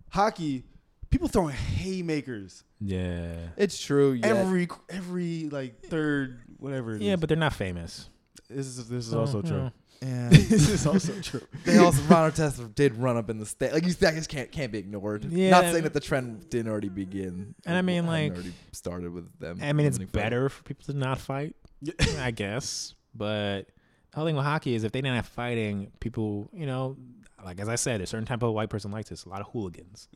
Hockey, 0.08 0.64
people 1.10 1.28
throwing 1.28 1.54
haymakers 1.54 2.64
Yeah. 2.80 3.34
It's 3.56 3.80
true. 3.80 4.12
Yeah. 4.12 4.26
every 4.26 4.66
every 4.88 5.48
like 5.50 5.82
third 5.82 6.40
whatever. 6.58 6.96
It 6.96 7.02
Yeah, 7.02 7.14
is. 7.14 7.20
but 7.20 7.28
they're 7.28 7.38
not 7.38 7.52
famous. 7.54 8.08
this 8.48 8.66
is 8.66 8.88
this 8.88 9.04
is 9.06 9.10
So, 9.12 9.20
also 9.20 9.36
you 9.42 9.48
true. 9.48 9.56
know. 9.58 9.72
yeah. 10.02 10.28
this 10.32 10.68
is 10.68 10.84
also 10.86 11.12
true. 11.20 11.42
they 11.64 11.76
also 11.78 12.02
Ron 12.02 12.30
Artest 12.32 12.74
did 12.74 12.96
run 12.96 13.16
up 13.16 13.30
in 13.30 13.38
the 13.38 13.46
state. 13.46 13.72
Like 13.72 13.86
you, 13.86 13.92
that 13.94 14.14
just 14.14 14.28
can't 14.28 14.50
can't 14.50 14.72
be 14.72 14.78
ignored. 14.78 15.26
Yeah. 15.26 15.50
Not 15.50 15.64
saying 15.64 15.84
that 15.84 15.92
the 15.94 16.00
trend 16.00 16.50
didn't 16.50 16.72
already 16.72 16.88
begin. 16.88 17.54
And 17.66 17.76
I 17.76 17.82
mean, 17.82 18.06
like- 18.06 18.32
already 18.32 18.52
started 18.72 19.12
with 19.12 19.28
them. 19.38 19.60
I 19.62 19.72
mean, 19.72 19.86
it's 19.86 19.98
winning 19.98 20.08
fight. 20.08 20.22
better 20.22 20.48
for 20.48 20.62
people 20.64 20.84
to 20.86 20.94
not 20.98 21.18
fight, 21.20 21.54
I 22.18 22.32
guess. 22.32 22.94
But 23.14 23.62
the 23.62 23.79
whole 24.14 24.26
thing 24.26 24.36
with 24.36 24.44
hockey 24.44 24.74
is 24.74 24.84
if 24.84 24.92
they 24.92 25.00
didn't 25.00 25.16
have 25.16 25.26
fighting, 25.26 25.92
people, 26.00 26.48
you 26.52 26.66
know, 26.66 26.96
like 27.44 27.60
as 27.60 27.68
I 27.68 27.76
said, 27.76 28.00
a 28.00 28.06
certain 28.06 28.26
type 28.26 28.42
of 28.42 28.52
white 28.52 28.68
person 28.68 28.90
likes 28.90 29.08
this. 29.08 29.24
A 29.24 29.28
lot 29.28 29.40
of 29.40 29.46
hooligans. 29.48 30.08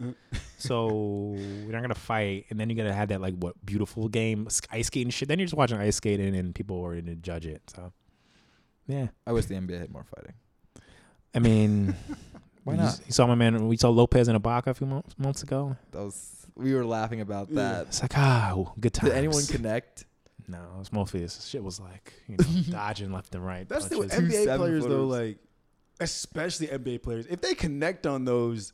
so 0.59 1.35
you're 1.39 1.73
not 1.73 1.81
gonna 1.81 1.95
fight, 1.95 2.47
and 2.51 2.61
then 2.61 2.69
you're 2.69 2.77
gonna 2.77 2.95
have 2.95 3.09
that 3.09 3.21
like 3.21 3.35
what 3.35 3.55
beautiful 3.65 4.09
game, 4.09 4.49
ice 4.71 4.87
skating 4.87 5.11
shit. 5.11 5.29
Then 5.29 5.39
you're 5.39 5.47
just 5.47 5.57
watching 5.57 5.79
ice 5.79 5.97
skating, 5.97 6.37
and 6.37 6.55
people 6.55 6.85
are 6.85 7.01
to 7.01 7.15
judge 7.17 7.47
it. 7.47 7.63
So 7.75 7.93
yeah, 8.87 9.09
I 9.27 9.33
wish 9.33 9.47
the 9.47 9.55
NBA 9.55 9.81
had 9.81 9.91
more 9.91 10.05
fighting. 10.05 10.35
I 11.35 11.39
mean, 11.41 11.97
Why 12.65 12.77
not? 12.77 12.99
You 13.07 13.13
saw 13.13 13.27
my 13.27 13.35
man. 13.35 13.69
We 13.69 13.77
saw 13.77 13.91
Lopez 13.91 14.27
and 14.29 14.43
Ibaka 14.43 14.69
a 14.69 14.75
few 14.75 14.87
months, 14.87 15.15
months 15.19 15.43
ago. 15.43 15.77
That 15.93 16.03
was 16.03 16.47
we 16.57 16.75
were 16.75 16.85
laughing 16.85 17.21
about 17.21 17.53
that. 17.55 17.89
It's 17.89 18.03
like 18.03 18.17
ah, 18.17 18.73
good 18.81 18.95
times. 18.95 19.13
Did 19.13 19.19
anyone 19.19 19.45
connect? 19.47 20.07
No, 20.47 20.59
it 20.75 20.79
was 20.79 20.93
mostly 20.93 21.21
this 21.21 21.45
shit 21.47 21.63
was 21.65 21.81
like 21.81 22.13
you 22.29 22.37
know 22.39 22.45
dodging 22.71 23.13
left 23.13 23.35
and 23.35 23.45
right. 23.45 23.69
That's 23.69 23.87
the 23.89 23.97
punches. 23.97 24.19
Two 24.19 24.25
NBA 24.25 24.45
seven 24.45 24.59
players 24.59 24.87
though, 24.87 25.05
like 25.07 25.39
especially 26.01 26.67
NBA 26.67 27.03
players. 27.03 27.27
If 27.27 27.41
they 27.41 27.55
connect 27.55 28.07
on 28.07 28.25
those, 28.25 28.73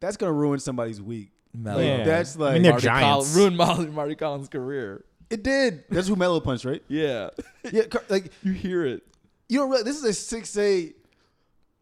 that's 0.00 0.16
gonna 0.16 0.32
ruin 0.32 0.58
somebody's 0.58 1.00
week. 1.00 1.30
Melo. 1.54 1.78
Like, 1.78 1.86
Yeah. 2.00 2.04
that's 2.04 2.36
I 2.36 2.40
like 2.40 2.52
mean, 2.54 2.62
they're 2.62 2.72
Mardy 2.72 2.84
giants. 2.84 3.04
Collins, 3.06 3.34
ruined 3.36 3.56
Mardy, 3.56 3.86
Mardy 3.86 4.14
Collins' 4.16 4.48
career. 4.48 5.04
it 5.30 5.42
did. 5.42 5.84
That's 5.88 6.08
who 6.08 6.16
Melo 6.16 6.40
punched, 6.40 6.64
right? 6.66 6.82
Yeah, 6.88 7.30
Yeah, 7.72 7.82
like 8.10 8.30
you 8.42 8.52
hear 8.52 8.84
it. 8.84 9.02
you 9.48 9.58
don't 9.58 9.70
realize 9.70 9.84
this 9.86 10.02
is 10.04 10.32
a 10.32 10.36
6'8", 10.36 10.94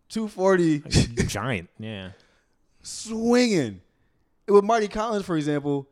240 0.09 0.79
giant. 1.27 1.69
Yeah. 1.79 2.11
swinging. 2.83 3.81
With 4.49 4.63
Mardy 4.65 4.87
Collins, 4.87 5.25
for 5.27 5.37
example, 5.37 5.89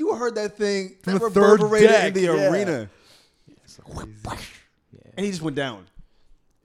you 0.00 0.14
heard 0.14 0.34
that 0.36 0.56
thing 0.56 0.96
From 1.02 1.12
that 1.14 1.18
the 1.20 1.30
third 1.30 1.60
reverberated 1.62 1.90
deck, 1.90 2.06
in 2.08 2.14
the 2.14 2.20
yeah. 2.22 2.50
arena, 2.50 2.90
Yeah. 4.92 5.00
and 5.16 5.24
he 5.24 5.30
just 5.30 5.42
went 5.42 5.56
down. 5.56 5.86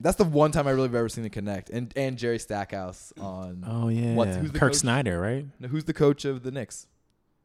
That's 0.00 0.16
the 0.16 0.24
one 0.24 0.52
time 0.52 0.66
I 0.66 0.72
really 0.72 0.88
have 0.88 0.94
ever 0.94 1.08
seen 1.08 1.24
it 1.24 1.32
connect. 1.32 1.70
And 1.70 1.92
and 1.96 2.18
Jerry 2.18 2.38
Stackhouse 2.38 3.12
on. 3.18 3.64
Oh 3.66 3.88
yeah. 3.88 4.14
What's- 4.14 4.36
who's 4.36 4.52
the 4.52 4.58
Kirk 4.58 4.72
coach? 4.72 4.80
Snyder, 4.80 5.18
right? 5.20 5.46
Who's 5.70 5.84
the 5.84 5.94
coach 5.94 6.24
of 6.24 6.42
the 6.42 6.50
Knicks? 6.50 6.86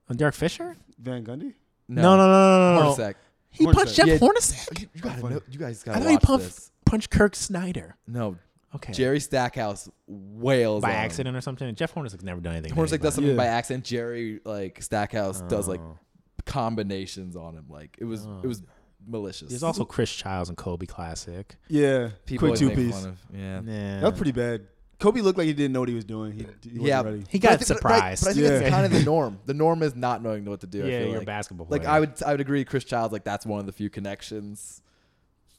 Oh, 0.10 0.14
Derek 0.14 0.36
Fisher? 0.36 0.76
Van 1.00 1.24
Gundy. 1.24 1.54
No, 1.88 2.02
no, 2.02 2.18
no, 2.18 2.28
no, 2.28 2.74
no. 2.76 2.82
no. 2.84 2.94
Hornacek. 2.96 3.16
He 3.52 3.66
Hornacek. 3.66 3.74
punched 3.74 3.96
Jeff 3.96 4.08
Yeah. 4.08 4.18
Hornacek. 4.18 4.80
You, 4.82 4.88
you 4.94 5.02
gotta 5.02 5.30
know, 5.30 5.42
you 5.50 5.60
guys 5.60 5.84
I 5.84 5.86
gotta 5.88 6.00
thought 6.00 6.10
he 6.10 6.16
watch 6.16 6.24
pumped, 6.24 6.46
this. 6.46 6.72
punched 6.86 7.10
Kirk 7.10 7.36
Snyder. 7.36 7.96
No, 8.08 8.36
Okay. 8.76 8.94
Jerry 8.94 9.20
Stackhouse 9.20 9.90
wails 10.08 10.82
by 10.82 10.92
on 10.92 10.96
accident 10.96 11.36
or 11.36 11.42
something. 11.42 11.74
Jeff 11.76 11.94
Hornacek's 11.94 12.24
never 12.24 12.40
done 12.40 12.54
anything. 12.54 12.74
to 12.74 12.76
Hornacek 12.80 13.02
does 13.02 13.02
anybody. 13.02 13.12
something 13.16 13.32
Yeah. 13.32 13.38
by 13.38 13.46
accident. 13.48 13.84
Jerry 13.86 14.40
like 14.46 14.82
Stackhouse 14.82 15.42
does 15.42 15.68
like 15.68 15.82
Oh. 15.82 15.98
combinations 16.46 17.36
on 17.36 17.56
him. 17.56 17.66
Like 17.70 17.98
it 18.00 18.06
was 18.06 18.24
it 18.26 18.30
oh. 18.30 18.48
was 18.48 18.64
malicious. 19.06 19.50
There's 19.50 19.64
also 19.64 19.84
Chris 19.86 20.12
Childs 20.14 20.50
and 20.50 20.58
Kobe 20.58 20.86
Classic. 20.86 21.56
Yeah, 21.68 22.12
people 22.26 22.48
quick 22.50 22.50
always 22.50 22.60
two 22.60 22.68
make 22.68 22.76
piece. 22.94 23.04
of. 23.06 23.18
Yeah. 23.34 23.62
Yeah. 23.66 24.00
That 24.02 24.12
was 24.12 24.18
pretty 24.18 24.32
bad. 24.32 24.68
Kobe 25.00 25.22
looked 25.22 25.38
like 25.40 25.48
he 25.48 25.54
didn't 25.54 25.74
know 25.74 25.80
what 25.80 25.90
he 25.90 25.96
was 25.96 26.06
doing. 26.06 26.32
He, 26.34 26.40
he 26.40 26.78
wasn't 26.80 26.84
Yeah. 26.86 27.02
ready. 27.02 27.24
He 27.28 27.40
But 27.40 27.48
I 27.48 27.52
got 27.58 27.60
think- 27.66 27.82
but 27.82 27.92
I- 27.92 27.96
surprised. 27.98 28.24
But 28.24 28.30
I 28.30 28.34
think 28.34 28.44
Yeah. 28.46 28.60
that's 28.60 28.70
kind 28.70 28.86
of 28.86 28.92
the 28.92 29.04
norm. 29.06 29.40
The 29.48 29.54
norm 29.56 29.82
is 29.82 29.96
not 29.96 30.22
knowing 30.22 30.46
what 30.46 30.62
to 30.62 30.68
do. 30.68 30.84
I 30.84 30.88
yeah, 30.88 31.00
feel 31.00 31.08
you're 31.08 31.14
like. 31.18 31.24
a 31.24 31.26
basketball 31.26 31.68
Like. 31.70 31.86
I 31.86 32.00
would, 32.00 32.22
I 32.24 32.32
would 32.32 32.42
agree. 32.42 32.64
Chris 32.64 32.84
Childs, 32.84 33.12
like 33.12 33.24
that's 33.24 33.44
one 33.46 33.60
of 33.60 33.66
the 33.66 33.72
few 33.72 33.90
connections. 33.90 34.84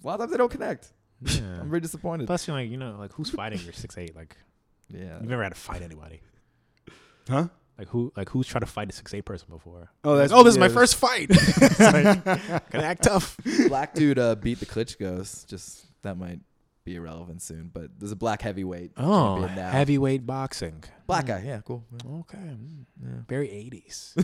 A 0.03 0.07
lot 0.07 0.15
of 0.15 0.21
times 0.21 0.31
they 0.33 0.39
don't 0.39 0.51
connect. 0.51 0.93
Yeah. 1.25 1.61
I'm 1.61 1.69
very 1.69 1.81
disappointed. 1.81 2.27
Plus, 2.27 2.47
you're 2.47 2.57
like, 2.57 2.71
you 2.71 2.77
know, 2.77 2.97
like 2.99 3.13
who's 3.13 3.31
fighting? 3.31 3.61
You're 3.65 3.73
six 3.73 3.97
eight. 3.99 4.15
Like 4.17 4.37
yeah, 4.89 5.19
you've 5.21 5.29
never 5.31 5.43
had 5.43 5.55
to 5.55 5.61
fight 5.61 5.83
anybody. 5.83 6.21
Huh? 7.29 7.49
Like 7.79 7.89
who? 7.89 8.13
Like 8.17 8.29
who's 8.29 8.47
tried 8.47 8.61
to 8.61 8.67
fight 8.67 8.91
a 8.91 8.93
six 8.93 9.15
eight 9.15 9.25
person 9.25 9.49
before? 9.51 9.91
Oh, 10.05 10.17
that's 10.17 10.33
oh, 10.33 10.43
this 10.43 10.53
is 10.55 10.59
my 10.59 10.69
first 10.69 10.97
fight. 10.97 11.31
It's 11.31 11.81
like, 11.81 12.25
Gotta 12.25 12.85
act 12.85 13.05
tough. 13.05 13.37
black 13.69 13.95
dude 13.95 14.19
uh, 14.19 14.35
beat 14.35 14.61
the 14.61 14.67
Klitschko's. 14.67 15.45
Just 15.45 15.87
that 16.03 16.17
might 16.19 16.41
be 16.85 16.97
irrelevant 16.97 17.41
soon. 17.43 17.71
But 17.73 17.91
there's 17.99 18.13
a 18.13 18.17
black 18.17 18.43
heavyweight. 18.43 18.93
Oh, 18.97 19.39
champion 19.39 19.57
now. 19.57 19.71
heavyweight 19.71 20.27
boxing. 20.27 20.83
black 21.07 21.27
guy. 21.27 21.43
Yeah, 21.47 21.61
cool. 21.65 21.85
Okay, 22.21 22.39
mm. 22.39 22.85
Yeah. 23.03 23.09
very 23.29 23.51
eighties. 23.51 24.15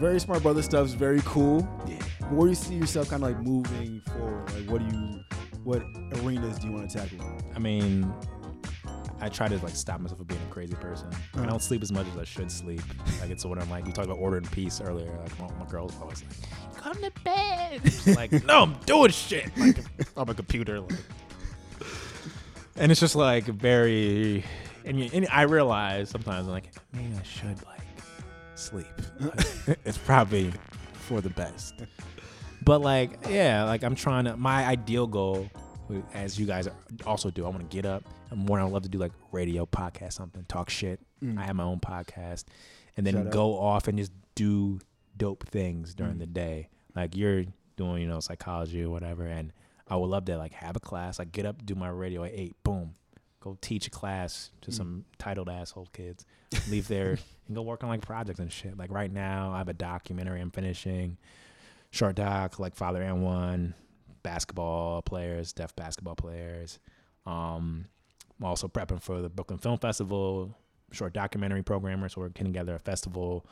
Very 0.00 0.20
smart 0.20 0.42
brother 0.42 0.62
stuff's 0.62 0.92
very 0.92 1.20
cool. 1.24 1.66
Yeah. 1.86 1.96
Where 2.30 2.46
do 2.46 2.50
you 2.50 2.54
see 2.54 2.74
yourself 2.76 3.08
kind 3.10 3.24
of 3.24 3.30
like 3.30 3.40
moving 3.40 4.00
forward? 4.02 4.52
Like, 4.54 4.70
what 4.70 4.88
do 4.88 4.96
you, 4.96 5.20
what 5.64 5.82
arenas 6.22 6.58
do 6.58 6.68
you 6.68 6.72
want 6.72 6.88
to 6.90 6.98
tackle? 6.98 7.18
I 7.54 7.58
mean, 7.58 8.12
I 9.20 9.28
try 9.28 9.48
to 9.48 9.56
like 9.58 9.74
stop 9.74 10.00
myself 10.00 10.18
from 10.18 10.26
being 10.28 10.40
a 10.48 10.52
crazy 10.52 10.74
person. 10.76 11.08
I 11.34 11.40
Uh. 11.40 11.46
don't 11.46 11.62
sleep 11.62 11.82
as 11.82 11.90
much 11.90 12.06
as 12.12 12.16
I 12.16 12.24
should 12.24 12.52
sleep. 12.52 12.82
Like 13.20 13.30
it's 13.30 13.44
what 13.44 13.60
I'm 13.60 13.68
like. 13.70 13.84
We 13.86 13.92
talked 13.92 14.06
about 14.06 14.18
order 14.20 14.36
and 14.36 14.50
peace 14.52 14.80
earlier. 14.80 15.10
Like 15.20 15.38
my, 15.40 15.64
my 15.64 15.66
girl's 15.68 15.94
always 16.00 16.22
like, 16.22 16.76
"Come 16.76 16.94
to 17.02 17.10
bed." 17.24 17.80
Like, 18.16 18.30
no, 18.44 18.62
I'm 18.62 18.74
doing 18.86 19.10
shit 19.10 19.50
like 19.58 19.78
on 20.16 20.28
my 20.28 20.34
computer. 20.34 20.80
Like. 20.80 20.92
And 22.76 22.92
it's 22.92 23.00
just 23.00 23.16
like 23.16 23.44
very, 23.46 24.44
and, 24.84 25.00
and 25.12 25.26
I 25.32 25.42
realize 25.42 26.10
sometimes 26.10 26.46
I'm 26.46 26.52
like, 26.52 26.72
maybe 26.92 27.12
I 27.18 27.22
should 27.24 27.60
like 27.66 27.80
sleep. 28.58 28.86
it's 29.84 29.98
probably 29.98 30.52
for 30.92 31.20
the 31.20 31.30
best. 31.30 31.74
But 32.64 32.80
like, 32.80 33.26
yeah, 33.28 33.64
like 33.64 33.82
I'm 33.82 33.94
trying 33.94 34.24
to. 34.24 34.36
My 34.36 34.64
ideal 34.66 35.06
goal, 35.06 35.48
as 36.12 36.38
you 36.38 36.46
guys 36.46 36.68
also 37.06 37.30
do, 37.30 37.46
I 37.46 37.48
want 37.48 37.68
to 37.68 37.74
get 37.74 37.86
up. 37.86 38.04
I'm 38.30 38.40
more. 38.40 38.60
I 38.60 38.64
love 38.64 38.82
to 38.82 38.88
do 38.88 38.98
like 38.98 39.12
radio, 39.32 39.64
podcast, 39.64 40.14
something, 40.14 40.44
talk 40.48 40.68
shit. 40.70 41.00
Mm. 41.22 41.38
I 41.38 41.44
have 41.44 41.56
my 41.56 41.64
own 41.64 41.80
podcast, 41.80 42.44
and 42.96 43.06
then 43.06 43.14
Shout 43.14 43.26
out. 43.26 43.32
go 43.32 43.58
off 43.58 43.88
and 43.88 43.98
just 43.98 44.12
do 44.34 44.80
dope 45.16 45.48
things 45.48 45.94
during 45.94 46.16
mm. 46.16 46.20
the 46.20 46.26
day. 46.26 46.68
Like 46.94 47.16
you're 47.16 47.44
doing, 47.76 48.02
you 48.02 48.08
know, 48.08 48.20
psychology 48.20 48.82
or 48.82 48.90
whatever, 48.90 49.24
and 49.24 49.52
I 49.88 49.96
would 49.96 50.10
love 50.10 50.26
to 50.26 50.36
like 50.36 50.52
have 50.52 50.76
a 50.76 50.80
class. 50.80 51.18
Like 51.18 51.32
get 51.32 51.46
up, 51.46 51.64
do 51.64 51.74
my 51.74 51.88
radio 51.88 52.24
at 52.24 52.32
eight, 52.34 52.54
boom, 52.64 52.96
go 53.40 53.56
teach 53.60 53.86
a 53.86 53.90
class 53.90 54.50
to 54.62 54.70
mm. 54.70 54.74
some 54.74 55.04
titled 55.16 55.48
asshole 55.48 55.88
kids. 55.92 56.26
Leave 56.68 56.88
there 56.88 57.18
and 57.48 57.56
go 57.56 57.62
work 57.62 57.82
on 57.82 57.90
like 57.90 58.02
projects 58.02 58.38
and 58.38 58.52
shit. 58.52 58.78
Like 58.78 58.90
right 58.90 59.12
now, 59.12 59.52
I 59.52 59.58
have 59.58 59.68
a 59.68 59.74
documentary 59.74 60.40
I'm 60.40 60.50
finishing, 60.50 61.16
short 61.90 62.16
doc 62.16 62.58
like 62.58 62.74
Father 62.74 63.02
and 63.02 63.24
One, 63.24 63.74
basketball 64.22 65.02
players, 65.02 65.52
deaf 65.52 65.74
basketball 65.74 66.14
players. 66.14 66.78
Um, 67.26 67.86
I'm 68.38 68.46
also 68.46 68.68
prepping 68.68 69.02
for 69.02 69.20
the 69.20 69.28
Brooklyn 69.28 69.58
Film 69.58 69.78
Festival, 69.78 70.56
short 70.92 71.12
documentary 71.12 71.62
programmer. 71.62 72.08
So 72.08 72.20
we're 72.20 72.28
getting 72.28 72.52
together 72.52 72.74
a 72.74 72.78
festival 72.78 73.44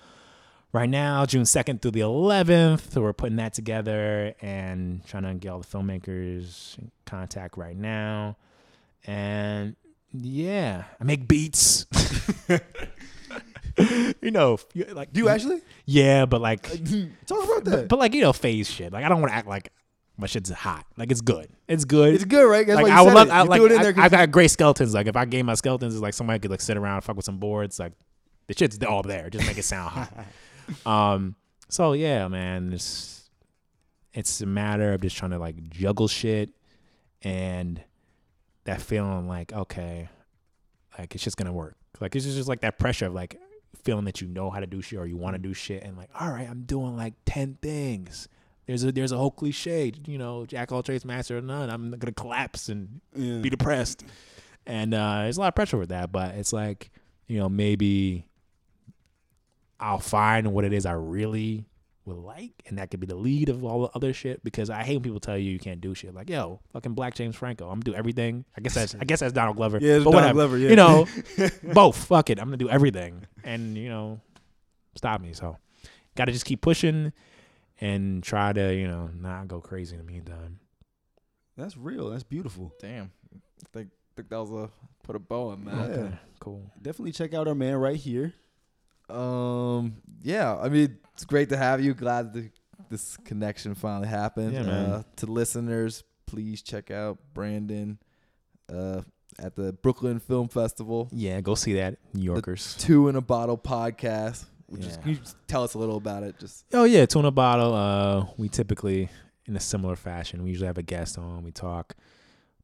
right 0.72 0.88
now, 0.88 1.26
June 1.26 1.42
2nd 1.42 1.82
through 1.82 1.92
the 1.92 2.00
11th. 2.00 2.92
So 2.92 3.02
we're 3.02 3.12
putting 3.12 3.36
that 3.36 3.54
together 3.54 4.34
and 4.40 5.04
trying 5.06 5.24
to 5.24 5.34
get 5.34 5.48
all 5.50 5.60
the 5.60 5.66
filmmakers 5.66 6.78
in 6.78 6.90
contact 7.04 7.56
right 7.56 7.76
now. 7.76 8.36
And 9.06 9.76
yeah, 10.12 10.84
I 11.00 11.04
make 11.04 11.26
beats. 11.26 11.86
you 14.22 14.30
know, 14.30 14.58
like 14.92 15.12
Do 15.12 15.20
you 15.20 15.28
actually 15.28 15.60
Yeah, 15.84 16.26
but 16.26 16.40
like, 16.40 16.62
talk 17.26 17.44
about 17.44 17.64
that? 17.64 17.88
but 17.88 17.98
like 17.98 18.14
you 18.14 18.22
know, 18.22 18.32
phase 18.32 18.70
shit. 18.70 18.92
Like 18.92 19.04
I 19.04 19.08
don't 19.08 19.20
want 19.20 19.32
to 19.32 19.36
act 19.36 19.48
like 19.48 19.72
my 20.16 20.26
shit's 20.26 20.50
hot. 20.50 20.86
Like 20.96 21.10
it's 21.10 21.20
good. 21.20 21.48
It's 21.68 21.84
good. 21.84 22.14
it's 22.14 22.24
good, 22.24 22.48
right? 22.48 22.66
That's 22.66 22.80
like 22.80 22.92
I 22.92 23.02
would 23.02 23.12
love. 23.12 23.28
it. 23.28 23.32
I, 23.32 23.42
like 23.42 23.58
threw 23.58 23.66
it 23.66 23.72
in 23.72 23.82
there 23.82 23.94
I, 23.96 24.04
I've 24.04 24.10
got 24.10 24.30
great 24.30 24.50
skeletons. 24.50 24.94
Like 24.94 25.06
if 25.06 25.16
I 25.16 25.24
gave 25.24 25.44
my 25.44 25.54
skeletons, 25.54 25.94
it's 25.94 26.02
like 26.02 26.14
somebody 26.14 26.38
could 26.38 26.50
like 26.50 26.60
sit 26.60 26.76
around 26.76 26.96
and 26.96 27.04
fuck 27.04 27.16
with 27.16 27.24
some 27.24 27.38
boards. 27.38 27.78
Like 27.78 27.92
the 28.46 28.54
shit's 28.54 28.82
all 28.82 29.02
there. 29.02 29.28
Just 29.28 29.46
make 29.46 29.58
it 29.58 29.64
sound 29.64 29.90
hot. 29.90 30.26
um. 30.86 31.36
So 31.68 31.92
yeah, 31.92 32.28
man. 32.28 32.72
It's 32.72 33.28
it's 34.14 34.40
a 34.40 34.46
matter 34.46 34.94
of 34.94 35.02
just 35.02 35.16
trying 35.16 35.32
to 35.32 35.38
like 35.38 35.68
juggle 35.68 36.08
shit 36.08 36.50
and 37.22 37.82
that 38.64 38.80
feeling 38.80 39.28
like 39.28 39.52
okay, 39.52 40.08
like 40.98 41.14
it's 41.14 41.24
just 41.24 41.36
gonna 41.36 41.52
work. 41.52 41.76
Like 42.00 42.16
it's 42.16 42.24
just 42.24 42.48
like 42.48 42.60
that 42.62 42.78
pressure 42.78 43.06
of 43.06 43.14
like 43.14 43.38
feeling 43.86 44.04
that 44.04 44.20
you 44.20 44.28
know 44.28 44.50
how 44.50 44.60
to 44.60 44.66
do 44.66 44.82
shit 44.82 44.98
or 44.98 45.06
you 45.06 45.16
want 45.16 45.34
to 45.34 45.38
do 45.38 45.54
shit 45.54 45.82
and 45.82 45.96
like, 45.96 46.10
all 46.20 46.28
right, 46.30 46.46
I'm 46.50 46.62
doing 46.64 46.94
like 46.96 47.14
ten 47.24 47.56
things. 47.62 48.28
There's 48.66 48.84
a 48.84 48.92
there's 48.92 49.12
a 49.12 49.16
whole 49.16 49.30
cliche, 49.30 49.92
you 50.06 50.18
know, 50.18 50.44
jack 50.44 50.72
all 50.72 50.82
trades, 50.82 51.04
master 51.04 51.38
of 51.38 51.44
none. 51.44 51.70
I'm 51.70 51.92
gonna 51.92 52.12
collapse 52.12 52.68
and 52.68 53.00
Yeah. 53.14 53.38
be 53.38 53.48
depressed, 53.48 54.04
and 54.66 54.92
uh, 54.92 55.22
there's 55.22 55.36
a 55.38 55.40
lot 55.40 55.48
of 55.48 55.54
pressure 55.54 55.78
with 55.78 55.88
that. 55.90 56.10
But 56.12 56.34
it's 56.34 56.52
like, 56.52 56.90
you 57.28 57.38
know, 57.38 57.48
maybe 57.48 58.26
I'll 59.78 59.98
find 60.00 60.52
what 60.52 60.64
it 60.64 60.72
is 60.72 60.84
I 60.84 60.92
really 60.92 61.64
would 62.06 62.16
like, 62.16 62.62
and 62.66 62.78
that 62.78 62.90
could 62.90 63.00
be 63.00 63.06
the 63.06 63.16
lead 63.16 63.48
of 63.48 63.64
all 63.64 63.82
the 63.82 63.90
other 63.94 64.12
shit. 64.12 64.42
Because 64.44 64.70
I 64.70 64.82
hate 64.82 64.96
when 64.96 65.02
people 65.02 65.20
tell 65.20 65.36
you 65.36 65.50
you 65.50 65.58
can't 65.58 65.80
do 65.80 65.94
shit. 65.94 66.14
Like, 66.14 66.30
yo, 66.30 66.60
fucking 66.72 66.94
Black 66.94 67.14
James 67.14 67.36
Franco, 67.36 67.64
I'm 67.64 67.80
gonna 67.80 67.92
do 67.92 67.94
everything. 67.94 68.44
I 68.56 68.60
guess 68.60 68.74
that's 68.74 68.94
I 68.94 69.04
guess 69.04 69.20
that's 69.20 69.32
Donald 69.32 69.56
Glover. 69.56 69.78
Yeah, 69.80 69.96
it's 69.96 70.04
but 70.04 70.12
Donald 70.12 70.36
whatever. 70.36 70.56
Glover, 70.56 70.58
yeah. 70.58 70.70
You 70.70 70.76
know, 70.76 71.06
both. 71.74 71.96
Fuck 71.96 72.30
it, 72.30 72.38
I'm 72.38 72.46
gonna 72.46 72.56
do 72.56 72.70
everything, 72.70 73.26
and 73.44 73.76
you 73.76 73.88
know, 73.88 74.20
stop 74.94 75.20
me. 75.20 75.32
So, 75.32 75.56
got 76.14 76.26
to 76.26 76.32
just 76.32 76.44
keep 76.44 76.60
pushing 76.60 77.12
and 77.80 78.22
try 78.22 78.52
to 78.52 78.74
you 78.74 78.88
know 78.88 79.10
not 79.14 79.48
go 79.48 79.60
crazy 79.60 79.96
in 79.96 80.04
the 80.04 80.10
meantime. 80.10 80.60
That's 81.56 81.76
real. 81.76 82.10
That's 82.10 82.22
beautiful. 82.22 82.72
Damn. 82.80 83.10
I 83.34 83.68
think, 83.72 83.88
think 84.14 84.28
that 84.28 84.40
was 84.40 84.50
a 84.50 84.70
put 85.02 85.16
a 85.16 85.18
bow 85.18 85.50
on 85.50 85.64
that. 85.64 85.90
Yeah. 85.90 86.08
Cool. 86.38 86.70
Definitely 86.80 87.12
check 87.12 87.32
out 87.32 87.48
our 87.48 87.54
man 87.54 87.76
right 87.76 87.96
here. 87.96 88.34
Um. 89.08 89.96
Yeah. 90.22 90.56
I 90.56 90.68
mean, 90.68 90.98
it's 91.14 91.24
great 91.24 91.48
to 91.50 91.56
have 91.56 91.80
you. 91.80 91.94
Glad 91.94 92.32
that 92.34 92.50
this 92.88 93.16
connection 93.18 93.74
finally 93.74 94.08
happened. 94.08 94.52
Yeah, 94.52 94.62
man. 94.62 94.90
Uh, 94.90 95.02
to 95.16 95.26
listeners, 95.26 96.04
please 96.26 96.62
check 96.62 96.90
out 96.90 97.18
Brandon 97.34 97.98
uh, 98.72 99.02
at 99.38 99.54
the 99.56 99.72
Brooklyn 99.72 100.18
Film 100.18 100.48
Festival. 100.48 101.08
Yeah, 101.12 101.40
go 101.40 101.54
see 101.54 101.74
that, 101.74 101.96
New 102.14 102.22
Yorkers. 102.22 102.74
Two 102.78 103.08
in 103.08 103.16
a 103.16 103.20
Bottle 103.20 103.58
podcast. 103.58 104.44
Which 104.68 104.82
is, 104.84 104.96
Yeah. 104.96 105.02
can 105.02 105.10
you 105.12 105.18
tell 105.46 105.62
us 105.62 105.74
a 105.74 105.78
little 105.78 105.96
about 105.96 106.24
it? 106.24 106.38
Just 106.40 106.64
Oh 106.72 106.82
yeah, 106.84 107.06
tuna 107.06 107.30
bottle. 107.30 107.72
Uh, 107.72 108.26
we 108.36 108.48
typically, 108.48 109.08
in 109.46 109.54
a 109.54 109.60
similar 109.60 109.94
fashion, 109.94 110.42
we 110.42 110.50
usually 110.50 110.66
have 110.66 110.76
a 110.78 110.82
guest 110.82 111.18
on. 111.18 111.44
We 111.44 111.52
talk 111.52 111.94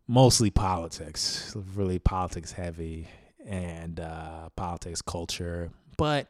mostly 0.09 0.51
politics, 0.51 1.55
really 1.77 2.01
politics 2.01 2.51
heavy, 2.51 3.07
and 3.47 4.01
uh, 4.01 4.49
politics 4.57 5.01
culture, 5.01 5.71
but 5.97 6.29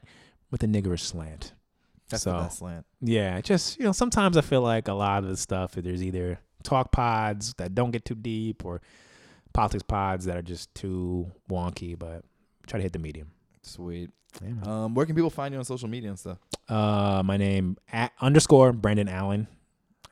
with 0.51 0.63
a 0.63 0.67
niggerish 0.67 1.01
slant. 1.01 1.55
that's 2.11 2.23
So- 2.25 2.33
the 2.33 2.39
best 2.43 2.59
slant. 2.59 2.87
Yeah, 3.01 3.41
just 3.41 3.79
you 3.79 3.85
know, 3.85 3.93
sometimes 3.93 4.37
I 4.37 4.43
feel 4.43 4.61
like 4.63 4.89
a 4.89 4.93
lot 4.93 5.23
of 5.25 5.31
the 5.31 5.37
stuff 5.37 5.73
there's 5.73 6.03
either 6.03 6.39
talk 6.63 6.93
pods 6.93 7.55
that 7.59 7.75
don't 7.75 7.91
get 7.91 8.05
too 8.05 8.15
deep 8.15 8.65
or 8.65 8.81
politics 9.53 9.83
pods 9.83 10.25
that 10.27 10.37
are 10.37 10.43
just 10.43 10.75
too 10.75 11.31
wonky, 11.51 11.99
but 11.99 12.25
try 12.67 12.79
to 12.79 12.83
hit 12.83 12.93
the 12.93 12.99
medium. 12.99 13.31
Sweet. 13.63 14.11
Yeah. 14.43 14.53
Um, 14.85 14.95
where 14.95 15.05
can 15.07 15.15
people 15.15 15.31
find 15.31 15.53
you 15.53 15.59
on 15.59 15.65
social 15.65 15.89
media 15.89 16.09
and 16.11 16.19
stuff? 16.19 16.39
Uh, 16.69 17.23
my 17.25 17.37
name 17.37 17.77
at 17.93 18.13
underscore 18.21 18.73
Brandon 18.73 19.09
Allen. 19.09 19.47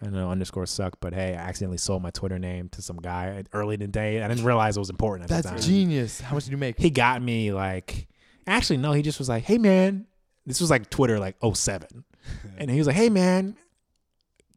I 0.02 0.08
know 0.08 0.30
underscore 0.30 0.64
suck, 0.66 0.96
but 1.00 1.12
hey, 1.12 1.34
I 1.34 1.40
accidentally 1.40 1.76
sold 1.78 2.02
my 2.02 2.10
Twitter 2.10 2.38
name 2.38 2.68
to 2.70 2.80
some 2.82 2.96
guy 2.96 3.44
early 3.52 3.74
in 3.74 3.80
the 3.80 3.86
day. 3.86 4.22
I 4.22 4.28
didn't 4.28 4.44
realize 4.44 4.76
it 4.76 4.80
was 4.80 4.88
important 4.90 5.24
at 5.30 5.36
the 5.36 5.42
That's 5.48 5.62
time. 5.62 5.70
genius. 5.70 6.20
How 6.22 6.34
much 6.34 6.44
did 6.44 6.52
you 6.52 6.56
make? 6.56 6.78
He 6.78 6.88
got 6.90 7.20
me 7.22 7.52
like, 7.52 8.08
actually 8.46 8.78
no, 8.78 8.92
he 8.92 9.02
just 9.02 9.18
was 9.18 9.28
like, 9.28 9.44
hey 9.44 9.58
man, 9.58 10.06
this 10.46 10.60
was 10.60 10.70
like 10.70 10.90
Twitter 10.90 11.18
like 11.18 11.36
07. 11.54 12.04
and 12.58 12.70
he 12.70 12.78
was 12.78 12.86
like, 12.86 12.96
hey 12.96 13.08
man, 13.08 13.56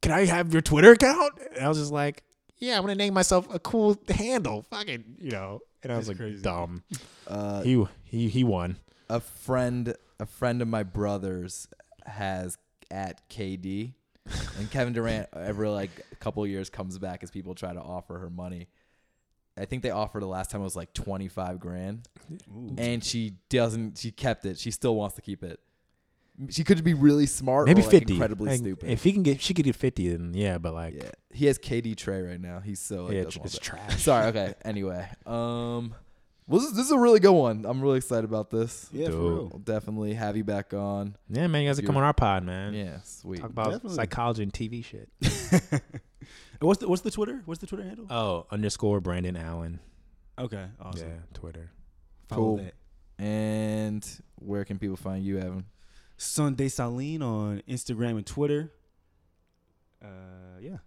can 0.01 0.11
I 0.11 0.25
have 0.25 0.51
your 0.53 0.61
Twitter 0.61 0.91
account? 0.91 1.33
And 1.55 1.63
I 1.65 1.69
was 1.69 1.77
just 1.77 1.91
like, 1.91 2.23
yeah, 2.57 2.75
I'm 2.77 2.83
gonna 2.83 2.95
name 2.95 3.13
myself 3.13 3.53
a 3.53 3.59
cool 3.59 3.97
handle, 4.09 4.63
fucking, 4.69 5.03
you 5.19 5.31
know. 5.31 5.59
And 5.81 5.91
I 5.91 5.97
was 5.97 6.07
That's 6.07 6.19
like, 6.19 6.27
crazy. 6.29 6.41
dumb. 6.41 6.83
Uh, 7.27 7.61
He 7.61 7.83
he 8.05 8.29
he 8.29 8.43
won. 8.43 8.77
a 9.09 9.19
friend 9.19 9.93
a 10.19 10.25
friend 10.25 10.61
of 10.61 10.67
my 10.67 10.83
brother's 10.83 11.67
has 12.05 12.57
at 12.91 13.27
KD 13.29 13.93
and 14.57 14.71
Kevin 14.71 14.93
Durant 14.93 15.27
every 15.33 15.67
like 15.67 15.89
a 16.11 16.15
couple 16.15 16.41
of 16.43 16.49
years 16.49 16.69
comes 16.69 16.97
back 16.97 17.23
as 17.23 17.31
people 17.31 17.53
try 17.55 17.73
to 17.73 17.81
offer 17.81 18.17
her 18.19 18.29
money. 18.29 18.67
I 19.57 19.65
think 19.65 19.83
they 19.83 19.91
offered 19.91 20.23
the 20.23 20.27
last 20.27 20.49
time 20.51 20.61
it 20.61 20.63
was 20.63 20.75
like 20.75 20.93
25 20.93 21.59
grand 21.59 22.07
and 22.77 23.03
she 23.03 23.33
doesn't 23.49 23.97
she 23.99 24.11
kept 24.11 24.45
it. 24.45 24.57
She 24.57 24.71
still 24.71 24.95
wants 24.95 25.15
to 25.15 25.21
keep 25.21 25.43
it. 25.43 25.59
She 26.49 26.63
could 26.63 26.83
be 26.83 26.95
really 26.95 27.27
smart 27.27 27.67
Maybe 27.67 27.81
or 27.81 27.83
like 27.83 27.91
50. 27.91 28.13
incredibly 28.13 28.49
Like, 28.49 28.59
stupid. 28.59 28.89
If 28.89 29.03
he 29.03 29.13
can 29.13 29.21
get, 29.21 29.39
she 29.39 29.53
could 29.53 29.65
get 29.65 29.75
50, 29.75 30.09
then 30.09 30.33
yeah, 30.33 30.57
but 30.57 30.73
like, 30.73 30.95
yeah. 30.95 31.11
He 31.31 31.45
has 31.45 31.59
KD 31.59 31.95
Trey 31.95 32.23
right 32.23 32.41
now. 32.41 32.59
He's 32.59 32.79
so 32.79 33.03
like, 33.05 33.13
yeah, 33.13 33.23
doesn't 33.25 33.45
it's, 33.45 33.53
want 33.69 33.79
that. 33.79 33.87
trash. 33.89 34.01
Sorry, 34.03 34.25
okay. 34.27 34.53
Anyway, 34.65 35.07
um 35.27 35.93
well, 36.47 36.59
this, 36.59 36.71
is- 36.71 36.75
this 36.75 36.85
is 36.87 36.91
a 36.91 36.97
really 36.97 37.19
good 37.21 37.31
one. 37.31 37.65
I'm 37.65 37.79
really 37.81 37.97
excited 37.97 38.25
about 38.25 38.49
this. 38.49 38.89
Yeah, 38.91 39.09
for 39.11 39.17
real. 39.17 39.49
I'll 39.53 39.59
definitely 39.59 40.15
have 40.15 40.35
you 40.35 40.43
back 40.43 40.73
on. 40.73 41.15
Yeah, 41.29 41.47
man, 41.47 41.61
you 41.61 41.69
guys 41.69 41.79
are 41.79 41.83
come 41.83 41.95
on 41.95 42.03
our 42.03 42.13
pod, 42.13 42.43
man. 42.43 42.73
Yeah, 42.73 42.97
sweet. 43.03 43.39
Talk 43.39 43.51
about 43.51 43.71
Definitely. 43.71 43.95
psychology 43.95 44.43
and 44.43 44.51
TV 44.51 44.83
shit. 44.83 45.09
And 46.59 46.67
what's 46.67 46.79
the 46.79 46.87
what's 46.87 47.01
the 47.01 47.11
Twitter? 47.11 47.41
What's 47.45 47.59
the 47.61 47.67
Twitter 47.67 47.83
handle? 47.83 48.05
Oh, 48.09 48.45
underscore 48.51 48.99
Brandon 49.01 49.35
Allen. 49.35 49.79
okay, 50.39 50.65
awesome. 50.79 51.07
Yeah, 51.09 51.15
Twitter. 51.33 51.71
Follow 52.29 52.41
Cool. 52.41 52.57
that. 52.57 52.73
And 53.23 54.07
where 54.35 54.63
can 54.65 54.79
people 54.79 54.95
find 54.95 55.23
you, 55.25 55.37
Evan? 55.39 55.65
Son 56.17 56.55
Dessalines 56.55 57.21
on 57.21 57.61
Instagram 57.67 58.11
and 58.11 58.25
Twitter. 58.25 58.71
Uh, 60.03 60.07
yeah. 60.61 60.77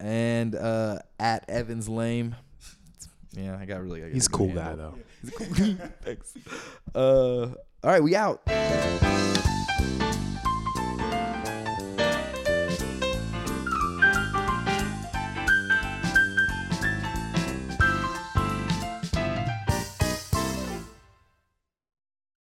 And 0.00 0.54
uh, 0.54 0.98
at 1.20 1.48
Evans 1.48 1.88
Lame. 1.88 2.34
Yeah, 3.32 3.56
I 3.58 3.64
got 3.66 3.82
really. 3.82 4.02
I 4.02 4.06
got 4.08 4.14
He's 4.14 4.26
a 4.26 4.30
cool 4.30 4.48
guy 4.54 4.74
though. 4.74 4.94
He's 5.20 5.30
a 5.30 5.32
cool. 5.36 5.76
Thanks. 6.02 6.34
Uh, 6.94 7.46
all 7.84 7.90
right, 7.90 8.02
we 8.02 8.14
out. 8.16 8.42